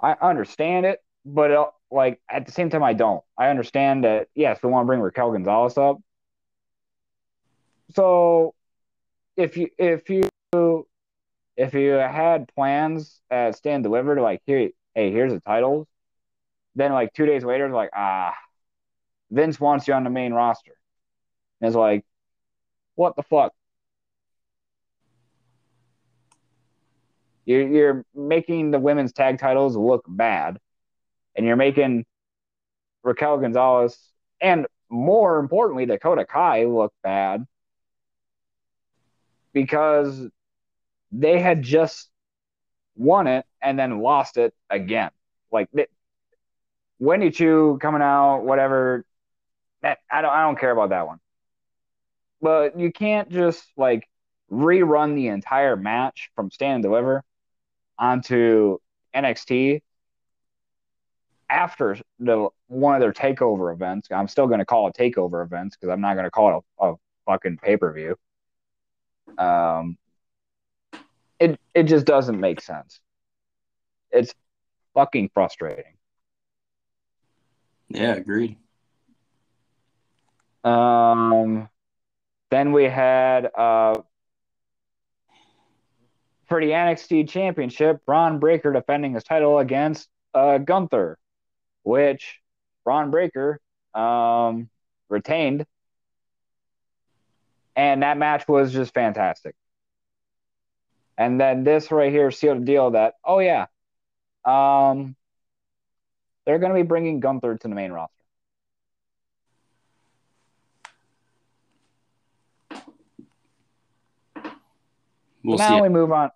I 0.00 0.16
understand 0.20 0.84
it, 0.86 1.02
but 1.24 1.50
uh, 1.50 1.66
like 1.90 2.20
at 2.30 2.44
the 2.46 2.52
same 2.52 2.70
time, 2.70 2.82
I 2.82 2.92
don't. 2.92 3.22
I 3.38 3.48
understand 3.48 4.04
that 4.04 4.28
yes, 4.34 4.58
we 4.62 4.70
want 4.70 4.84
to 4.84 4.86
bring 4.86 5.00
Raquel 5.00 5.32
Gonzalez 5.32 5.78
up. 5.78 5.98
So 7.94 8.54
if 9.36 9.56
you 9.56 9.68
if 9.78 10.10
you 10.10 10.28
if 11.56 11.74
you 11.74 11.90
had 11.92 12.48
plans 12.54 13.20
at 13.30 13.56
Stand 13.56 13.84
Delivered, 13.84 14.20
like 14.20 14.42
here, 14.46 14.70
hey, 14.94 15.10
here's 15.10 15.32
the 15.32 15.40
titles. 15.40 15.86
Then 16.74 16.92
like 16.92 17.12
two 17.14 17.26
days 17.26 17.44
later, 17.44 17.70
like 17.70 17.90
ah, 17.94 18.34
Vince 19.30 19.58
wants 19.58 19.88
you 19.88 19.94
on 19.94 20.04
the 20.04 20.10
main 20.10 20.32
roster. 20.32 20.72
And 21.60 21.68
it's 21.68 21.76
like, 21.76 22.04
what 22.94 23.16
the 23.16 23.22
fuck? 23.22 23.52
You're 27.44 27.68
you're 27.68 28.04
making 28.14 28.72
the 28.72 28.80
women's 28.80 29.12
tag 29.12 29.38
titles 29.38 29.76
look 29.76 30.04
bad, 30.08 30.58
and 31.36 31.46
you're 31.46 31.56
making 31.56 32.04
Raquel 33.04 33.38
Gonzalez 33.38 33.96
and 34.40 34.66
more 34.88 35.38
importantly 35.38 35.86
Dakota 35.86 36.24
Kai 36.24 36.64
look 36.64 36.92
bad 37.02 37.46
because 39.52 40.28
they 41.12 41.40
had 41.40 41.62
just 41.62 42.10
won 42.96 43.26
it 43.26 43.46
and 43.62 43.78
then 43.78 44.00
lost 44.00 44.36
it 44.36 44.54
again. 44.68 45.10
Like 45.50 45.68
they, 45.72 45.86
Wendy 46.98 47.30
Choo 47.30 47.78
coming 47.80 48.02
out, 48.02 48.40
whatever. 48.40 49.04
I 50.10 50.22
don't 50.22 50.30
I 50.30 50.42
don't 50.42 50.58
care 50.58 50.70
about 50.70 50.90
that 50.90 51.06
one. 51.06 51.18
But 52.40 52.78
you 52.78 52.92
can't 52.92 53.30
just 53.30 53.64
like 53.76 54.08
rerun 54.50 55.14
the 55.14 55.28
entire 55.28 55.76
match 55.76 56.30
from 56.34 56.50
Stand 56.50 56.76
and 56.76 56.82
Deliver 56.82 57.22
onto 57.98 58.78
NXT 59.14 59.80
after 61.48 61.96
the 62.18 62.48
one 62.68 62.94
of 62.94 63.00
their 63.00 63.12
takeover 63.12 63.72
events. 63.72 64.08
I'm 64.10 64.28
still 64.28 64.46
going 64.46 64.58
to 64.58 64.64
call 64.64 64.88
it 64.88 64.96
takeover 64.98 65.44
events 65.44 65.76
because 65.76 65.92
I'm 65.92 66.00
not 66.00 66.14
going 66.14 66.24
to 66.24 66.30
call 66.30 66.58
it 66.58 66.64
a, 66.80 66.90
a 66.92 66.94
fucking 67.26 67.58
pay 67.58 67.76
per 67.76 67.92
view. 67.92 68.16
Um, 69.38 69.96
it 71.38 71.58
it 71.74 71.84
just 71.84 72.06
doesn't 72.06 72.38
make 72.38 72.60
sense. 72.60 73.00
It's 74.10 74.34
fucking 74.94 75.30
frustrating. 75.34 75.94
Yeah, 77.88 78.14
agreed. 78.14 78.56
Um, 80.66 81.68
then 82.50 82.72
we 82.72 82.84
had 82.84 83.46
uh 83.54 84.02
for 86.48 86.60
the 86.60 86.70
NXT 86.70 87.28
Championship, 87.28 88.04
Bron 88.04 88.38
Breakker 88.38 88.72
defending 88.72 89.14
his 89.14 89.22
title 89.22 89.58
against 89.60 90.08
uh 90.34 90.58
Gunther, 90.58 91.18
which 91.84 92.40
Bron 92.84 93.10
Breakker 93.12 93.60
um 93.94 94.68
retained, 95.08 95.66
and 97.76 98.02
that 98.02 98.18
match 98.18 98.48
was 98.48 98.72
just 98.72 98.92
fantastic. 98.92 99.54
And 101.16 101.40
then 101.40 101.64
this 101.64 101.92
right 101.92 102.12
here 102.12 102.30
sealed 102.32 102.62
the 102.62 102.64
deal 102.66 102.90
that 102.90 103.14
oh 103.24 103.38
yeah, 103.38 103.66
um, 104.44 105.14
they're 106.44 106.58
going 106.58 106.72
to 106.72 106.82
be 106.82 106.86
bringing 106.86 107.20
Gunther 107.20 107.56
to 107.58 107.68
the 107.68 107.74
main 107.74 107.92
roster. 107.92 108.15
We'll 115.46 115.58
now 115.58 115.80
we 115.80 115.88
move 115.88 116.10
on. 116.10 116.30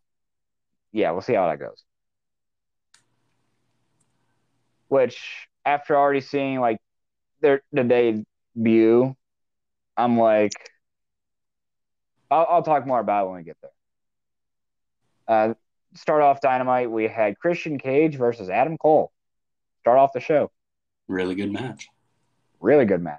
Yeah, 0.93 1.11
we'll 1.11 1.21
see 1.21 1.35
how 1.35 1.49
that 1.49 1.59
goes. 1.59 1.83
Which, 4.87 5.21
after 5.65 5.97
already 5.97 6.21
seeing 6.21 6.61
like 6.61 6.79
their 7.41 7.63
the 7.73 7.83
debut, 7.83 9.17
I'm 9.97 10.17
like, 10.17 10.53
I'll, 12.31 12.47
I'll 12.49 12.63
talk 12.63 12.87
more 12.87 13.01
about 13.01 13.27
it 13.27 13.31
when 13.31 13.39
we 13.39 13.43
get 13.43 13.57
there. 13.61 13.71
Uh, 15.27 15.55
start 15.97 16.23
off 16.23 16.41
Dynamite. 16.41 16.89
We 16.91 17.09
had 17.09 17.37
Christian 17.37 17.79
Cage 17.79 18.17
versus 18.17 18.49
Adam 18.49 18.79
Cole. 18.79 19.11
Start 19.81 19.99
off 19.99 20.13
the 20.13 20.21
show. 20.21 20.53
Really 21.09 21.35
good 21.35 21.53
match. 21.53 21.89
Really 22.61 22.85
good 22.85 23.03
match. 23.03 23.19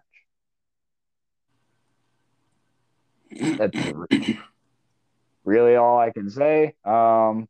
That's 3.58 3.76
really 5.44 5.76
all 5.76 6.00
I 6.00 6.12
can 6.12 6.30
say. 6.30 6.76
Um, 6.86 7.48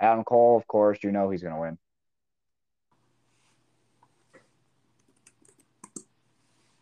Adam 0.00 0.24
Cole, 0.24 0.56
of 0.56 0.66
course, 0.66 0.98
you 1.02 1.10
know 1.10 1.30
he's 1.30 1.42
going 1.42 1.54
to 1.54 1.60
win. 1.60 1.78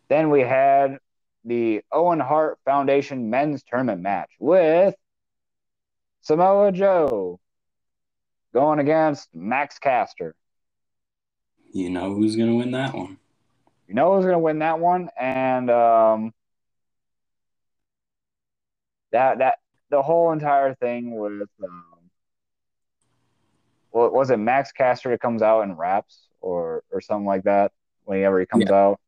Then 0.09 0.29
we 0.29 0.41
had 0.41 0.99
the 1.43 1.81
Owen 1.91 2.19
Hart 2.19 2.59
Foundation 2.65 3.29
men's 3.29 3.63
tournament 3.63 4.01
match 4.01 4.29
with 4.39 4.95
Samoa 6.21 6.71
Joe 6.71 7.39
going 8.53 8.79
against 8.79 9.29
Max 9.33 9.79
Caster. 9.79 10.35
You 11.73 11.89
know 11.89 12.13
who's 12.13 12.35
going 12.35 12.49
to 12.49 12.55
win 12.55 12.71
that 12.71 12.93
one. 12.93 13.17
You 13.87 13.95
know 13.95 14.15
who's 14.15 14.25
going 14.25 14.35
to 14.35 14.39
win 14.39 14.59
that 14.59 14.79
one, 14.79 15.09
and 15.17 15.69
um, 15.69 16.33
that 19.11 19.39
that 19.39 19.59
the 19.89 20.01
whole 20.01 20.31
entire 20.31 20.73
thing 20.75 21.15
with 21.15 21.49
um, 21.63 21.83
well, 23.91 24.09
was 24.11 24.29
it 24.29 24.37
Max 24.37 24.71
Caster 24.71 25.09
that 25.09 25.21
comes 25.21 25.41
out 25.41 25.61
and 25.61 25.77
raps 25.77 26.27
or 26.41 26.83
or 26.91 27.01
something 27.01 27.25
like 27.25 27.43
that 27.43 27.71
whenever 28.03 28.39
he 28.39 28.45
comes 28.45 28.69
out? 28.69 28.99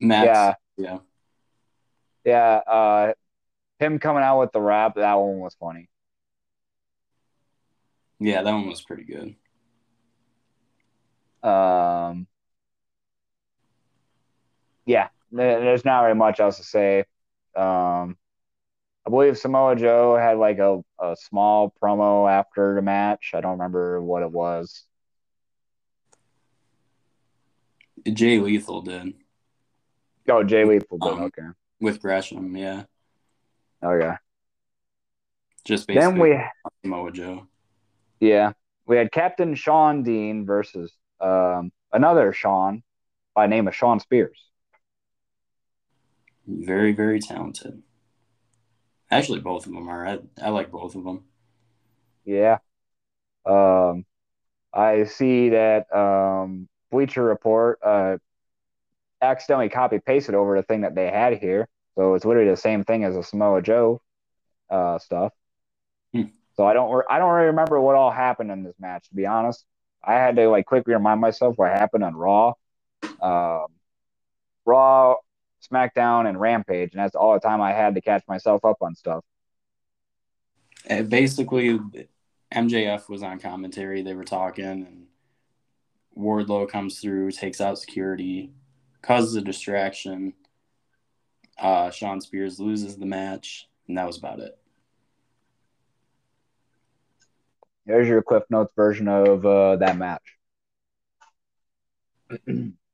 Max. 0.00 0.26
Yeah. 0.26 0.54
Yeah. 0.76 0.98
Yeah, 2.24 2.56
uh, 2.66 3.12
him 3.78 4.00
coming 4.00 4.24
out 4.24 4.40
with 4.40 4.50
the 4.50 4.60
rap, 4.60 4.96
that 4.96 5.14
one 5.14 5.38
was 5.38 5.54
funny. 5.60 5.88
Yeah, 8.18 8.42
that 8.42 8.52
one 8.52 8.66
was 8.66 8.82
pretty 8.82 9.04
good. 9.04 9.36
Um, 11.48 12.26
yeah, 14.86 15.08
there's 15.30 15.84
not 15.84 16.00
really 16.00 16.16
much 16.16 16.40
else 16.40 16.56
to 16.56 16.64
say. 16.64 17.04
Um, 17.54 18.16
I 19.06 19.10
believe 19.10 19.38
Samoa 19.38 19.76
Joe 19.76 20.16
had 20.16 20.36
like 20.38 20.58
a, 20.58 20.82
a 21.00 21.14
small 21.16 21.72
promo 21.80 22.28
after 22.28 22.74
the 22.74 22.82
match. 22.82 23.30
I 23.34 23.40
don't 23.40 23.52
remember 23.52 24.02
what 24.02 24.22
it 24.24 24.32
was. 24.32 24.84
Jay 28.12 28.38
Lethal 28.38 28.82
did 28.82 29.14
Oh, 30.28 30.42
Jay 30.42 30.64
Lethal 30.64 30.98
did. 30.98 31.08
Um, 31.12 31.22
Okay. 31.22 31.46
with 31.80 32.00
Gresham. 32.00 32.56
Yeah. 32.56 32.84
Okay. 33.82 34.14
Just 35.64 35.86
basically 35.86 36.30
Then 36.30 36.40
we, 36.40 36.40
Samoa 36.82 37.12
Joe. 37.12 37.46
yeah, 38.18 38.52
we 38.86 38.96
had 38.96 39.12
Captain 39.12 39.54
Shawn 39.54 40.02
Dean 40.02 40.46
versus 40.46 40.92
um, 41.20 41.70
another 41.92 42.32
Sean 42.32 42.82
by 43.34 43.46
name 43.46 43.68
of 43.68 43.74
Shawn 43.74 44.00
Spears. 44.00 44.40
Very, 46.46 46.92
very 46.92 47.20
talented. 47.20 47.82
Actually, 49.10 49.40
both 49.40 49.66
of 49.66 49.72
them 49.72 49.88
are. 49.88 50.06
I, 50.06 50.18
I 50.42 50.50
like 50.50 50.70
both 50.70 50.94
of 50.94 51.04
them. 51.04 51.24
Yeah. 52.24 52.58
Um, 53.44 54.04
I 54.72 55.04
see 55.04 55.50
that 55.50 55.92
um, 55.94 56.68
Bleacher 56.90 57.22
Report 57.22 57.78
uh, 57.82 58.18
accidentally 59.22 59.68
copy 59.68 60.00
pasted 60.00 60.34
over 60.34 60.56
the 60.56 60.62
thing 60.62 60.82
that 60.82 60.94
they 60.94 61.10
had 61.10 61.38
here. 61.38 61.68
So 61.94 62.14
it's 62.14 62.24
literally 62.24 62.50
the 62.50 62.56
same 62.56 62.84
thing 62.84 63.04
as 63.04 63.14
the 63.14 63.22
Samoa 63.22 63.62
Joe 63.62 64.02
uh, 64.68 64.98
stuff. 64.98 65.32
Hmm. 66.12 66.24
So 66.56 66.66
I 66.66 66.74
don't 66.74 67.04
I 67.08 67.18
don't 67.18 67.32
really 67.32 67.48
remember 67.48 67.80
what 67.80 67.94
all 67.96 68.10
happened 68.10 68.50
in 68.50 68.64
this 68.64 68.74
match. 68.78 69.08
To 69.08 69.14
be 69.14 69.26
honest, 69.26 69.64
I 70.02 70.14
had 70.14 70.36
to 70.36 70.48
like 70.48 70.66
quickly 70.66 70.94
remind 70.94 71.20
myself 71.20 71.56
what 71.56 71.70
happened 71.70 72.04
on 72.04 72.14
Raw, 72.14 72.54
um, 73.20 73.66
Raw, 74.64 75.16
SmackDown, 75.68 76.28
and 76.28 76.40
Rampage, 76.40 76.92
and 76.92 77.02
that's 77.02 77.14
all 77.14 77.34
the 77.34 77.40
time 77.40 77.60
I 77.60 77.72
had 77.72 77.94
to 77.94 78.00
catch 78.00 78.22
myself 78.28 78.64
up 78.64 78.78
on 78.80 78.94
stuff. 78.94 79.24
And 80.86 81.10
basically, 81.10 81.80
MJF 82.54 83.08
was 83.08 83.22
on 83.22 83.40
commentary. 83.40 84.02
They 84.02 84.14
were 84.14 84.24
talking, 84.24 84.64
and 84.64 85.06
Wardlow 86.16 86.68
comes 86.68 87.00
through, 87.00 87.32
takes 87.32 87.60
out 87.60 87.78
security, 87.78 88.52
causes 89.02 89.34
a 89.34 89.40
distraction. 89.40 90.34
Uh, 91.58 91.90
Shawn 91.90 92.20
Spears 92.20 92.60
loses 92.60 92.96
the 92.96 93.06
match, 93.06 93.68
and 93.88 93.98
that 93.98 94.06
was 94.06 94.18
about 94.18 94.40
it. 94.40 94.56
There's 97.86 98.08
your 98.08 98.22
Cliff 98.22 98.42
Notes 98.50 98.72
version 98.74 99.08
of 99.08 99.46
uh, 99.46 99.76
that 99.76 99.96
match. 99.96 100.22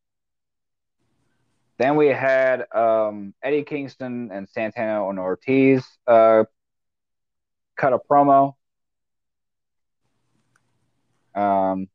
then 1.83 1.97
we 1.97 2.07
had 2.09 2.73
um, 2.73 3.35
Eddie 3.43 3.65
Kingston 3.65 4.31
and 4.33 4.49
Santana 4.49 5.09
and 5.09 5.19
Ortiz 5.19 5.85
uh, 6.07 6.45
cut 7.77 7.93
a 7.93 7.99
promo, 7.99 8.55
um, 11.35 11.89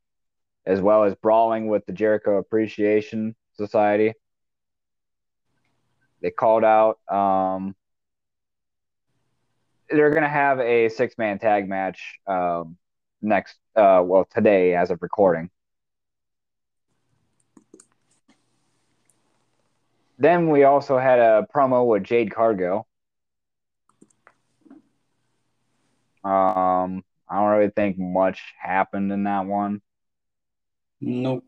as 0.66 0.80
well 0.80 1.04
as 1.04 1.14
brawling 1.14 1.68
with 1.68 1.86
the 1.86 1.92
Jericho 1.92 2.36
Appreciation 2.36 3.34
Society. 3.54 4.12
They 6.20 6.30
called 6.30 6.64
out. 6.64 6.98
Um, 7.10 7.74
they're 9.88 10.10
going 10.10 10.22
to 10.22 10.28
have 10.28 10.60
a 10.60 10.90
six 10.90 11.16
man 11.16 11.38
tag 11.38 11.66
match 11.66 12.18
um, 12.26 12.76
next, 13.22 13.56
uh, 13.74 14.02
well, 14.04 14.28
today 14.34 14.74
as 14.74 14.90
of 14.90 14.98
recording. 15.00 15.50
Then 20.18 20.50
we 20.50 20.64
also 20.64 20.98
had 20.98 21.20
a 21.20 21.46
promo 21.54 21.86
with 21.86 22.02
Jade 22.02 22.34
Cargill. 22.34 22.86
Um, 26.24 27.04
I 27.28 27.38
don't 27.38 27.48
really 27.50 27.70
think 27.70 27.98
much 27.98 28.42
happened 28.60 29.12
in 29.12 29.24
that 29.24 29.46
one. 29.46 29.80
Nope. 31.00 31.44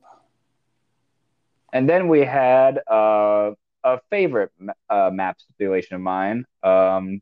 And 1.72 1.88
then 1.88 2.08
we 2.08 2.20
had 2.20 2.80
uh, 2.90 3.52
a 3.82 4.00
favorite 4.10 4.52
uh, 4.88 5.10
map 5.12 5.40
stipulation 5.40 5.96
of 5.96 6.02
mine, 6.02 6.44
um, 6.62 7.20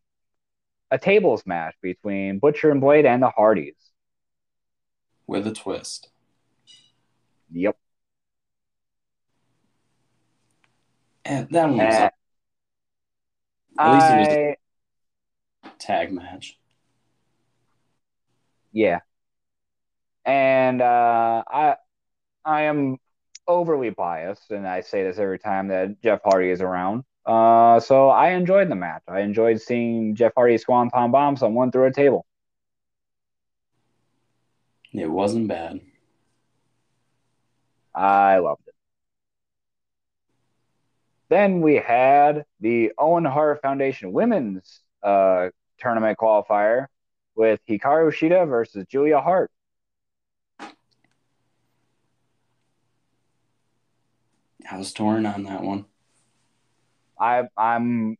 a 0.91 0.99
tables 0.99 1.43
match 1.47 1.75
between 1.83 2.39
Butcher 2.39 2.71
and 2.71 2.81
Blade 2.81 3.07
and 3.07 3.23
the 3.23 3.31
Hardys. 3.31 3.75
With 5.27 5.47
a 5.47 5.53
twist. 5.53 6.09
Yep. 7.53 7.77
And 11.29 11.47
that 11.51 11.69
one 11.69 11.77
was 11.77 11.95
uh, 11.95 12.09
At 13.79 13.93
least 13.93 14.11
it 14.11 14.19
was 14.19 14.29
a 14.29 14.57
tag 15.79 16.11
match. 16.11 16.59
Yeah. 18.73 19.01
And 20.25 20.81
uh, 20.81 21.45
I 21.47 21.77
I 22.45 22.63
am 22.63 22.97
overly 23.47 23.91
biased, 23.91 24.51
and 24.51 24.67
I 24.67 24.81
say 24.81 25.03
this 25.03 25.19
every 25.19 25.39
time 25.39 25.69
that 25.69 26.01
Jeff 26.03 26.21
Hardy 26.25 26.49
is 26.49 26.63
around. 26.63 27.05
Uh, 27.27 27.79
so 27.79 28.09
I 28.09 28.31
enjoyed 28.31 28.71
the 28.71 28.75
match. 28.75 29.03
I 29.07 29.21
enjoyed 29.21 29.61
seeing 29.61 30.15
Jeff 30.15 30.33
Hardy 30.35 30.57
swanton 30.57 31.11
bomb 31.11 31.37
someone 31.37 31.71
through 31.71 31.87
a 31.87 31.93
table. 31.93 32.25
It 34.95 35.11
wasn't 35.11 35.49
bad. 35.49 35.81
I 37.95 38.39
loved 38.39 38.63
it. 38.67 38.68
Then 41.29 41.61
we 41.61 41.77
had 41.77 42.45
the 42.61 42.93
Owen 42.99 43.25
Hart 43.25 43.61
Foundation 43.61 44.13
Women's 44.13 44.81
uh, 45.03 45.49
Tournament 45.79 46.19
qualifier 46.19 46.87
with 47.35 47.61
Hikaru 47.69 48.11
Shida 48.11 48.49
versus 48.49 48.87
Julia 48.89 49.21
Hart. 49.21 49.51
I 54.71 54.77
was 54.77 54.93
torn 54.93 55.25
on 55.25 55.45
that 55.45 55.63
one. 55.63 55.87
I 57.19 57.45
I'm 57.57 58.17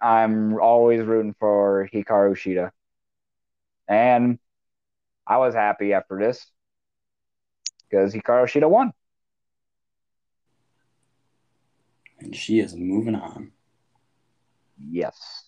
I'm 0.00 0.60
always 0.60 1.04
rooting 1.04 1.34
for 1.38 1.88
Hikaru 1.92 2.32
Shida. 2.34 2.70
And 3.88 4.38
I 5.26 5.38
was 5.38 5.54
happy 5.54 5.92
after 5.92 6.18
this 6.18 6.46
because 7.88 8.12
Hikaru 8.12 8.44
Shida 8.44 8.68
won. 8.68 8.92
And 12.20 12.34
she 12.34 12.58
is 12.60 12.74
moving 12.76 13.14
on. 13.14 13.52
Yes. 14.78 15.44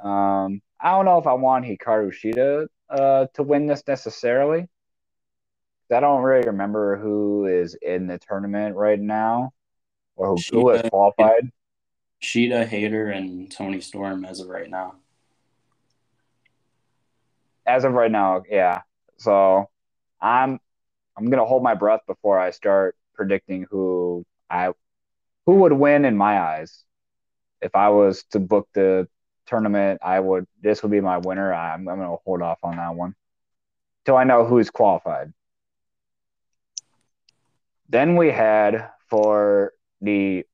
Um, 0.00 0.60
I 0.80 0.92
don't 0.92 1.04
know 1.04 1.18
if 1.18 1.26
I 1.26 1.34
want 1.34 1.64
Hikaru 1.64 2.12
Shida 2.12 2.66
uh, 2.88 3.26
to 3.34 3.42
win 3.42 3.66
this 3.66 3.82
necessarily. 3.86 4.68
I 5.92 6.00
don't 6.00 6.22
really 6.22 6.46
remember 6.46 6.96
who 6.96 7.46
is 7.46 7.74
in 7.74 8.06
the 8.06 8.18
tournament 8.18 8.76
right 8.76 8.98
now 8.98 9.52
or 10.14 10.28
who, 10.28 10.36
Shida, 10.36 10.52
who 10.52 10.68
has 10.68 10.82
qualified. 10.88 11.50
Shida, 12.22 12.66
Hayter, 12.66 13.08
and 13.08 13.50
Toni 13.50 13.80
Storm 13.80 14.24
as 14.24 14.40
of 14.40 14.48
right 14.48 14.70
now. 14.70 14.96
As 17.66 17.84
of 17.84 17.92
right 17.92 18.10
now, 18.10 18.42
yeah. 18.48 18.82
So 19.16 19.68
I'm 20.20 20.60
I'm 21.16 21.28
gonna 21.30 21.44
hold 21.44 21.62
my 21.62 21.74
breath 21.74 22.00
before 22.06 22.38
I 22.38 22.50
start 22.50 22.96
predicting 23.14 23.66
who 23.70 24.24
I 24.48 24.72
who 25.50 25.56
would 25.56 25.72
win 25.72 26.04
in 26.04 26.16
my 26.16 26.38
eyes. 26.40 26.84
If 27.60 27.74
I 27.74 27.88
was 27.88 28.22
to 28.30 28.38
book 28.38 28.68
the 28.72 29.08
tournament, 29.46 30.00
I 30.00 30.20
would 30.20 30.46
this 30.62 30.80
would 30.80 30.92
be 30.92 31.00
my 31.00 31.18
winner. 31.18 31.52
I'm 31.52 31.88
I'm 31.88 31.98
gonna 31.98 32.16
hold 32.24 32.40
off 32.40 32.60
on 32.62 32.76
that 32.76 32.94
one 32.94 33.16
till 34.04 34.16
I 34.16 34.22
know 34.22 34.44
who's 34.44 34.70
qualified. 34.70 35.32
Then 37.88 38.14
we 38.14 38.30
had 38.30 38.90
for 39.08 39.72
the 40.00 40.46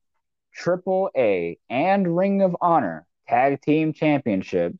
Triple 0.51 1.11
A 1.15 1.59
and 1.69 2.17
Ring 2.17 2.41
of 2.41 2.57
Honor 2.59 3.05
Tag 3.27 3.61
Team 3.61 3.93
Championship 3.93 4.73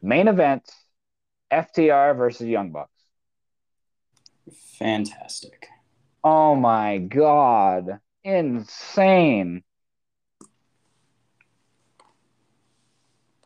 main 0.00 0.28
event 0.28 0.62
FTR 1.52 2.16
versus 2.16 2.46
Young 2.46 2.72
Bucks. 2.72 2.90
Fantastic. 4.78 5.68
Oh 6.24 6.56
my 6.56 6.96
god. 6.96 8.00
Insane. 8.24 9.62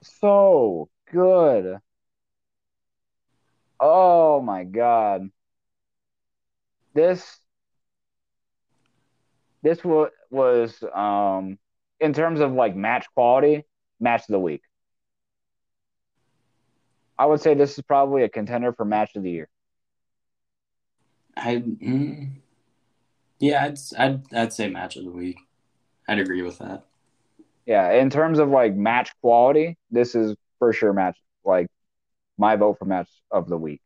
So 0.02 0.88
good. 1.10 1.78
Oh 3.80 4.40
my 4.40 4.64
god. 4.64 5.30
This 6.94 7.40
this 9.62 9.84
was 9.84 10.82
um 10.94 11.58
in 12.00 12.12
terms 12.12 12.40
of 12.40 12.52
like 12.52 12.76
match 12.76 13.06
quality, 13.14 13.64
match 14.00 14.22
of 14.22 14.28
the 14.28 14.38
week. 14.40 14.62
I 17.18 17.26
would 17.26 17.40
say 17.40 17.54
this 17.54 17.78
is 17.78 17.84
probably 17.84 18.22
a 18.22 18.28
contender 18.28 18.72
for 18.72 18.84
match 18.84 19.16
of 19.16 19.22
the 19.22 19.30
year. 19.30 19.48
I 21.36 21.56
mm, 21.56 22.30
yeah, 23.39 23.64
I'd, 23.64 23.78
I'd 23.99 24.34
I'd 24.34 24.53
say 24.53 24.68
match 24.68 24.97
of 24.97 25.05
the 25.05 25.11
week. 25.11 25.39
I'd 26.09 26.18
agree 26.18 26.43
with 26.43 26.59
that. 26.59 26.84
Yeah, 27.66 27.93
in 27.93 28.11
terms 28.11 28.39
of 28.39 28.49
like 28.49 28.74
match 28.74 29.11
quality, 29.20 29.76
this 29.91 30.14
is 30.14 30.37
for 30.59 30.72
sure 30.72 30.93
match 30.93 31.18
like 31.45 31.66
my 32.39 32.57
vote 32.57 32.78
for 32.78 32.84
match 32.84 33.09
of 33.30 33.49
the 33.49 33.57
week. 33.57 33.80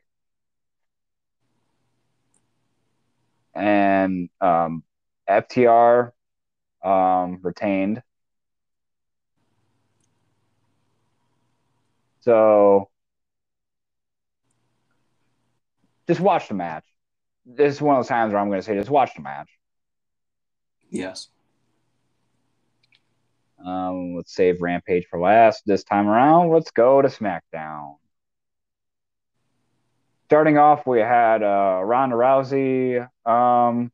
And 3.55 4.29
um, 4.41 4.85
FTR 5.29 6.13
um, 6.85 7.41
retained. 7.43 8.03
So 12.21 12.91
just 16.07 16.21
watch 16.21 16.49
the 16.49 16.55
match. 16.55 16.85
This 17.57 17.77
is 17.77 17.83
one 17.83 17.97
of 17.97 18.01
those 18.01 18.09
times 18.09 18.33
where 18.33 18.41
I'm 18.41 18.49
going 18.49 18.61
to 18.61 18.65
say 18.65 18.77
just 18.77 18.91
watch 18.91 19.15
the 19.15 19.23
match. 19.23 19.49
Yes. 20.89 21.29
Um, 23.65 24.15
let's 24.15 24.33
save 24.35 24.63
Rampage 24.63 25.07
for 25.11 25.21
last 25.21 25.63
this 25.67 25.85
time 25.85 26.09
around. 26.09 26.51
Let's 26.51 26.71
go 26.71 27.03
to 27.03 27.09
SmackDown. 27.09 27.97
Starting 30.27 30.59
off, 30.59 30.87
we 30.87 31.01
had 31.01 31.43
uh, 31.43 31.81
Ronda 31.83 32.15
Rousey 32.15 33.09
um, 33.27 33.91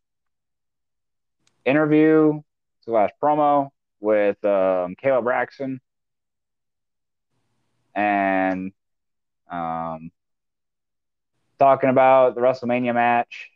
interview 1.65 2.43
slash 2.85 3.11
promo 3.23 3.71
with 4.01 4.37
um, 4.45 4.95
Kayla 5.03 5.25
Braxton. 5.25 5.81
And 7.95 8.73
um, 9.51 10.11
talking 11.59 11.91
about 11.91 12.35
the 12.35 12.41
WrestleMania 12.41 12.95
match, 12.95 13.51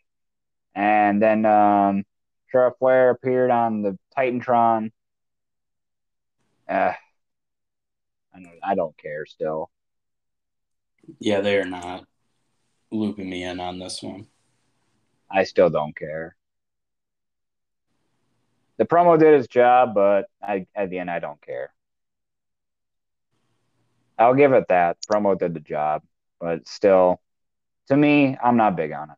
and 0.75 1.21
then 1.21 1.45
um, 1.45 2.05
Sheriff 2.51 2.75
Flair 2.79 3.11
appeared 3.11 3.51
on 3.51 3.83
the 3.83 3.99
Titantron. 4.17 4.91
Uh, 6.69 6.93
I 8.35 8.43
don't, 8.43 8.59
I 8.63 8.75
don't 8.75 8.97
care 8.97 9.27
still. 9.27 9.71
Yeah, 11.19 11.41
they're 11.41 11.65
not 11.65 12.05
looping 12.91 13.29
me 13.29 13.43
in 13.43 13.61
on 13.61 13.79
this 13.79 14.03
one. 14.03 14.27
I 15.31 15.45
still 15.45 15.71
don't 15.71 15.97
care. 15.97 16.37
The 18.79 18.85
promo 18.87 19.19
did 19.19 19.35
its 19.35 19.47
job, 19.47 19.95
but 19.95 20.27
I, 20.43 20.67
at 20.75 20.91
the 20.91 20.99
end, 20.99 21.11
I 21.11 21.19
don't 21.19 21.41
care. 21.43 21.73
I'll 24.19 24.35
give 24.35 24.53
it 24.53 24.69
that. 24.69 24.99
Promo 25.11 25.39
did 25.39 25.55
the 25.55 25.61
job, 25.61 26.03
but 26.41 26.67
still, 26.67 27.21
to 27.91 27.97
me, 27.97 28.37
I'm 28.43 28.57
not 28.57 28.77
big 28.77 28.93
on 28.93 29.11
it. 29.11 29.17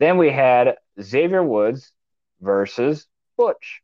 Then 0.00 0.16
we 0.16 0.30
had 0.30 0.76
Xavier 1.00 1.42
Woods 1.42 1.92
versus 2.40 3.06
Butch. 3.36 3.82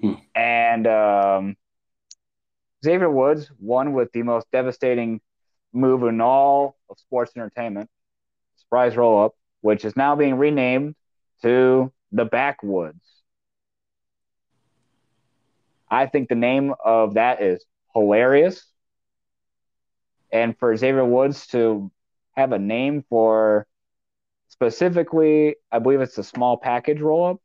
Hmm. 0.00 0.14
And 0.34 0.86
um, 0.86 1.56
Xavier 2.84 3.10
Woods 3.10 3.50
won 3.58 3.94
with 3.94 4.12
the 4.12 4.22
most 4.22 4.46
devastating 4.52 5.20
move 5.72 6.02
in 6.02 6.20
all 6.20 6.76
of 6.90 6.98
sports 6.98 7.32
entertainment 7.34 7.88
surprise 8.58 8.96
roll 8.96 9.24
up, 9.24 9.34
which 9.62 9.84
is 9.84 9.96
now 9.96 10.16
being 10.16 10.36
renamed 10.36 10.94
to 11.42 11.92
the 12.12 12.24
Backwoods. 12.24 13.00
I 15.90 16.06
think 16.06 16.28
the 16.28 16.34
name 16.34 16.74
of 16.84 17.14
that 17.14 17.40
is 17.40 17.64
hilarious. 17.94 18.64
And 20.34 20.58
for 20.58 20.76
Xavier 20.76 21.04
Woods 21.04 21.46
to 21.48 21.92
have 22.32 22.50
a 22.50 22.58
name 22.58 23.04
for 23.08 23.68
specifically, 24.48 25.54
I 25.70 25.78
believe 25.78 26.00
it's 26.00 26.18
a 26.18 26.24
small 26.24 26.56
package 26.56 27.00
roll 27.00 27.24
up, 27.24 27.40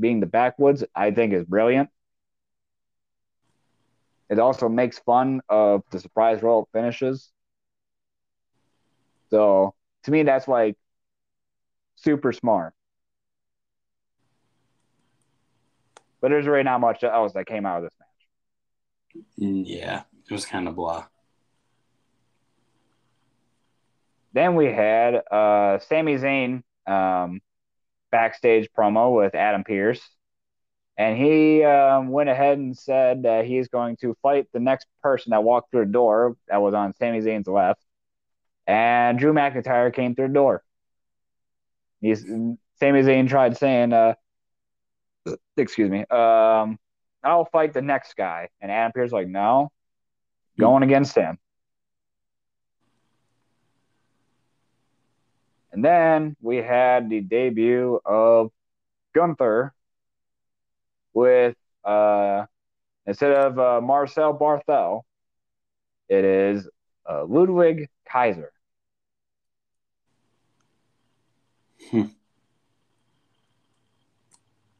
being 0.00 0.18
the 0.18 0.26
Backwoods, 0.26 0.82
I 0.96 1.12
think 1.12 1.32
is 1.32 1.44
brilliant. 1.44 1.90
It 4.28 4.40
also 4.40 4.68
makes 4.68 4.98
fun 4.98 5.42
of 5.48 5.84
the 5.92 6.00
surprise 6.00 6.42
roll 6.42 6.62
up 6.62 6.68
finishes. 6.72 7.30
So 9.30 9.74
to 10.02 10.10
me, 10.10 10.24
that's 10.24 10.48
like 10.48 10.76
super 11.94 12.32
smart. 12.32 12.74
But 16.20 16.30
there's 16.30 16.46
really 16.46 16.64
not 16.64 16.80
much 16.80 17.04
else 17.04 17.34
that 17.34 17.46
came 17.46 17.64
out 17.64 17.84
of 17.84 17.84
this 17.84 17.92
match. 18.00 19.24
Yeah, 19.36 20.02
it 20.28 20.32
was 20.32 20.46
kind 20.46 20.66
of 20.66 20.74
blah. 20.74 21.06
Then 24.34 24.56
we 24.56 24.66
had 24.66 25.14
uh, 25.14 25.78
Sami 25.78 26.16
Zayn 26.16 26.62
um, 26.86 27.40
backstage 28.10 28.68
promo 28.76 29.16
with 29.16 29.34
Adam 29.34 29.64
Pearce. 29.64 30.02
And 30.96 31.16
he 31.16 31.64
um, 31.64 32.08
went 32.08 32.28
ahead 32.28 32.58
and 32.58 32.76
said 32.76 33.24
that 33.24 33.46
he's 33.46 33.68
going 33.68 33.96
to 33.98 34.16
fight 34.22 34.46
the 34.52 34.60
next 34.60 34.86
person 35.02 35.30
that 35.30 35.42
walked 35.42 35.70
through 35.70 35.86
the 35.86 35.92
door 35.92 36.36
that 36.48 36.60
was 36.60 36.74
on 36.74 36.94
Sami 36.96 37.20
Zayn's 37.20 37.48
left. 37.48 37.80
And 38.66 39.18
Drew 39.18 39.32
McIntyre 39.32 39.92
came 39.92 40.14
through 40.14 40.28
the 40.28 40.34
door. 40.34 40.62
He's 42.00 42.22
Sami 42.22 43.02
Zayn 43.02 43.28
tried 43.28 43.56
saying, 43.56 43.92
uh, 43.92 44.14
excuse 45.56 45.90
me, 45.90 46.00
um, 46.10 46.78
I'll 47.22 47.48
fight 47.50 47.72
the 47.72 47.82
next 47.82 48.14
guy. 48.16 48.48
And 48.60 48.70
Adam 48.70 48.92
Pearce 48.92 49.12
like, 49.12 49.28
no, 49.28 49.70
going 50.58 50.82
against 50.82 51.14
him. 51.14 51.38
And 55.74 55.84
then 55.84 56.36
we 56.40 56.58
had 56.58 57.10
the 57.10 57.20
debut 57.20 58.00
of 58.04 58.52
Gunther 59.12 59.74
with 61.12 61.56
uh, 61.84 62.46
instead 63.06 63.32
of 63.32 63.58
uh, 63.58 63.80
Marcel 63.80 64.38
Barthel, 64.38 65.02
it 66.08 66.24
is 66.24 66.68
uh, 67.10 67.24
Ludwig 67.24 67.88
Kaiser. 68.08 68.52
Hmm. 71.90 72.04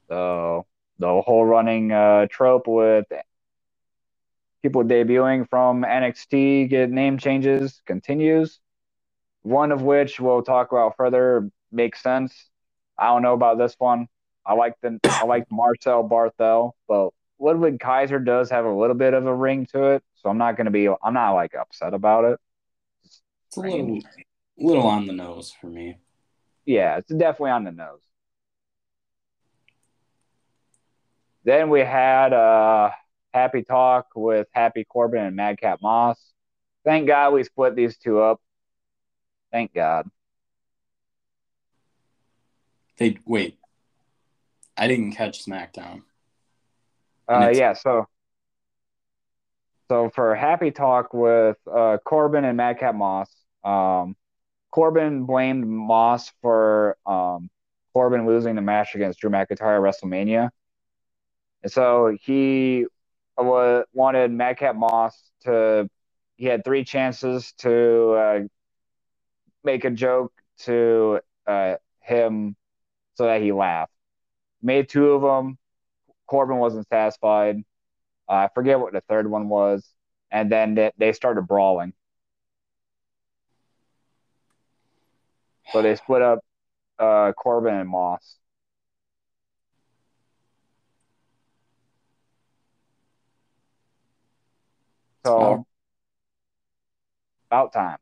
So 0.09 0.65
the 1.01 1.23
whole 1.23 1.45
running 1.45 1.91
uh, 1.91 2.29
trope 2.31 2.69
with 2.69 3.07
people 4.63 4.85
debuting 4.85 5.49
from 5.51 5.83
NXT 5.83 6.71
get 6.71 6.89
name 6.89 7.19
changes 7.19 7.83
continues. 7.85 8.61
One 9.45 9.73
of 9.73 9.83
which 9.83 10.19
we'll 10.19 10.43
talk 10.43 10.73
about 10.73 10.97
further 10.97 11.51
makes 11.71 12.03
sense. 12.03 12.51
I 12.99 13.09
don't 13.09 13.21
know 13.21 13.35
about 13.35 13.59
this 13.59 13.77
one. 13.79 14.09
I 14.47 14.55
like 14.55 14.75
the 14.81 14.99
I 15.05 15.25
like 15.27 15.45
Marcel 15.51 16.09
Barthel, 16.09 16.73
but 16.89 17.11
Ludwig 17.39 17.79
Kaiser 17.79 18.19
does 18.19 18.51
have 18.51 18.65
a 18.65 18.73
little 18.73 18.97
bit 18.97 19.13
of 19.13 19.27
a 19.27 19.35
ring 19.35 19.67
to 19.67 19.93
it, 19.93 20.03
so 20.15 20.31
I'm 20.31 20.39
not 20.39 20.57
gonna 20.57 20.71
be 20.71 20.89
I'm 20.89 21.13
not 21.13 21.33
like 21.33 21.55
upset 21.55 21.93
about 21.93 22.25
it. 22.25 22.41
It's 23.05 23.57
a 23.59 23.61
little, 23.61 24.01
little 24.57 24.87
on 24.87 25.07
the 25.07 25.13
nose 25.13 25.53
for 25.61 25.67
me. 25.67 25.99
Yeah, 26.65 26.97
it's 26.97 27.13
definitely 27.13 27.51
on 27.51 27.65
the 27.65 27.73
nose. 27.73 28.01
Then 31.45 31.69
we 31.69 31.81
had 31.81 32.33
a 32.33 32.95
Happy 33.35 33.63
Talk 33.63 34.07
with 34.17 34.47
Happy 34.53 34.85
Corbin 34.85 35.25
and 35.25 35.37
Madcap 35.37 35.83
Moss. 35.83 36.19
Thank 36.83 37.07
God 37.07 37.35
we 37.35 37.45
split 37.45 37.77
these 37.77 37.99
two 37.99 38.21
up. 38.21 38.41
Thank 39.55 39.73
God. 39.73 40.11
They 42.99 43.19
wait. 43.25 43.57
I 44.77 44.89
didn't 44.89 45.13
catch 45.13 45.47
SmackDown. 45.47 46.03
Uh, 47.29 47.53
yeah, 47.55 47.73
so 47.75 48.09
so 49.87 50.11
for 50.13 50.35
Happy 50.35 50.73
Talk 50.73 51.15
with 51.15 51.57
uh, 51.73 51.99
Corbin 52.05 52.45
and 52.45 52.57
Madcap 52.57 52.97
Moss, 52.97 53.31
um, 53.63 54.17
Corbin 54.73 55.23
blamed 55.23 55.69
Moss 55.69 56.33
for 56.43 56.97
um, 57.07 57.49
Corbin 57.93 58.27
losing 58.27 58.57
the 58.57 58.61
match 58.61 58.97
against 58.97 59.21
Drew 59.21 59.31
McIntyre 59.31 59.77
at 59.77 59.95
WrestleMania, 59.95 60.51
and 61.63 61.71
so 61.71 62.17
he 62.21 62.87
wa- 63.39 63.85
wanted 63.93 64.33
Madcap 64.33 64.75
Moss 64.75 65.17
to. 65.43 65.89
He 66.37 66.47
had 66.47 66.65
three 66.65 66.83
chances 66.83 67.53
to 67.59 68.15
uh, 68.15 68.41
make 69.65 69.85
a 69.85 69.91
joke 69.91 70.33
to 70.61 71.21
uh, 71.47 71.77
him 72.01 72.57
so 73.15 73.25
that 73.27 73.41
he 73.43 73.53
laughed. 73.53 73.93
Made 74.63 74.89
two 74.89 75.11
of 75.13 75.23
them. 75.23 75.59
Corbin 76.27 76.57
wasn't 76.59 76.89
satisfied. 76.89 77.59
Uh, 78.29 78.33
I 78.33 78.49
forget 78.55 78.81
what 78.81 78.93
the 78.93 79.03
third 79.03 79.29
one 79.31 79.49
was, 79.49 79.87
and 80.31 80.51
then 80.51 80.75
they, 80.75 80.93
they 80.97 81.13
started 81.13 81.43
brawling. 81.43 81.93
So 85.73 85.83
they 85.83 85.95
split 85.97 86.23
up 86.23 86.39
uh, 86.99 87.33
Corbin 87.33 87.75
and 87.75 87.89
Moss. 87.89 88.37
So 95.27 95.33
Oh. 95.37 95.67
about 97.51 97.73
time. 97.73 97.99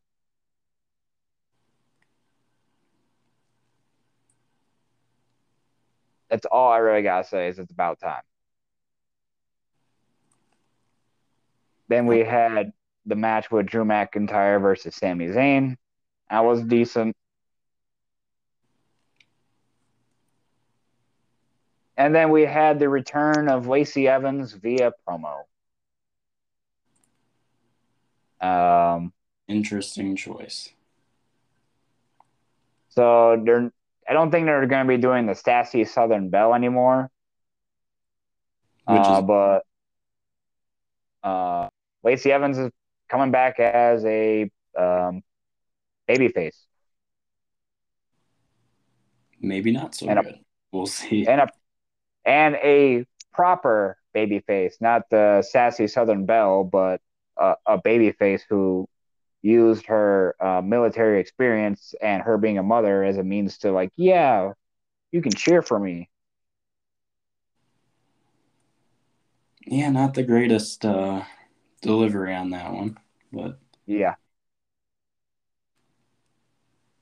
That's 6.32 6.46
all 6.46 6.72
I 6.72 6.78
really 6.78 7.02
gotta 7.02 7.28
say 7.28 7.48
is 7.48 7.58
it's 7.58 7.70
about 7.72 8.00
time. 8.00 8.22
Then 11.88 12.06
we 12.06 12.20
had 12.20 12.72
the 13.04 13.16
match 13.16 13.50
with 13.50 13.66
Drew 13.66 13.84
McIntyre 13.84 14.58
versus 14.58 14.96
Sami 14.96 15.26
Zayn. 15.26 15.76
That 16.30 16.42
was 16.42 16.62
decent. 16.62 17.14
And 21.98 22.14
then 22.14 22.30
we 22.30 22.46
had 22.46 22.78
the 22.78 22.88
return 22.88 23.50
of 23.50 23.66
Lacey 23.68 24.08
Evans 24.08 24.54
via 24.54 24.92
promo. 25.06 25.42
Um, 28.40 29.12
Interesting 29.48 30.16
choice. 30.16 30.70
so 32.88 33.38
they're 33.44 33.70
I 34.12 34.14
don't 34.14 34.30
think 34.30 34.46
they're 34.46 34.66
going 34.66 34.86
to 34.86 34.88
be 34.88 35.00
doing 35.00 35.26
the 35.26 35.34
Sassy 35.34 35.84
Southern 35.84 36.28
Belle 36.28 36.54
anymore. 36.54 37.10
Which 38.86 39.00
uh, 39.00 39.18
is 39.18 39.24
but 39.24 39.62
uh, 41.26 41.68
Lacey 42.04 42.30
Evans 42.30 42.58
is 42.58 42.70
coming 43.08 43.30
back 43.30 43.58
as 43.58 44.04
a 44.04 44.50
um, 44.76 45.22
babyface 46.08 46.56
maybe 49.42 49.72
not 49.72 49.94
so 49.94 50.08
and 50.08 50.18
a- 50.18 50.22
good. 50.22 50.38
We'll 50.70 50.86
see. 50.86 51.26
and 51.26 51.42
a 51.42 51.48
and 52.24 52.54
a 52.56 53.04
proper 53.34 53.98
babyface, 54.14 54.74
not 54.80 55.02
the 55.10 55.42
sassy 55.42 55.86
Southern 55.88 56.24
Belle, 56.24 56.64
but 56.64 57.00
a, 57.36 57.54
a 57.66 57.78
baby 57.78 58.12
face 58.12 58.42
who 58.48 58.88
used 59.42 59.86
her 59.86 60.36
uh, 60.40 60.62
military 60.62 61.20
experience 61.20 61.94
and 62.00 62.22
her 62.22 62.38
being 62.38 62.58
a 62.58 62.62
mother 62.62 63.04
as 63.04 63.18
a 63.18 63.22
means 63.22 63.58
to 63.58 63.72
like, 63.72 63.90
yeah, 63.96 64.52
you 65.10 65.20
can 65.20 65.32
cheer 65.32 65.62
for 65.62 65.78
me. 65.78 66.08
Yeah, 69.66 69.90
not 69.90 70.14
the 70.14 70.22
greatest 70.22 70.84
uh, 70.84 71.22
delivery 71.82 72.34
on 72.34 72.50
that 72.50 72.72
one, 72.72 72.98
but 73.32 73.58
yeah. 73.86 74.14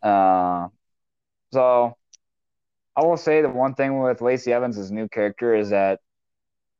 Uh, 0.02 0.68
so 1.52 1.96
I 2.96 3.04
will 3.04 3.16
say 3.16 3.42
the 3.42 3.48
one 3.48 3.74
thing 3.74 3.98
with 4.00 4.20
Lacey 4.20 4.52
Evans' 4.52 4.90
new 4.90 5.08
character 5.08 5.54
is 5.54 5.70
that 5.70 6.00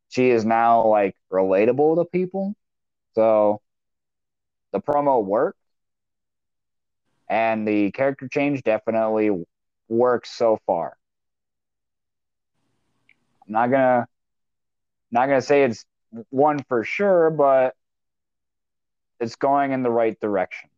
she 0.08 0.30
is 0.30 0.44
now 0.44 0.86
like 0.86 1.16
relatable 1.32 1.96
to 1.96 2.04
people. 2.04 2.54
So 3.14 3.60
the 4.72 4.80
promo 4.80 5.24
worked, 5.24 5.58
and 7.28 7.66
the 7.66 7.90
character 7.92 8.28
change 8.28 8.62
definitely 8.62 9.30
works 9.88 10.30
so 10.30 10.58
far. 10.66 10.96
I'm 13.46 13.52
not 13.52 13.70
gonna 13.70 14.06
not 15.10 15.26
gonna 15.26 15.42
say 15.42 15.64
it's 15.64 15.84
one 16.30 16.62
for 16.68 16.84
sure, 16.84 17.30
but 17.30 17.74
it's 19.20 19.36
going 19.36 19.72
in 19.72 19.82
the 19.82 19.90
right 19.90 20.18
direction. 20.20 20.70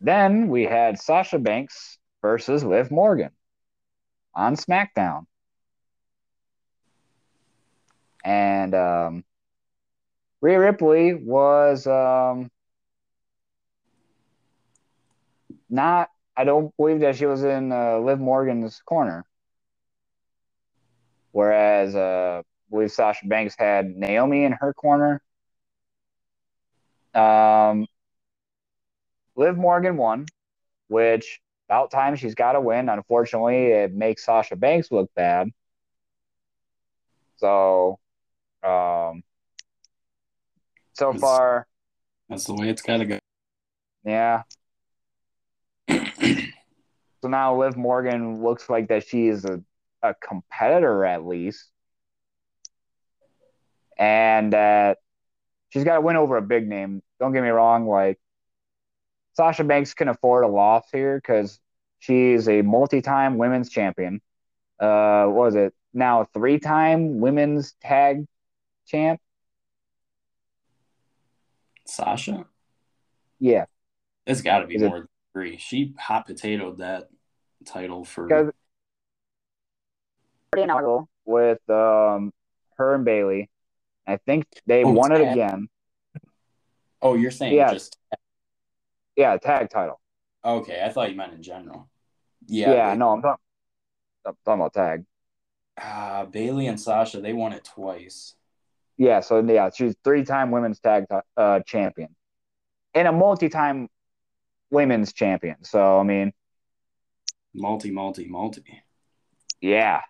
Then 0.00 0.48
we 0.48 0.64
had 0.64 0.98
Sasha 0.98 1.38
Banks 1.38 1.98
versus 2.22 2.64
Liv 2.64 2.90
Morgan 2.90 3.30
on 4.34 4.56
SmackDown. 4.56 5.26
And 8.24 8.74
um, 8.74 9.24
Rhea 10.40 10.58
Ripley 10.58 11.14
was 11.14 11.86
um, 11.86 12.50
not, 15.68 16.10
I 16.36 16.44
don't 16.44 16.74
believe 16.76 17.00
that 17.00 17.16
she 17.16 17.26
was 17.26 17.42
in 17.44 17.72
uh, 17.72 17.98
Liv 17.98 18.18
Morgan's 18.18 18.80
corner. 18.84 19.24
Whereas 21.32 21.94
uh, 21.94 22.42
I 22.42 22.70
believe 22.70 22.90
Sasha 22.90 23.26
Banks 23.26 23.54
had 23.56 23.96
Naomi 23.96 24.44
in 24.44 24.52
her 24.52 24.74
corner. 24.74 25.22
Um, 27.14 27.86
Liv 29.36 29.56
Morgan 29.56 29.96
won, 29.96 30.26
which 30.88 31.40
about 31.68 31.92
time 31.92 32.16
she's 32.16 32.34
got 32.34 32.52
to 32.52 32.60
win. 32.60 32.88
Unfortunately, 32.88 33.66
it 33.66 33.92
makes 33.92 34.24
Sasha 34.24 34.56
Banks 34.56 34.90
look 34.90 35.08
bad. 35.14 35.50
So, 37.36 37.99
um, 38.62 39.22
so 40.94 41.06
That's- 41.12 41.20
far, 41.20 41.66
that's 42.28 42.44
the 42.44 42.54
way 42.54 42.68
it's 42.68 42.82
got 42.82 42.98
to 42.98 43.06
go. 43.06 43.18
yeah. 44.04 44.42
So 45.88 47.28
now 47.28 47.58
Liv 47.60 47.76
Morgan 47.76 48.42
looks 48.42 48.70
like 48.70 48.88
that 48.88 49.06
she 49.06 49.28
is 49.28 49.44
a, 49.44 49.60
a 50.02 50.14
competitor 50.14 51.04
at 51.04 51.26
least. 51.26 51.66
And 53.98 54.52
that 54.54 54.98
she's 55.68 55.84
got 55.84 55.96
to 55.96 56.00
win 56.00 56.16
over 56.16 56.38
a 56.38 56.42
big 56.42 56.66
name. 56.66 57.02
Don't 57.18 57.32
get 57.32 57.42
me 57.42 57.50
wrong, 57.50 57.86
like 57.86 58.18
Sasha 59.34 59.64
Banks 59.64 59.92
can 59.92 60.08
afford 60.08 60.44
a 60.44 60.48
loss 60.48 60.84
here 60.90 61.16
because 61.18 61.60
she's 61.98 62.48
a 62.48 62.62
multi-time 62.62 63.36
women's 63.36 63.68
champion. 63.68 64.22
Uh, 64.78 65.26
what 65.26 65.44
was 65.46 65.54
it 65.56 65.74
now? 65.92 66.24
Three-time 66.32 67.20
women's 67.20 67.74
tag 67.82 68.24
champ. 68.90 69.20
Sasha, 71.86 72.46
Yeah, 73.40 73.64
it's 74.26 74.42
got 74.42 74.60
to 74.60 74.66
be 74.66 74.76
Is 74.76 74.82
it- 74.82 74.88
more 74.88 74.98
than 75.00 75.08
three. 75.32 75.56
She 75.56 75.94
hot 75.98 76.26
potatoed 76.28 76.78
that 76.78 77.08
title 77.64 78.04
for. 78.04 78.26
because 78.26 78.52
with 81.24 81.68
um 81.70 82.32
her 82.76 82.94
and 82.94 83.04
Bayley. 83.04 83.48
I 84.06 84.16
think 84.16 84.46
they 84.66 84.82
Oh, 84.84 84.90
won 84.92 85.12
it 85.12 85.18
tag. 85.18 85.32
again. 85.32 85.68
oh, 87.02 87.14
you're 87.14 87.30
saying 87.30 87.54
Yeah. 87.54 87.72
just 87.72 87.96
Yeah, 89.16 89.36
tag 89.36 89.68
title. 89.70 90.00
okay? 90.44 90.82
I 90.84 90.88
thought 90.90 91.10
you 91.10 91.16
meant 91.16 91.32
in 91.34 91.42
general. 91.42 91.88
Yeah, 92.46 92.72
Yeah, 92.72 92.90
they- 92.90 92.96
no, 92.98 93.10
I'm 93.10 93.22
talking, 93.22 93.44
I'm 94.24 94.36
talking 94.44 94.60
about 94.60 94.74
tag. 94.74 95.06
Uh, 95.76 96.24
Bayley 96.26 96.66
and 96.68 96.80
Sasha, 96.80 97.20
they 97.20 97.32
won 97.32 97.52
it 97.52 97.64
twice. 97.64 98.34
Yeah, 99.00 99.20
so 99.20 99.40
yeah, 99.40 99.70
she's 99.74 99.94
three-time 100.04 100.50
women's 100.50 100.78
tag 100.78 101.06
uh, 101.34 101.60
champion 101.60 102.14
and 102.92 103.08
a 103.08 103.12
multi-time 103.12 103.88
women's 104.70 105.14
champion. 105.14 105.64
So 105.64 105.98
I 105.98 106.02
mean, 106.02 106.34
Multi, 107.54 107.90
multi, 107.90 108.28
multi. 108.28 108.82
yeah. 109.62 110.02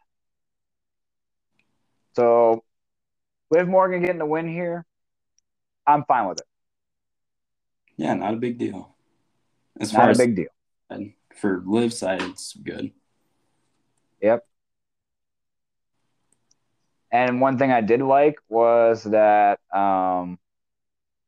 So 2.17 2.65
Liv 3.53 3.69
Morgan 3.69 4.01
getting 4.01 4.19
the 4.19 4.27
win 4.27 4.49
here, 4.49 4.85
I'm 5.87 6.05
fine 6.05 6.27
with 6.27 6.41
it. 6.41 6.47
Yeah, 7.97 8.15
not 8.15 8.35
a 8.35 8.39
big 8.39 8.59
deal. 8.59 8.97
As 9.81 9.93
Not 9.93 10.01
far 10.01 10.09
a 10.09 10.11
as 10.11 10.19
big 10.19 10.35
deal. 10.35 10.49
And 10.91 11.13
for 11.37 11.63
live 11.65 11.95
side, 11.95 12.23
it's 12.23 12.55
good. 12.57 12.91
Yep. 14.21 14.45
And 17.13 17.41
one 17.41 17.59
thing 17.59 17.73
I 17.73 17.81
did 17.81 18.01
like 18.01 18.37
was 18.49 19.03
that 19.05 19.59
um, 19.75 20.39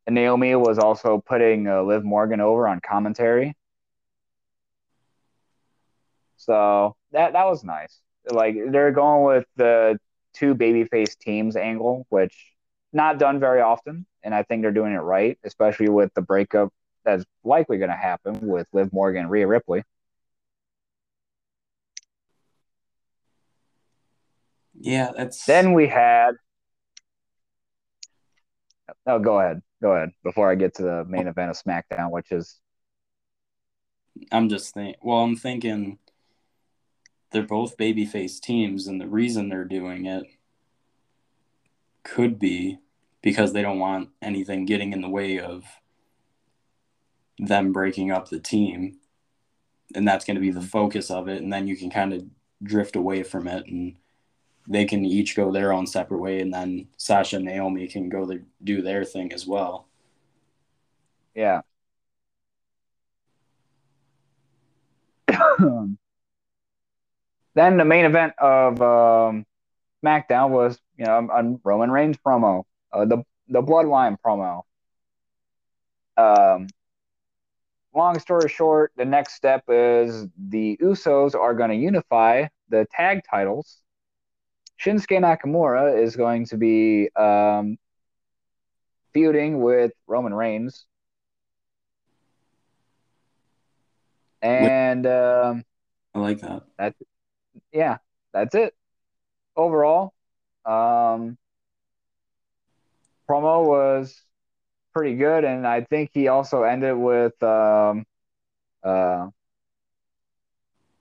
Naomi 0.09 0.55
was 0.55 0.78
also 0.78 1.22
putting 1.24 1.66
uh, 1.66 1.83
Liv 1.83 2.05
Morgan 2.05 2.41
over 2.41 2.68
on 2.68 2.80
commentary. 2.80 3.55
So 6.37 6.97
that 7.12 7.33
that 7.35 7.47
was 7.47 7.64
nice. 7.64 8.01
Like 8.30 8.57
they're 8.70 8.93
going 8.93 9.24
with 9.24 9.47
the 9.57 9.99
two 10.35 10.55
babyface 10.55 11.16
teams 11.18 11.57
angle, 11.57 12.07
which 12.09 12.35
not 12.93 13.18
done 13.18 13.41
very 13.41 13.61
often, 13.61 14.07
and 14.22 14.35
I 14.35 14.43
think 14.43 14.62
they're 14.62 14.72
doing 14.72 14.93
it 14.93 14.99
right, 14.99 15.39
especially 15.45 15.89
with 15.89 16.12
the 16.14 16.22
breakup 16.22 16.72
that's 17.05 17.24
likely 17.45 17.78
going 17.78 17.91
to 17.91 17.97
happen 17.97 18.39
with 18.43 18.66
Liv 18.72 18.93
Morgan 18.93 19.22
and 19.22 19.30
Rhea 19.30 19.47
Ripley. 19.47 19.83
Yeah, 24.83 25.12
that's 25.16 25.45
Then 25.47 25.74
we 25.74 25.87
had. 25.87 26.33
Oh, 29.07 29.20
go 29.20 29.39
ahead. 29.39 29.62
Go 29.80 29.93
ahead. 29.93 30.11
Before 30.24 30.51
I 30.51 30.57
get 30.57 30.74
to 30.74 30.83
the 30.83 31.05
main 31.05 31.28
event 31.28 31.51
of 31.51 31.57
SmackDown, 31.57 32.11
which 32.11 32.33
is 32.33 32.61
I'm 34.33 34.49
just 34.49 34.74
thinking. 34.74 34.97
Well, 35.01 35.18
I'm 35.18 35.37
thinking 35.37 35.99
they're 37.30 37.45
both 37.45 37.76
babyface 37.76 38.41
teams, 38.41 38.89
and 38.89 39.01
the 39.01 39.07
reason 39.07 39.49
they're 39.49 39.64
doing 39.64 40.07
it 40.07 40.24
could 42.03 42.41
be 42.41 42.78
because 43.22 43.53
they 43.53 43.62
don't 43.62 43.78
want 43.78 44.09
anything 44.20 44.66
getting 44.66 44.93
in 44.93 45.01
the 45.01 45.09
way 45.09 45.39
of 45.39 45.64
them 47.39 47.72
breaking 47.72 48.11
up 48.11 48.30
the 48.30 48.41
team, 48.41 48.99
and 49.95 50.09
that's 50.09 50.24
going 50.24 50.35
to 50.35 50.41
be 50.41 50.51
the 50.51 50.61
focus 50.61 51.09
of 51.09 51.28
it. 51.28 51.41
And 51.41 51.53
then 51.53 51.68
you 51.68 51.76
can 51.76 51.89
kind 51.89 52.12
of 52.12 52.24
drift 52.64 52.97
away 52.97 53.22
from 53.22 53.47
it, 53.47 53.66
and 53.66 53.97
they 54.69 54.85
can 54.85 55.05
each 55.05 55.35
go 55.37 55.51
their 55.51 55.73
own 55.73 55.87
separate 55.87 56.21
way, 56.21 56.41
and 56.41 56.53
then 56.53 56.89
Sasha 56.97 57.37
and 57.37 57.45
Naomi 57.45 57.89
can 57.89 58.09
go 58.09 58.25
their, 58.27 58.43
do 58.63 58.83
their 58.83 59.05
thing 59.05 59.33
as 59.33 59.47
well. 59.47 59.87
yeah. 61.35 61.63
then 67.55 67.77
the 67.77 67.85
main 67.85 68.05
event 68.05 68.35
of 68.39 68.81
um, 68.83 69.47
SmackDown 70.05 70.51
was, 70.51 70.79
you 70.99 71.05
know, 71.05 71.29
a 71.33 71.59
Roman 71.65 71.91
Reigns 71.91 72.17
promo, 72.25 72.65
uh, 72.93 73.05
the 73.05 73.23
the 73.49 73.63
Bloodline 73.63 74.17
promo. 74.25 74.63
Um, 76.17 76.69
long 77.95 78.19
story 78.19 78.49
short, 78.49 78.93
the 78.97 79.05
next 79.05 79.35
step 79.35 79.65
is 79.69 80.27
the 80.39 80.79
Usos 80.83 81.35
are 81.35 81.55
going 81.55 81.71
to 81.71 81.77
unify 81.77 82.47
the 82.69 82.87
tag 82.91 83.23
titles. 83.29 83.79
Shinsuke 84.85 85.20
Nakamura 85.20 86.03
is 86.03 86.16
going 86.16 86.47
to 86.47 86.57
be 86.57 87.09
um, 87.14 87.78
feuding 89.12 89.61
with 89.61 89.93
Roman 90.07 90.35
Reigns. 90.35 90.87
And 94.41 95.07
um, 95.07 95.62
I 96.14 96.18
like 96.18 96.41
that. 96.41 96.95
yeah, 97.72 97.99
that's 98.33 98.55
it. 98.57 98.74
Overall, 99.55 100.12
um, 100.64 101.39
promo 103.28 103.64
was 103.64 104.20
pretty 104.93 105.14
good, 105.14 105.45
and 105.45 105.64
I 105.64 105.83
think 105.83 106.11
he 106.12 106.26
also 106.26 106.64
ended 106.64 106.97
with 106.97 107.41
um, 107.41 108.05
uh, 108.83 109.28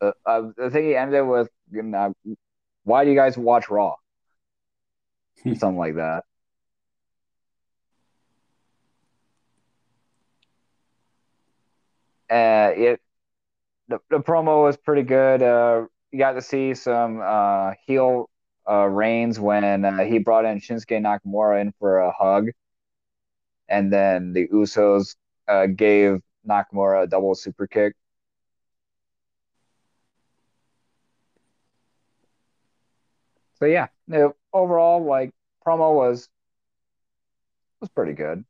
uh, 0.01 0.11
I 0.25 0.41
think 0.69 0.85
he 0.85 0.95
ended 0.95 1.25
with 1.25 1.49
you 1.71 1.81
know, 1.81 2.13
why 2.91 3.05
do 3.05 3.09
you 3.09 3.15
guys 3.15 3.37
watch 3.37 3.69
Raw? 3.69 3.95
something 5.45 5.77
like 5.77 5.95
that. 5.95 6.25
Uh, 12.29 12.71
it 12.75 13.01
the, 13.87 13.99
the 14.09 14.19
promo 14.19 14.63
was 14.63 14.75
pretty 14.75 15.03
good. 15.03 15.41
Uh, 15.41 15.85
you 16.11 16.19
got 16.19 16.33
to 16.33 16.41
see 16.41 16.73
some 16.73 17.21
uh, 17.23 17.71
heel 17.87 18.29
uh, 18.69 18.87
Reigns 18.87 19.39
when 19.39 19.85
uh, 19.85 20.03
he 20.03 20.19
brought 20.19 20.43
in 20.43 20.59
Shinsuke 20.59 21.01
Nakamura 21.01 21.61
in 21.61 21.73
for 21.79 21.99
a 21.99 22.11
hug, 22.11 22.49
and 23.69 23.91
then 23.91 24.33
the 24.33 24.49
Usos 24.49 25.15
uh, 25.47 25.67
gave 25.67 26.19
Nakamura 26.45 27.03
a 27.03 27.07
double 27.07 27.35
super 27.35 27.67
kick. 27.67 27.95
So 33.61 33.67
yeah, 33.67 33.87
overall, 34.51 35.05
like 35.05 35.31
promo 35.65 35.93
was 35.93 36.27
was 37.79 37.89
pretty 37.89 38.13
good. 38.13 38.43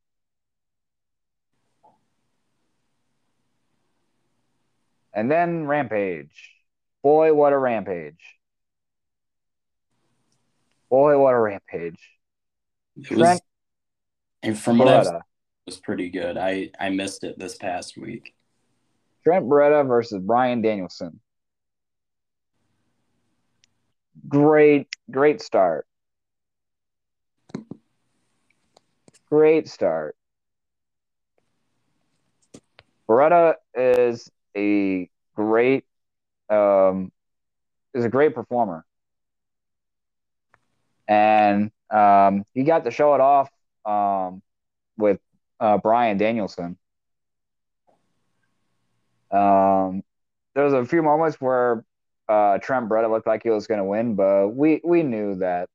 And 5.14 5.30
then 5.30 5.68
Rampage. 5.68 6.52
Boy, 7.04 7.34
what 7.34 7.52
a 7.52 7.58
rampage. 7.58 8.22
Boy, 10.90 11.18
what 11.20 11.34
a 11.34 11.40
rampage. 11.40 12.00
It 12.96 13.04
Trent 13.06 13.20
was, 13.20 13.42
and 14.44 14.58
from 14.58 14.78
what 14.78 14.88
I 14.88 15.20
was 15.66 15.78
pretty 15.78 16.10
good. 16.10 16.38
I, 16.38 16.70
I 16.80 16.90
missed 16.90 17.26
it 17.26 17.38
this 17.38 17.58
past 17.58 17.98
week. 17.98 18.34
Trent 19.24 19.46
Beretta 19.46 19.86
versus 19.86 20.22
Bryan 20.22 20.62
Danielson. 20.62 21.20
Great, 24.28 24.88
great 25.10 25.42
start. 25.42 25.86
Great 29.30 29.68
start. 29.70 30.16
Beretta 33.08 33.56
is 33.76 34.30
a 34.56 35.10
great 35.36 35.86
um, 36.50 37.12
is 37.94 38.06
a 38.06 38.10
great 38.10 38.36
performer, 38.36 38.86
and 41.08 41.72
um, 41.90 42.46
he 42.54 42.64
got 42.64 42.86
to 42.86 42.92
show 42.92 43.16
it 43.16 43.22
off 43.22 43.50
um, 43.86 44.42
with 44.98 45.20
uh, 45.60 45.78
Bryan 45.78 46.18
Danielson. 46.18 46.78
Um, 49.32 50.04
there 50.54 50.66
was 50.66 50.74
a 50.74 50.86
few 50.86 51.02
moments 51.02 51.40
where 51.40 51.86
uh, 52.32 52.58
Trent 52.60 52.88
Beretta 52.88 53.10
looked 53.12 53.28
like 53.28 53.44
he 53.44 53.50
was 53.50 53.68
going 53.68 53.80
to 53.80 53.84
win, 53.84 54.16
but 54.16 54.50
we 54.50 54.80
we 54.86 55.04
knew 55.04 55.36
that 55.36 55.68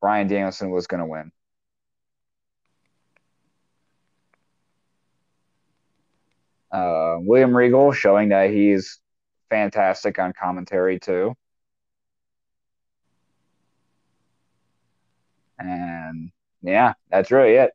Bryan 0.00 0.26
Danielson 0.26 0.70
was 0.70 0.86
going 0.86 1.00
to 1.00 1.06
win. 1.06 1.30
Uh, 6.72 7.16
William 7.18 7.54
Regal 7.54 7.92
showing 7.92 8.30
that 8.30 8.50
he's 8.50 8.98
fantastic 9.50 10.18
on 10.18 10.32
commentary 10.32 10.98
too. 10.98 11.34
And 15.58 16.32
yeah, 16.62 16.94
that's 17.10 17.30
really 17.30 17.56
it. 17.56 17.72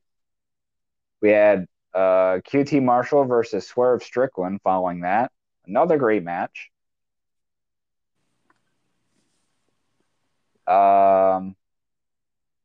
We 1.22 1.30
had 1.30 1.68
uh, 1.94 2.42
QT 2.50 2.82
Marshall 2.84 3.26
versus 3.26 3.68
Swerve 3.68 4.02
Strickland 4.02 4.62
following 4.64 5.02
that. 5.02 5.32
Another 5.68 5.98
great 5.98 6.24
match. 6.24 6.72
Um, 10.68 11.56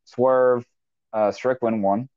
Swerve 0.04 0.64
uh, 1.12 1.30
Strickland 1.30 1.82
won. 1.82 2.08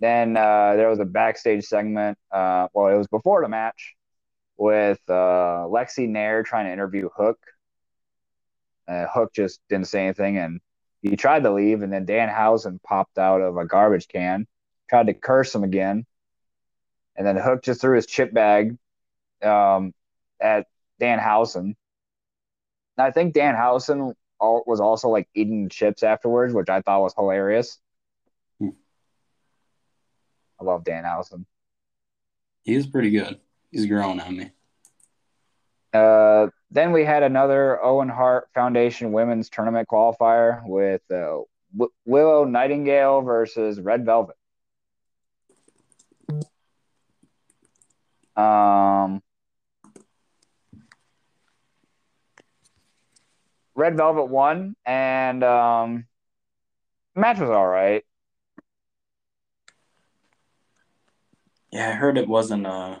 Then 0.00 0.36
uh, 0.36 0.74
there 0.74 0.88
was 0.88 0.98
a 0.98 1.04
backstage 1.04 1.64
segment. 1.64 2.18
Uh, 2.30 2.66
well, 2.72 2.92
it 2.92 2.96
was 2.96 3.06
before 3.06 3.42
the 3.42 3.48
match 3.48 3.94
with 4.56 5.00
uh, 5.08 5.66
Lexy 5.70 6.08
Nair 6.08 6.42
trying 6.42 6.66
to 6.66 6.72
interview 6.72 7.08
Hook. 7.16 7.38
Uh, 8.88 9.06
Hook 9.06 9.32
just 9.32 9.60
didn't 9.68 9.86
say 9.86 10.04
anything, 10.04 10.38
and 10.38 10.60
he 11.02 11.16
tried 11.16 11.44
to 11.44 11.52
leave, 11.52 11.82
and 11.82 11.92
then 11.92 12.06
Danhausen 12.06 12.82
popped 12.82 13.18
out 13.18 13.40
of 13.40 13.56
a 13.56 13.64
garbage 13.64 14.08
can, 14.08 14.46
tried 14.88 15.06
to 15.06 15.14
curse 15.14 15.54
him 15.54 15.62
again, 15.62 16.04
and 17.16 17.26
then 17.26 17.36
Hook 17.36 17.62
just 17.62 17.80
threw 17.80 17.94
his 17.94 18.06
chip 18.06 18.32
bag 18.32 18.76
um, 19.42 19.92
at 20.40 20.66
Danhausen. 21.00 21.64
And 21.64 21.76
I 23.02 23.10
think 23.10 23.34
Dan 23.34 23.54
Danhausen 23.54 24.14
was 24.40 24.80
also 24.80 25.08
like 25.08 25.28
eating 25.34 25.68
chips 25.68 26.02
afterwards, 26.02 26.54
which 26.54 26.68
I 26.68 26.80
thought 26.80 27.02
was 27.02 27.14
hilarious. 27.14 27.78
I 28.62 30.64
love 30.64 30.84
Danhausen. 30.84 31.44
He 32.62 32.74
is 32.74 32.86
pretty 32.86 33.10
good. 33.10 33.40
He's 33.70 33.86
growing 33.86 34.20
on 34.20 34.36
me. 34.36 34.50
Uh, 35.92 36.48
then 36.70 36.92
we 36.92 37.04
had 37.04 37.22
another 37.22 37.82
Owen 37.84 38.08
Hart 38.08 38.48
Foundation 38.54 39.12
Women's 39.12 39.50
Tournament 39.50 39.88
qualifier 39.88 40.62
with 40.64 41.02
uh, 41.10 41.40
w- 41.76 41.92
Willow 42.06 42.44
Nightingale 42.44 43.22
versus 43.22 43.80
Red 43.80 44.06
Velvet. 44.06 44.36
Um, 48.36 49.22
Red 53.74 53.96
Velvet 53.96 54.26
won, 54.26 54.76
and 54.84 55.42
um, 55.42 56.06
match 57.14 57.38
was 57.38 57.50
all 57.50 57.66
right. 57.66 58.04
Yeah, 61.72 61.88
I 61.88 61.92
heard 61.92 62.18
it 62.18 62.28
wasn't 62.28 62.66
uh 62.66 62.98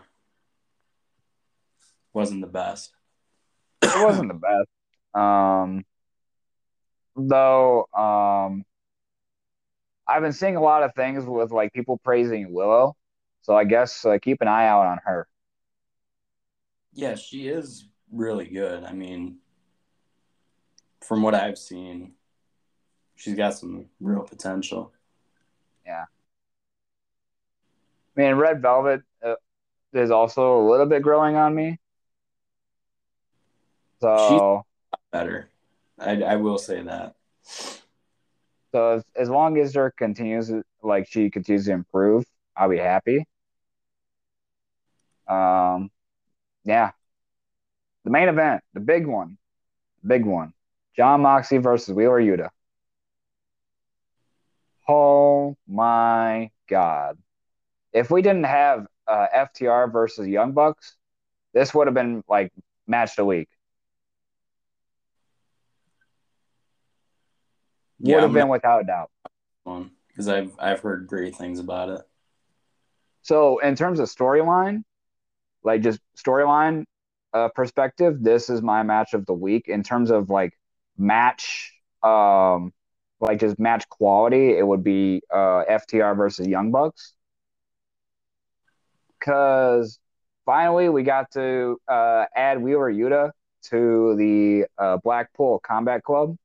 wasn't 2.14 2.40
the 2.40 2.46
best. 2.46 2.92
it 3.82 4.04
wasn't 4.04 4.28
the 4.28 4.38
best. 4.38 4.68
Um 5.14 5.84
though 7.14 7.86
um 7.92 8.64
I've 10.08 10.22
been 10.22 10.32
seeing 10.32 10.56
a 10.56 10.62
lot 10.62 10.82
of 10.82 10.94
things 10.94 11.24
with 11.24 11.52
like 11.52 11.72
people 11.72 11.98
praising 12.02 12.52
Willow. 12.52 12.96
So 13.42 13.54
I 13.56 13.64
guess 13.64 14.04
uh, 14.04 14.18
keep 14.20 14.40
an 14.40 14.48
eye 14.48 14.66
out 14.66 14.86
on 14.86 14.98
her. 15.04 15.28
Yeah, 16.92 17.14
she 17.14 17.48
is 17.48 17.88
really 18.10 18.46
good. 18.46 18.84
I 18.84 18.92
mean, 18.92 19.38
from 21.02 21.22
what 21.22 21.34
I've 21.34 21.58
seen, 21.58 22.12
she's 23.16 23.34
got 23.34 23.54
some 23.54 23.86
real 24.00 24.22
potential. 24.22 24.92
Yeah. 25.84 26.04
I 28.16 28.20
mean, 28.20 28.34
Red 28.34 28.62
Velvet 28.62 29.02
uh, 29.24 29.34
is 29.92 30.10
also 30.10 30.60
a 30.60 30.64
little 30.70 30.86
bit 30.86 31.02
growing 31.02 31.36
on 31.36 31.54
me. 31.54 31.78
So 34.00 34.64
She's 34.90 35.00
better. 35.12 35.48
I, 35.98 36.22
I 36.22 36.36
will 36.36 36.58
say 36.58 36.82
that. 36.82 37.14
So 38.72 38.94
as, 38.94 39.04
as 39.14 39.28
long 39.28 39.58
as 39.58 39.74
her 39.74 39.90
continues 39.90 40.50
like 40.82 41.06
she 41.08 41.30
continues 41.30 41.66
to 41.66 41.72
improve, 41.72 42.24
I'll 42.56 42.68
be 42.68 42.78
happy. 42.78 43.26
Um, 45.28 45.90
yeah. 46.64 46.90
The 48.04 48.10
main 48.10 48.28
event, 48.28 48.62
the 48.74 48.80
big 48.80 49.06
one, 49.06 49.38
big 50.04 50.24
one, 50.24 50.52
Jon 50.96 51.22
Moxley 51.22 51.58
versus 51.58 51.94
Wheeler 51.94 52.20
Yuta. 52.20 52.48
Oh 54.88 55.56
my 55.66 56.50
god! 56.68 57.18
if 57.92 58.10
we 58.10 58.22
didn't 58.22 58.44
have 58.44 58.86
uh, 59.06 59.26
FTR 59.34 59.92
versus 59.92 60.26
Young 60.26 60.52
Bucks, 60.52 60.96
this 61.52 61.74
would 61.74 61.86
have 61.86 61.94
been 61.94 62.22
like 62.28 62.52
match 62.86 63.10
of 63.10 63.16
the 63.16 63.24
week. 63.24 63.48
Yeah, 67.98 68.16
would 68.16 68.22
have 68.24 68.32
been 68.32 68.48
without 68.48 68.86
doubt. 68.86 69.10
Because 70.08 70.28
I've 70.28 70.52
I've 70.58 70.80
heard 70.80 71.06
great 71.06 71.36
things 71.36 71.60
about 71.60 71.88
it. 71.90 72.00
So 73.22 73.58
in 73.58 73.76
terms 73.76 74.00
of 74.00 74.08
storyline, 74.08 74.82
like 75.62 75.82
just 75.82 76.00
storyline 76.16 76.84
uh, 77.32 77.48
perspective, 77.54 78.22
this 78.22 78.50
is 78.50 78.60
my 78.60 78.82
match 78.82 79.14
of 79.14 79.26
the 79.26 79.34
week. 79.34 79.68
In 79.68 79.82
terms 79.82 80.10
of 80.10 80.30
like 80.30 80.52
match, 80.96 81.72
um, 82.02 82.72
like 83.20 83.40
just 83.40 83.58
match 83.58 83.88
quality, 83.88 84.56
it 84.56 84.66
would 84.66 84.82
be 84.84 85.22
uh, 85.32 85.64
FTR 85.68 86.16
versus 86.16 86.46
Young 86.46 86.70
Bucks 86.70 87.14
because 89.22 89.98
finally 90.44 90.88
we 90.88 91.02
got 91.02 91.30
to 91.32 91.80
uh, 91.88 92.24
add 92.34 92.60
Wheeler 92.60 92.92
Yuta 92.92 93.30
to 93.64 94.16
the 94.16 94.66
uh, 94.78 94.98
Blackpool 95.02 95.60
Combat 95.60 96.02
Club. 96.02 96.36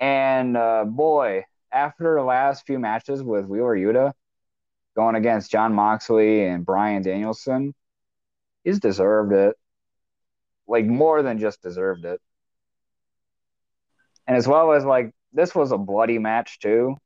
And 0.00 0.56
uh, 0.56 0.84
boy, 0.84 1.44
after 1.72 2.14
the 2.14 2.22
last 2.22 2.66
few 2.66 2.78
matches 2.78 3.22
with 3.22 3.46
Wheeler 3.46 3.76
Yuta 3.76 4.12
going 4.96 5.14
against 5.14 5.50
Jon 5.50 5.74
Moxley 5.74 6.44
and 6.44 6.64
Bryan 6.64 7.02
Danielson, 7.02 7.74
he's 8.64 8.80
deserved 8.80 9.32
it. 9.32 9.56
Like 10.68 10.86
more 10.86 11.22
than 11.22 11.38
just 11.38 11.62
deserved 11.62 12.04
it. 12.04 12.20
and 14.28 14.36
as 14.36 14.46
well 14.46 14.72
as 14.72 14.84
like 14.84 15.12
this 15.32 15.54
was 15.54 15.72
a 15.72 15.78
bloody 15.78 16.18
match 16.18 16.60
too. 16.60 16.96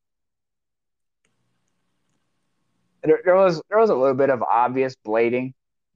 There, 3.04 3.20
there 3.24 3.36
was 3.36 3.62
there 3.70 3.78
was 3.78 3.90
a 3.90 3.94
little 3.94 4.14
bit 4.14 4.28
of 4.30 4.42
obvious 4.42 4.96
blading 5.06 5.54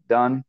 done. 0.09 0.45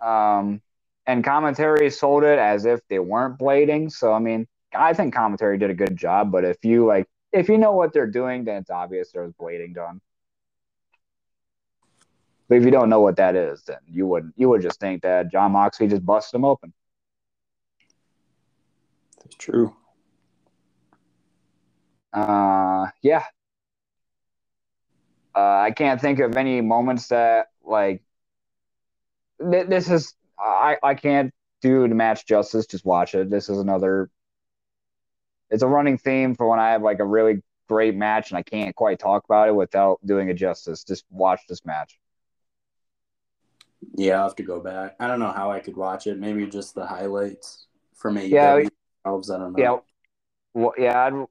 Um, 0.00 0.62
and 1.06 1.22
commentary 1.22 1.90
sold 1.90 2.24
it 2.24 2.38
as 2.38 2.64
if 2.64 2.80
they 2.88 2.98
weren't 3.00 3.38
blading. 3.38 3.92
So 3.92 4.12
I 4.12 4.20
mean, 4.20 4.46
I 4.74 4.94
think 4.94 5.12
commentary 5.14 5.58
did 5.58 5.70
a 5.70 5.74
good 5.74 5.96
job. 5.96 6.30
But 6.32 6.44
if 6.44 6.64
you 6.64 6.86
like, 6.86 7.06
if 7.32 7.48
you 7.48 7.58
know 7.58 7.72
what 7.72 7.92
they're 7.92 8.06
doing, 8.06 8.44
then 8.44 8.56
it's 8.56 8.70
obvious 8.70 9.12
there 9.12 9.22
was 9.22 9.32
blading 9.32 9.74
done. 9.74 10.00
But 12.48 12.58
if 12.58 12.64
you 12.64 12.72
don't 12.72 12.90
know 12.90 13.00
what 13.00 13.16
that 13.16 13.36
is, 13.36 13.62
then 13.62 13.78
you 13.86 14.06
would 14.08 14.32
you 14.36 14.48
would 14.48 14.62
just 14.62 14.80
think 14.80 15.02
that 15.02 15.30
Jon 15.30 15.52
Moxley 15.52 15.86
just 15.86 16.04
busted 16.04 16.34
him 16.36 16.44
open. 16.44 16.72
It's 19.24 19.36
true. 19.36 19.76
Uh, 22.12 22.86
yeah. 23.02 23.24
Uh, 25.32 25.60
I 25.60 25.70
can't 25.70 26.00
think 26.00 26.18
of 26.18 26.36
any 26.36 26.60
moments 26.60 27.06
that 27.08 27.46
like 27.62 28.02
th- 29.40 29.68
this 29.68 29.88
is 29.88 30.14
I 30.36 30.76
I 30.82 30.94
can't 30.94 31.32
do 31.62 31.86
the 31.86 31.94
match 31.94 32.26
justice. 32.26 32.66
Just 32.66 32.84
watch 32.84 33.14
it. 33.14 33.30
This 33.30 33.48
is 33.48 33.58
another. 33.58 34.10
It's 35.50 35.62
a 35.62 35.66
running 35.68 35.98
theme 35.98 36.34
for 36.34 36.48
when 36.48 36.58
I 36.58 36.70
have 36.70 36.82
like 36.82 37.00
a 37.00 37.04
really 37.04 37.42
great 37.68 37.94
match 37.94 38.30
and 38.30 38.38
I 38.38 38.42
can't 38.42 38.74
quite 38.74 38.98
talk 38.98 39.24
about 39.24 39.48
it 39.48 39.54
without 39.54 40.04
doing 40.04 40.28
it 40.28 40.34
justice. 40.34 40.84
Just 40.84 41.04
watch 41.10 41.40
this 41.48 41.64
match. 41.64 41.98
Yeah, 43.94 44.18
I'll 44.18 44.28
have 44.28 44.36
to 44.36 44.42
go 44.42 44.60
back. 44.60 44.96
I 45.00 45.06
don't 45.06 45.20
know 45.20 45.32
how 45.32 45.50
I 45.50 45.60
could 45.60 45.76
watch 45.76 46.06
it. 46.06 46.18
Maybe 46.18 46.46
just 46.46 46.74
the 46.74 46.86
highlights 46.86 47.66
from 47.94 48.16
AEW 48.16 48.30
Yeah. 48.30 48.68
themselves. 49.04 49.30
I 49.30 49.38
don't 49.38 49.56
know. 49.56 49.62
Yeah. 49.62 49.76
Well, 50.54 50.74
yeah. 50.76 51.04
I'd, 51.06 51.26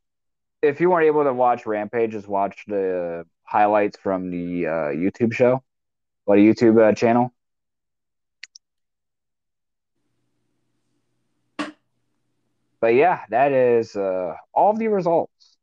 if 0.61 0.81
you 0.81 0.89
weren't 0.89 1.05
able 1.05 1.23
to 1.23 1.33
watch 1.33 1.65
Rampage, 1.65 2.11
just 2.11 2.27
watch 2.27 2.63
the 2.67 3.25
highlights 3.43 3.97
from 3.97 4.31
the 4.31 4.67
uh, 4.67 4.71
YouTube 4.89 5.33
show, 5.33 5.63
what 6.25 6.35
the 6.35 6.47
YouTube 6.47 6.81
uh, 6.81 6.93
channel. 6.93 7.33
But 12.81 12.95
yeah, 12.95 13.21
that 13.29 13.51
is 13.51 13.95
uh, 13.95 14.35
all 14.53 14.71
of 14.71 14.79
the 14.79 14.87
results. 14.87 15.57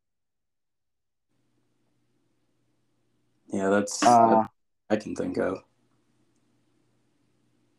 Yeah, 3.53 3.71
that's 3.71 4.03
Uh, 4.05 4.47
I 4.91 4.97
can 4.97 5.15
think 5.15 5.39
of. 5.39 5.63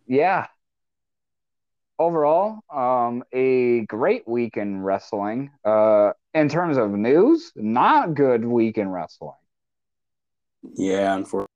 yeah. 0.08 0.48
Overall, 2.00 2.60
um, 2.74 3.24
a 3.34 3.82
great 3.86 4.28
week 4.28 4.56
in 4.56 4.82
wrestling. 4.84 5.52
Uh, 5.66 6.12
in 6.34 6.48
terms 6.48 6.78
of 6.78 6.92
news, 6.92 7.52
not 7.56 8.14
good 8.14 8.46
week 8.46 8.78
in 8.78 8.90
wrestling. 8.90 9.32
Yeah, 10.76 11.16
unfortunately. 11.16 11.47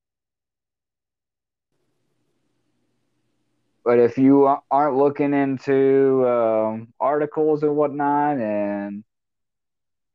But 3.92 4.00
if 4.00 4.18
you 4.18 4.46
aren't 4.72 4.96
looking 4.96 5.34
into 5.34 6.26
um, 6.26 6.94
articles 6.98 7.62
and 7.62 7.76
whatnot 7.76 8.38
and 8.38 9.04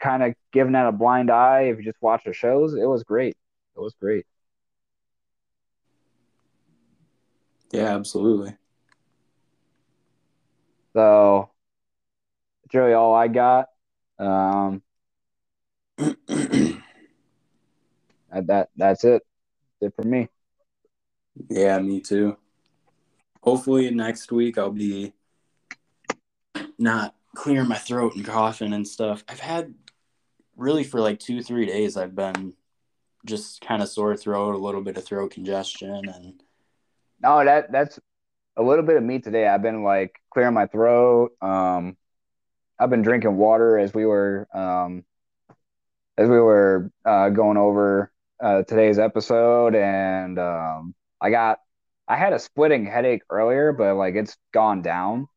kind 0.01 0.23
of 0.23 0.33
giving 0.51 0.73
that 0.73 0.87
a 0.87 0.93
blind 0.93 1.31
eye, 1.31 1.65
if 1.65 1.77
you 1.77 1.85
just 1.85 2.01
watch 2.01 2.23
the 2.25 2.33
shows, 2.33 2.73
it 2.73 2.87
was 2.87 3.05
great. 3.05 3.37
It 3.77 3.81
was 3.81 3.95
great. 4.01 4.25
Yeah, 7.71 7.95
absolutely. 7.95 8.57
So 10.95 11.51
that's 12.63 12.75
really 12.75 12.95
all 12.95 13.15
I 13.15 13.29
got. 13.29 13.67
Um, 14.19 14.83
that, 15.99 16.81
that 18.31 18.71
that's 18.75 19.05
it. 19.05 19.23
That's 19.83 19.93
it 19.93 20.03
for 20.03 20.09
me. 20.09 20.31
yeah, 21.51 21.79
me 21.79 22.01
too. 22.01 22.39
Hopefully 23.47 23.89
next 23.91 24.33
week 24.33 24.59
I'll 24.59 24.73
be 24.73 25.13
not 26.79 27.15
clearing 27.35 27.69
my 27.69 27.77
throat 27.77 28.17
and 28.17 28.25
coughing 28.25 28.73
and 28.73 28.87
stuff. 28.87 29.23
I've 29.29 29.41
had 29.41 29.73
really 30.57 30.83
for 30.85 31.01
like 31.01 31.21
two, 31.21 31.43
three 31.43 31.65
days 31.65 31.97
I've 31.97 32.17
been 32.17 32.55
just 33.25 33.61
kind 33.61 33.83
of 33.83 33.89
sore 33.89 34.17
throat, 34.17 34.55
a 34.55 34.59
little 34.59 34.83
bit 34.83 34.97
of 34.97 35.05
throat 35.05 35.31
congestion 35.31 36.09
and 36.09 36.43
No, 37.21 37.45
that 37.45 37.71
that's 37.71 38.01
a 38.57 38.63
little 38.63 38.85
bit 38.85 38.97
of 38.97 39.03
me 39.03 39.21
today. 39.21 39.47
I've 39.47 39.63
been 39.63 39.85
like 39.85 40.21
clearing 40.31 40.55
my 40.55 40.67
throat. 40.67 41.33
Um, 41.41 41.97
I've 42.79 42.91
been 42.91 43.03
drinking 43.03 43.37
water 43.37 43.79
as 43.79 43.95
we 43.95 44.07
were 44.07 44.49
um, 44.55 45.05
as 46.19 46.29
we 46.29 46.39
were 46.39 46.91
uh, 47.05 47.29
going 47.29 47.59
over 47.59 48.11
uh, 48.43 48.63
today's 48.63 48.99
episode, 48.99 49.75
and 49.75 50.39
um, 50.39 50.95
I 51.21 51.31
got 51.31 51.61
I 52.09 52.17
had 52.17 52.33
a 52.33 52.39
splitting 52.39 52.87
headache 52.87 53.23
earlier, 53.31 53.73
but 53.73 53.97
like 53.97 54.15
it's 54.15 54.37
gone 54.53 54.83
down. 54.83 55.29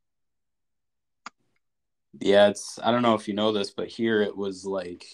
Yeah, 2.19 2.49
it's 2.49 2.79
I 2.83 2.91
don't 2.91 3.01
know 3.01 3.15
if 3.15 3.27
you 3.27 3.33
know 3.33 3.51
this, 3.51 3.71
but 3.71 3.87
here 3.87 4.21
it 4.21 4.35
was 4.35 4.65
like 4.65 5.05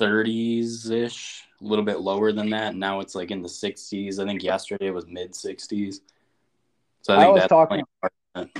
30s 0.00 0.90
ish, 0.90 1.44
a 1.60 1.64
little 1.64 1.84
bit 1.84 2.00
lower 2.00 2.32
than 2.32 2.50
that. 2.50 2.74
Now 2.74 3.00
it's 3.00 3.14
like 3.14 3.30
in 3.30 3.42
the 3.42 3.48
60s. 3.48 4.18
I 4.18 4.26
think 4.26 4.42
yesterday 4.42 4.88
it 4.88 4.94
was 4.94 5.06
mid 5.06 5.32
60s. 5.32 6.00
So 7.02 7.14
I 7.14 7.24
I 7.24 7.28
was 7.28 7.46
talking- 7.46 7.84
part 8.00 8.12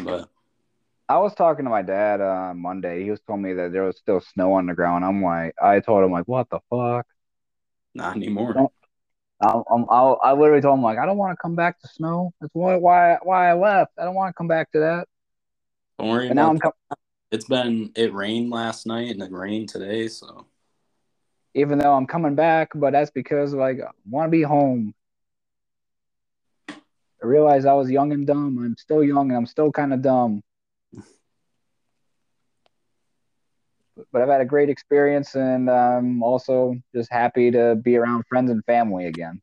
but 0.03 0.29
I 1.09 1.19
was 1.19 1.35
talking 1.35 1.65
to 1.65 1.71
my 1.71 1.83
dad 1.83 2.21
uh, 2.21 2.25
on 2.51 2.59
Monday. 2.61 3.03
He 3.03 3.11
was 3.11 3.21
telling 3.27 3.43
me 3.43 3.53
that 3.55 3.73
there 3.73 3.83
was 3.83 3.99
still 3.99 4.21
snow 4.21 4.55
on 4.55 4.67
the 4.67 4.75
ground. 4.75 5.05
I'm 5.05 5.23
like, 5.23 5.55
I 5.61 5.81
told 5.81 6.05
him 6.05 6.12
like, 6.12 6.27
what 6.27 6.49
the 6.51 6.61
fuck? 6.71 7.07
not 7.95 8.17
anymore. 8.17 8.71
I'm, 9.41 9.87
I, 9.91 10.01
I 10.01 10.32
literally 10.32 10.62
told 10.62 10.78
him 10.78 10.82
like, 10.82 10.99
I 10.99 11.07
don't 11.07 11.18
want 11.18 11.32
to 11.32 11.43
come 11.43 11.55
back 11.55 11.80
to 11.80 11.89
snow. 11.89 12.32
That's 12.41 12.55
why 12.55 12.76
why 12.76 13.18
why 13.22 13.51
I 13.51 13.55
left. 13.55 13.93
I 13.99 14.05
don't 14.05 14.14
want 14.14 14.30
to 14.30 14.37
come 14.37 14.49
back 14.49 14.70
to 14.72 14.80
that. 14.80 15.09
Don't 15.99 16.09
worry 16.09 16.28
And 16.28 16.37
now 16.37 16.51
I'm 16.51 16.59
that. 16.59 16.72
It's 17.30 17.47
been 17.47 17.91
it 17.97 18.14
rained 18.14 18.50
last 18.50 18.87
night 18.87 19.11
and 19.11 19.22
it 19.22 19.33
rained 19.33 19.68
today, 19.68 20.09
so 20.09 20.46
even 21.54 21.79
though 21.79 21.95
I'm 21.95 22.07
coming 22.07 22.34
back, 22.34 22.71
but 22.75 22.92
that's 22.92 23.11
because 23.11 23.54
like 23.54 23.80
I 23.80 23.91
want 24.09 24.26
to 24.26 24.30
be 24.30 24.42
home. 24.42 24.95
I 26.68 27.26
realized 27.26 27.67
I 27.67 27.75
was 27.75 27.91
young 27.91 28.13
and 28.13 28.26
dumb. 28.26 28.59
I'm 28.59 28.76
still 28.76 29.03
young 29.03 29.30
and 29.30 29.37
I'm 29.37 29.46
still 29.46 29.72
kind 29.72 29.92
of 29.95 30.03
dumb. 30.03 30.42
But 34.12 34.22
I've 34.22 34.29
had 34.29 34.41
a 34.41 34.45
great 34.46 34.68
experience 34.68 35.34
and 35.34 35.71
I'm 35.71 36.22
also 36.22 36.75
just 36.95 37.12
happy 37.12 37.50
to 37.53 37.76
be 37.76 37.96
around 37.96 38.25
friends 38.29 38.50
and 38.50 38.64
family 38.64 39.07
again. 39.07 39.41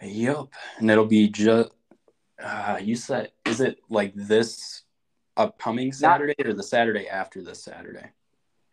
Yep. 0.00 0.46
And 0.78 0.90
it'll 0.90 1.06
be 1.06 1.28
just 1.28 1.70
uh 2.42 2.78
you 2.80 2.94
said 2.94 3.32
is 3.44 3.60
it 3.60 3.78
like 3.90 4.14
this 4.14 4.82
upcoming 5.36 5.92
Saturday 5.92 6.34
or 6.44 6.52
the 6.52 6.62
Saturday 6.62 7.08
after 7.08 7.42
this 7.42 7.62
Saturday? 7.62 8.10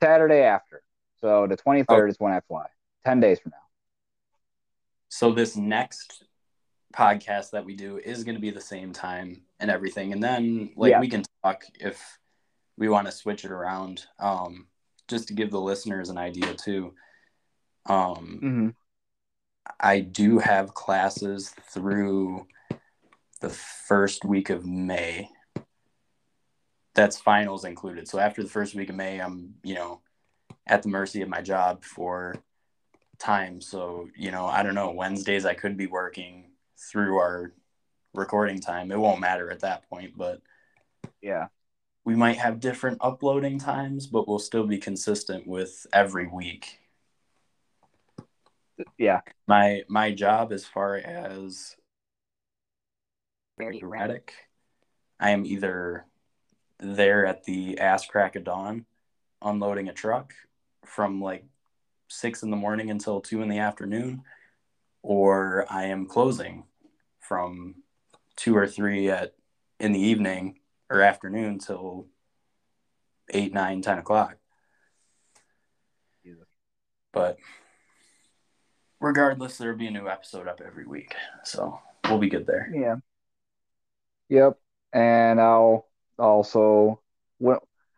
Saturday 0.01 0.41
after. 0.41 0.81
So 1.19 1.47
the 1.47 1.57
23rd 1.57 2.09
is 2.09 2.15
when 2.19 2.33
I 2.33 2.41
fly. 2.41 2.65
10 3.05 3.19
days 3.19 3.39
from 3.39 3.51
now. 3.51 3.57
So 5.09 5.31
this 5.31 5.55
next 5.55 6.23
podcast 6.93 7.51
that 7.51 7.65
we 7.65 7.75
do 7.75 7.97
is 7.97 8.23
going 8.23 8.35
to 8.35 8.41
be 8.41 8.51
the 8.51 8.61
same 8.61 8.93
time 8.93 9.41
and 9.59 9.69
everything, 9.69 10.11
and 10.13 10.23
then 10.23 10.71
like 10.75 10.91
Yeah. 10.91 10.99
we 10.99 11.07
can 11.07 11.23
talk 11.43 11.63
if 11.79 12.17
we 12.77 12.89
want 12.89 13.07
to 13.07 13.11
switch 13.11 13.45
it 13.45 13.51
around, 13.51 14.05
um, 14.19 14.67
just 15.07 15.27
to 15.27 15.33
give 15.33 15.51
the 15.51 15.61
listeners 15.61 16.09
an 16.09 16.17
idea 16.17 16.53
too. 16.53 16.93
Um, 17.87 18.39
Mm-hmm. 18.43 18.69
I 19.79 19.99
do 19.99 20.39
have 20.39 20.73
classes 20.73 21.49
through 21.71 22.47
the 23.41 23.49
first 23.49 24.23
week 24.23 24.49
of 24.49 24.65
May. 24.65 25.29
That's 26.93 27.19
finals 27.19 27.65
included. 27.65 28.07
So 28.07 28.19
after 28.19 28.41
the 28.43 28.49
first 28.49 28.75
week 28.75 28.89
of 28.89 28.95
May, 28.95 29.19
I'm 29.19 29.55
you 29.63 29.75
know 29.75 30.01
at 30.67 30.83
the 30.83 30.89
mercy 30.89 31.21
of 31.21 31.29
my 31.29 31.41
job 31.41 31.83
for 31.83 32.35
time. 33.19 33.61
So, 33.61 34.09
you 34.15 34.31
know, 34.31 34.45
I 34.45 34.63
don't 34.63 34.75
know, 34.75 34.91
Wednesdays 34.91 35.45
I 35.45 35.53
could 35.53 35.77
be 35.77 35.87
working 35.87 36.51
through 36.77 37.17
our 37.17 37.53
recording 38.13 38.59
time. 38.59 38.91
It 38.91 38.99
won't 38.99 39.19
matter 39.19 39.51
at 39.51 39.61
that 39.61 39.89
point, 39.89 40.13
but 40.17 40.41
Yeah. 41.21 41.47
We 42.05 42.15
might 42.15 42.37
have 42.37 42.59
different 42.59 42.99
uploading 43.01 43.57
times, 43.57 44.05
but 44.05 44.27
we'll 44.27 44.39
still 44.39 44.67
be 44.67 44.77
consistent 44.77 45.47
with 45.47 45.87
every 45.91 46.27
week. 46.27 46.79
Yeah. 48.97 49.21
My 49.47 49.83
my 49.89 50.11
job 50.11 50.53
as 50.53 50.65
far 50.65 50.97
as 50.97 51.75
very 53.57 53.79
erratic. 53.81 54.33
I 55.19 55.31
am 55.31 55.45
either 55.45 56.05
there 56.79 57.25
at 57.25 57.45
the 57.45 57.79
ass 57.79 58.05
crack 58.05 58.35
of 58.35 58.43
dawn 58.43 58.85
unloading 59.41 59.87
a 59.87 59.93
truck 59.93 60.33
from 60.85 61.21
like 61.21 61.45
six 62.07 62.43
in 62.43 62.51
the 62.51 62.57
morning 62.57 62.91
until 62.91 63.21
two 63.21 63.41
in 63.41 63.49
the 63.49 63.59
afternoon, 63.59 64.21
or 65.01 65.65
I 65.69 65.85
am 65.85 66.05
closing 66.05 66.65
from 67.19 67.75
two 68.35 68.55
or 68.55 68.67
three 68.67 69.09
at 69.09 69.33
in 69.79 69.91
the 69.91 69.99
evening 69.99 70.59
or 70.89 71.01
afternoon 71.01 71.59
till 71.59 72.07
eight, 73.31 73.53
nine, 73.53 73.81
ten 73.81 73.97
o'clock. 73.97 74.37
But 77.15 77.37
regardless, 78.99 79.57
there'll 79.57 79.77
be 79.77 79.87
a 79.87 79.91
new 79.91 80.09
episode 80.09 80.49
up 80.49 80.61
every 80.63 80.85
week. 80.85 81.15
So 81.45 81.79
we'll 82.09 82.19
be 82.19 82.29
good 82.29 82.45
there. 82.45 82.69
Yeah. 82.73 82.95
Yep. 84.27 84.59
And 84.91 85.39
I'll 85.39 85.87
also 86.19 87.01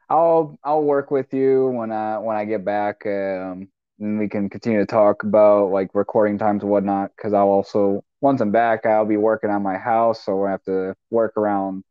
I'll 0.09 0.57
I'll 0.63 0.83
work 0.83 1.11
with 1.11 1.33
you 1.33 1.67
when 1.67 1.91
I 1.91 2.19
when 2.19 2.37
I 2.37 2.45
get 2.45 2.63
back. 2.63 3.05
Um, 3.05 3.69
and 3.99 4.19
we 4.19 4.29
can 4.29 4.49
continue 4.49 4.79
to 4.79 4.85
talk 4.85 5.23
about 5.23 5.71
like 5.71 5.89
recording 5.93 6.37
times 6.37 6.61
and 6.61 6.71
whatnot. 6.71 7.11
Because 7.15 7.33
I'll 7.33 7.47
also 7.47 8.03
once 8.21 8.39
I'm 8.39 8.51
back, 8.51 8.85
I'll 8.85 9.05
be 9.05 9.17
working 9.17 9.49
on 9.49 9.63
my 9.63 9.77
house, 9.77 10.23
so 10.25 10.35
we'll 10.37 10.49
have 10.49 10.63
to 10.63 10.95
work 11.09 11.37
around 11.37 11.83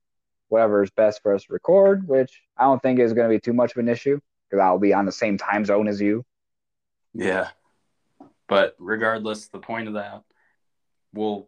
whatever 0.49 0.83
is 0.83 0.91
best 0.91 1.23
for 1.23 1.35
us 1.35 1.45
to 1.45 1.53
record. 1.53 2.07
Which 2.09 2.43
I 2.57 2.65
don't 2.65 2.83
think 2.83 2.99
is 2.99 3.13
going 3.13 3.29
to 3.29 3.35
be 3.35 3.41
too 3.41 3.53
much 3.53 3.73
of 3.73 3.79
an 3.79 3.89
issue 3.89 4.21
because 4.49 4.63
I'll 4.63 4.79
be 4.79 4.95
on 4.95 5.07
the 5.07 5.13
same 5.13 5.39
time 5.39 5.65
zone 5.65 5.89
as 5.89 6.01
you. 6.01 6.25
Yeah, 7.15 7.49
but 8.49 8.75
regardless, 8.79 9.49
the 9.49 9.59
point 9.59 9.89
of 9.89 9.95
that, 9.95 10.23
we'll 11.13 11.47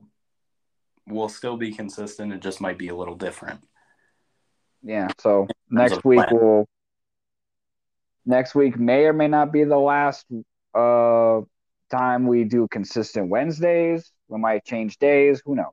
we'll 1.06 1.28
still 1.28 1.56
be 1.56 1.72
consistent. 1.72 2.32
It 2.32 2.40
just 2.40 2.60
might 2.60 2.78
be 2.78 2.88
a 2.88 2.96
little 2.96 3.14
different. 3.14 3.60
Yeah. 4.82 5.08
So 5.18 5.46
next 5.70 6.04
week 6.04 6.18
plan. 6.18 6.28
we'll 6.32 6.68
next 8.24 8.54
week 8.54 8.78
may 8.78 9.04
or 9.04 9.12
may 9.12 9.28
not 9.28 9.52
be 9.52 9.64
the 9.64 9.78
last 9.78 10.26
uh 10.74 11.40
time 11.90 12.26
we 12.26 12.44
do 12.44 12.68
consistent 12.68 13.28
Wednesdays. 13.28 14.10
We 14.28 14.38
might 14.38 14.64
change 14.64 14.98
days. 14.98 15.40
Who 15.44 15.56
knows? 15.56 15.72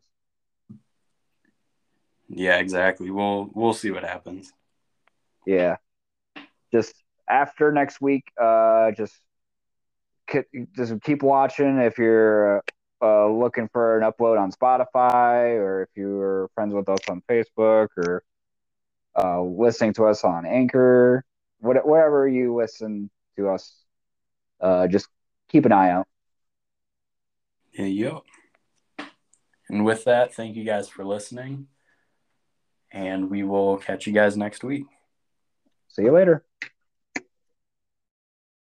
Yeah, 2.30 2.58
exactly. 2.58 3.12
We'll 3.12 3.50
we'll 3.54 3.74
see 3.74 3.92
what 3.92 4.04
happens. 4.04 4.52
Yeah. 5.46 5.78
Just 6.72 6.94
after 7.30 7.72
next 7.72 8.02
week, 8.02 8.32
uh 8.42 8.92
just 8.92 9.16
just 10.76 11.02
keep 11.02 11.22
watching 11.22 11.78
if 11.78 11.98
you're 11.98 12.64
uh, 13.02 13.30
looking 13.30 13.70
for 13.72 13.98
an 13.98 14.10
upload 14.10 14.40
on 14.40 14.52
Spotify 14.52 15.58
or 15.58 15.84
if 15.84 15.90
you're 15.96 16.50
friends 16.56 16.74
with 16.74 16.90
us 16.90 17.00
on 17.10 17.22
Facebook 17.30 17.90
or 17.98 18.24
uh, 19.18 19.42
listening 19.42 19.94
to 19.94 20.06
us 20.06 20.24
on 20.24 20.46
Anchor, 20.46 21.24
whatever 21.60 22.28
you 22.28 22.56
listen 22.56 23.10
to 23.38 23.50
us, 23.50 23.76
uh, 24.60 24.88
just 24.88 25.08
keep 25.50 25.66
an 25.66 25.72
eye 25.72 25.92
out. 25.92 26.08
Yeah, 27.74 27.86
yo. 27.86 28.24
And 29.70 29.84
with 29.84 30.06
that, 30.06 30.34
thank 30.34 30.56
you 30.56 30.64
guys 30.64 30.88
for 30.88 31.04
listening. 31.04 31.68
And 32.96 33.30
we 33.30 33.44
will 33.44 33.78
catch 33.78 34.08
you 34.08 34.14
guys 34.14 34.38
next 34.38 34.64
week. 34.64 34.86
See 35.90 36.04
you 36.04 36.14
later. 36.14 36.46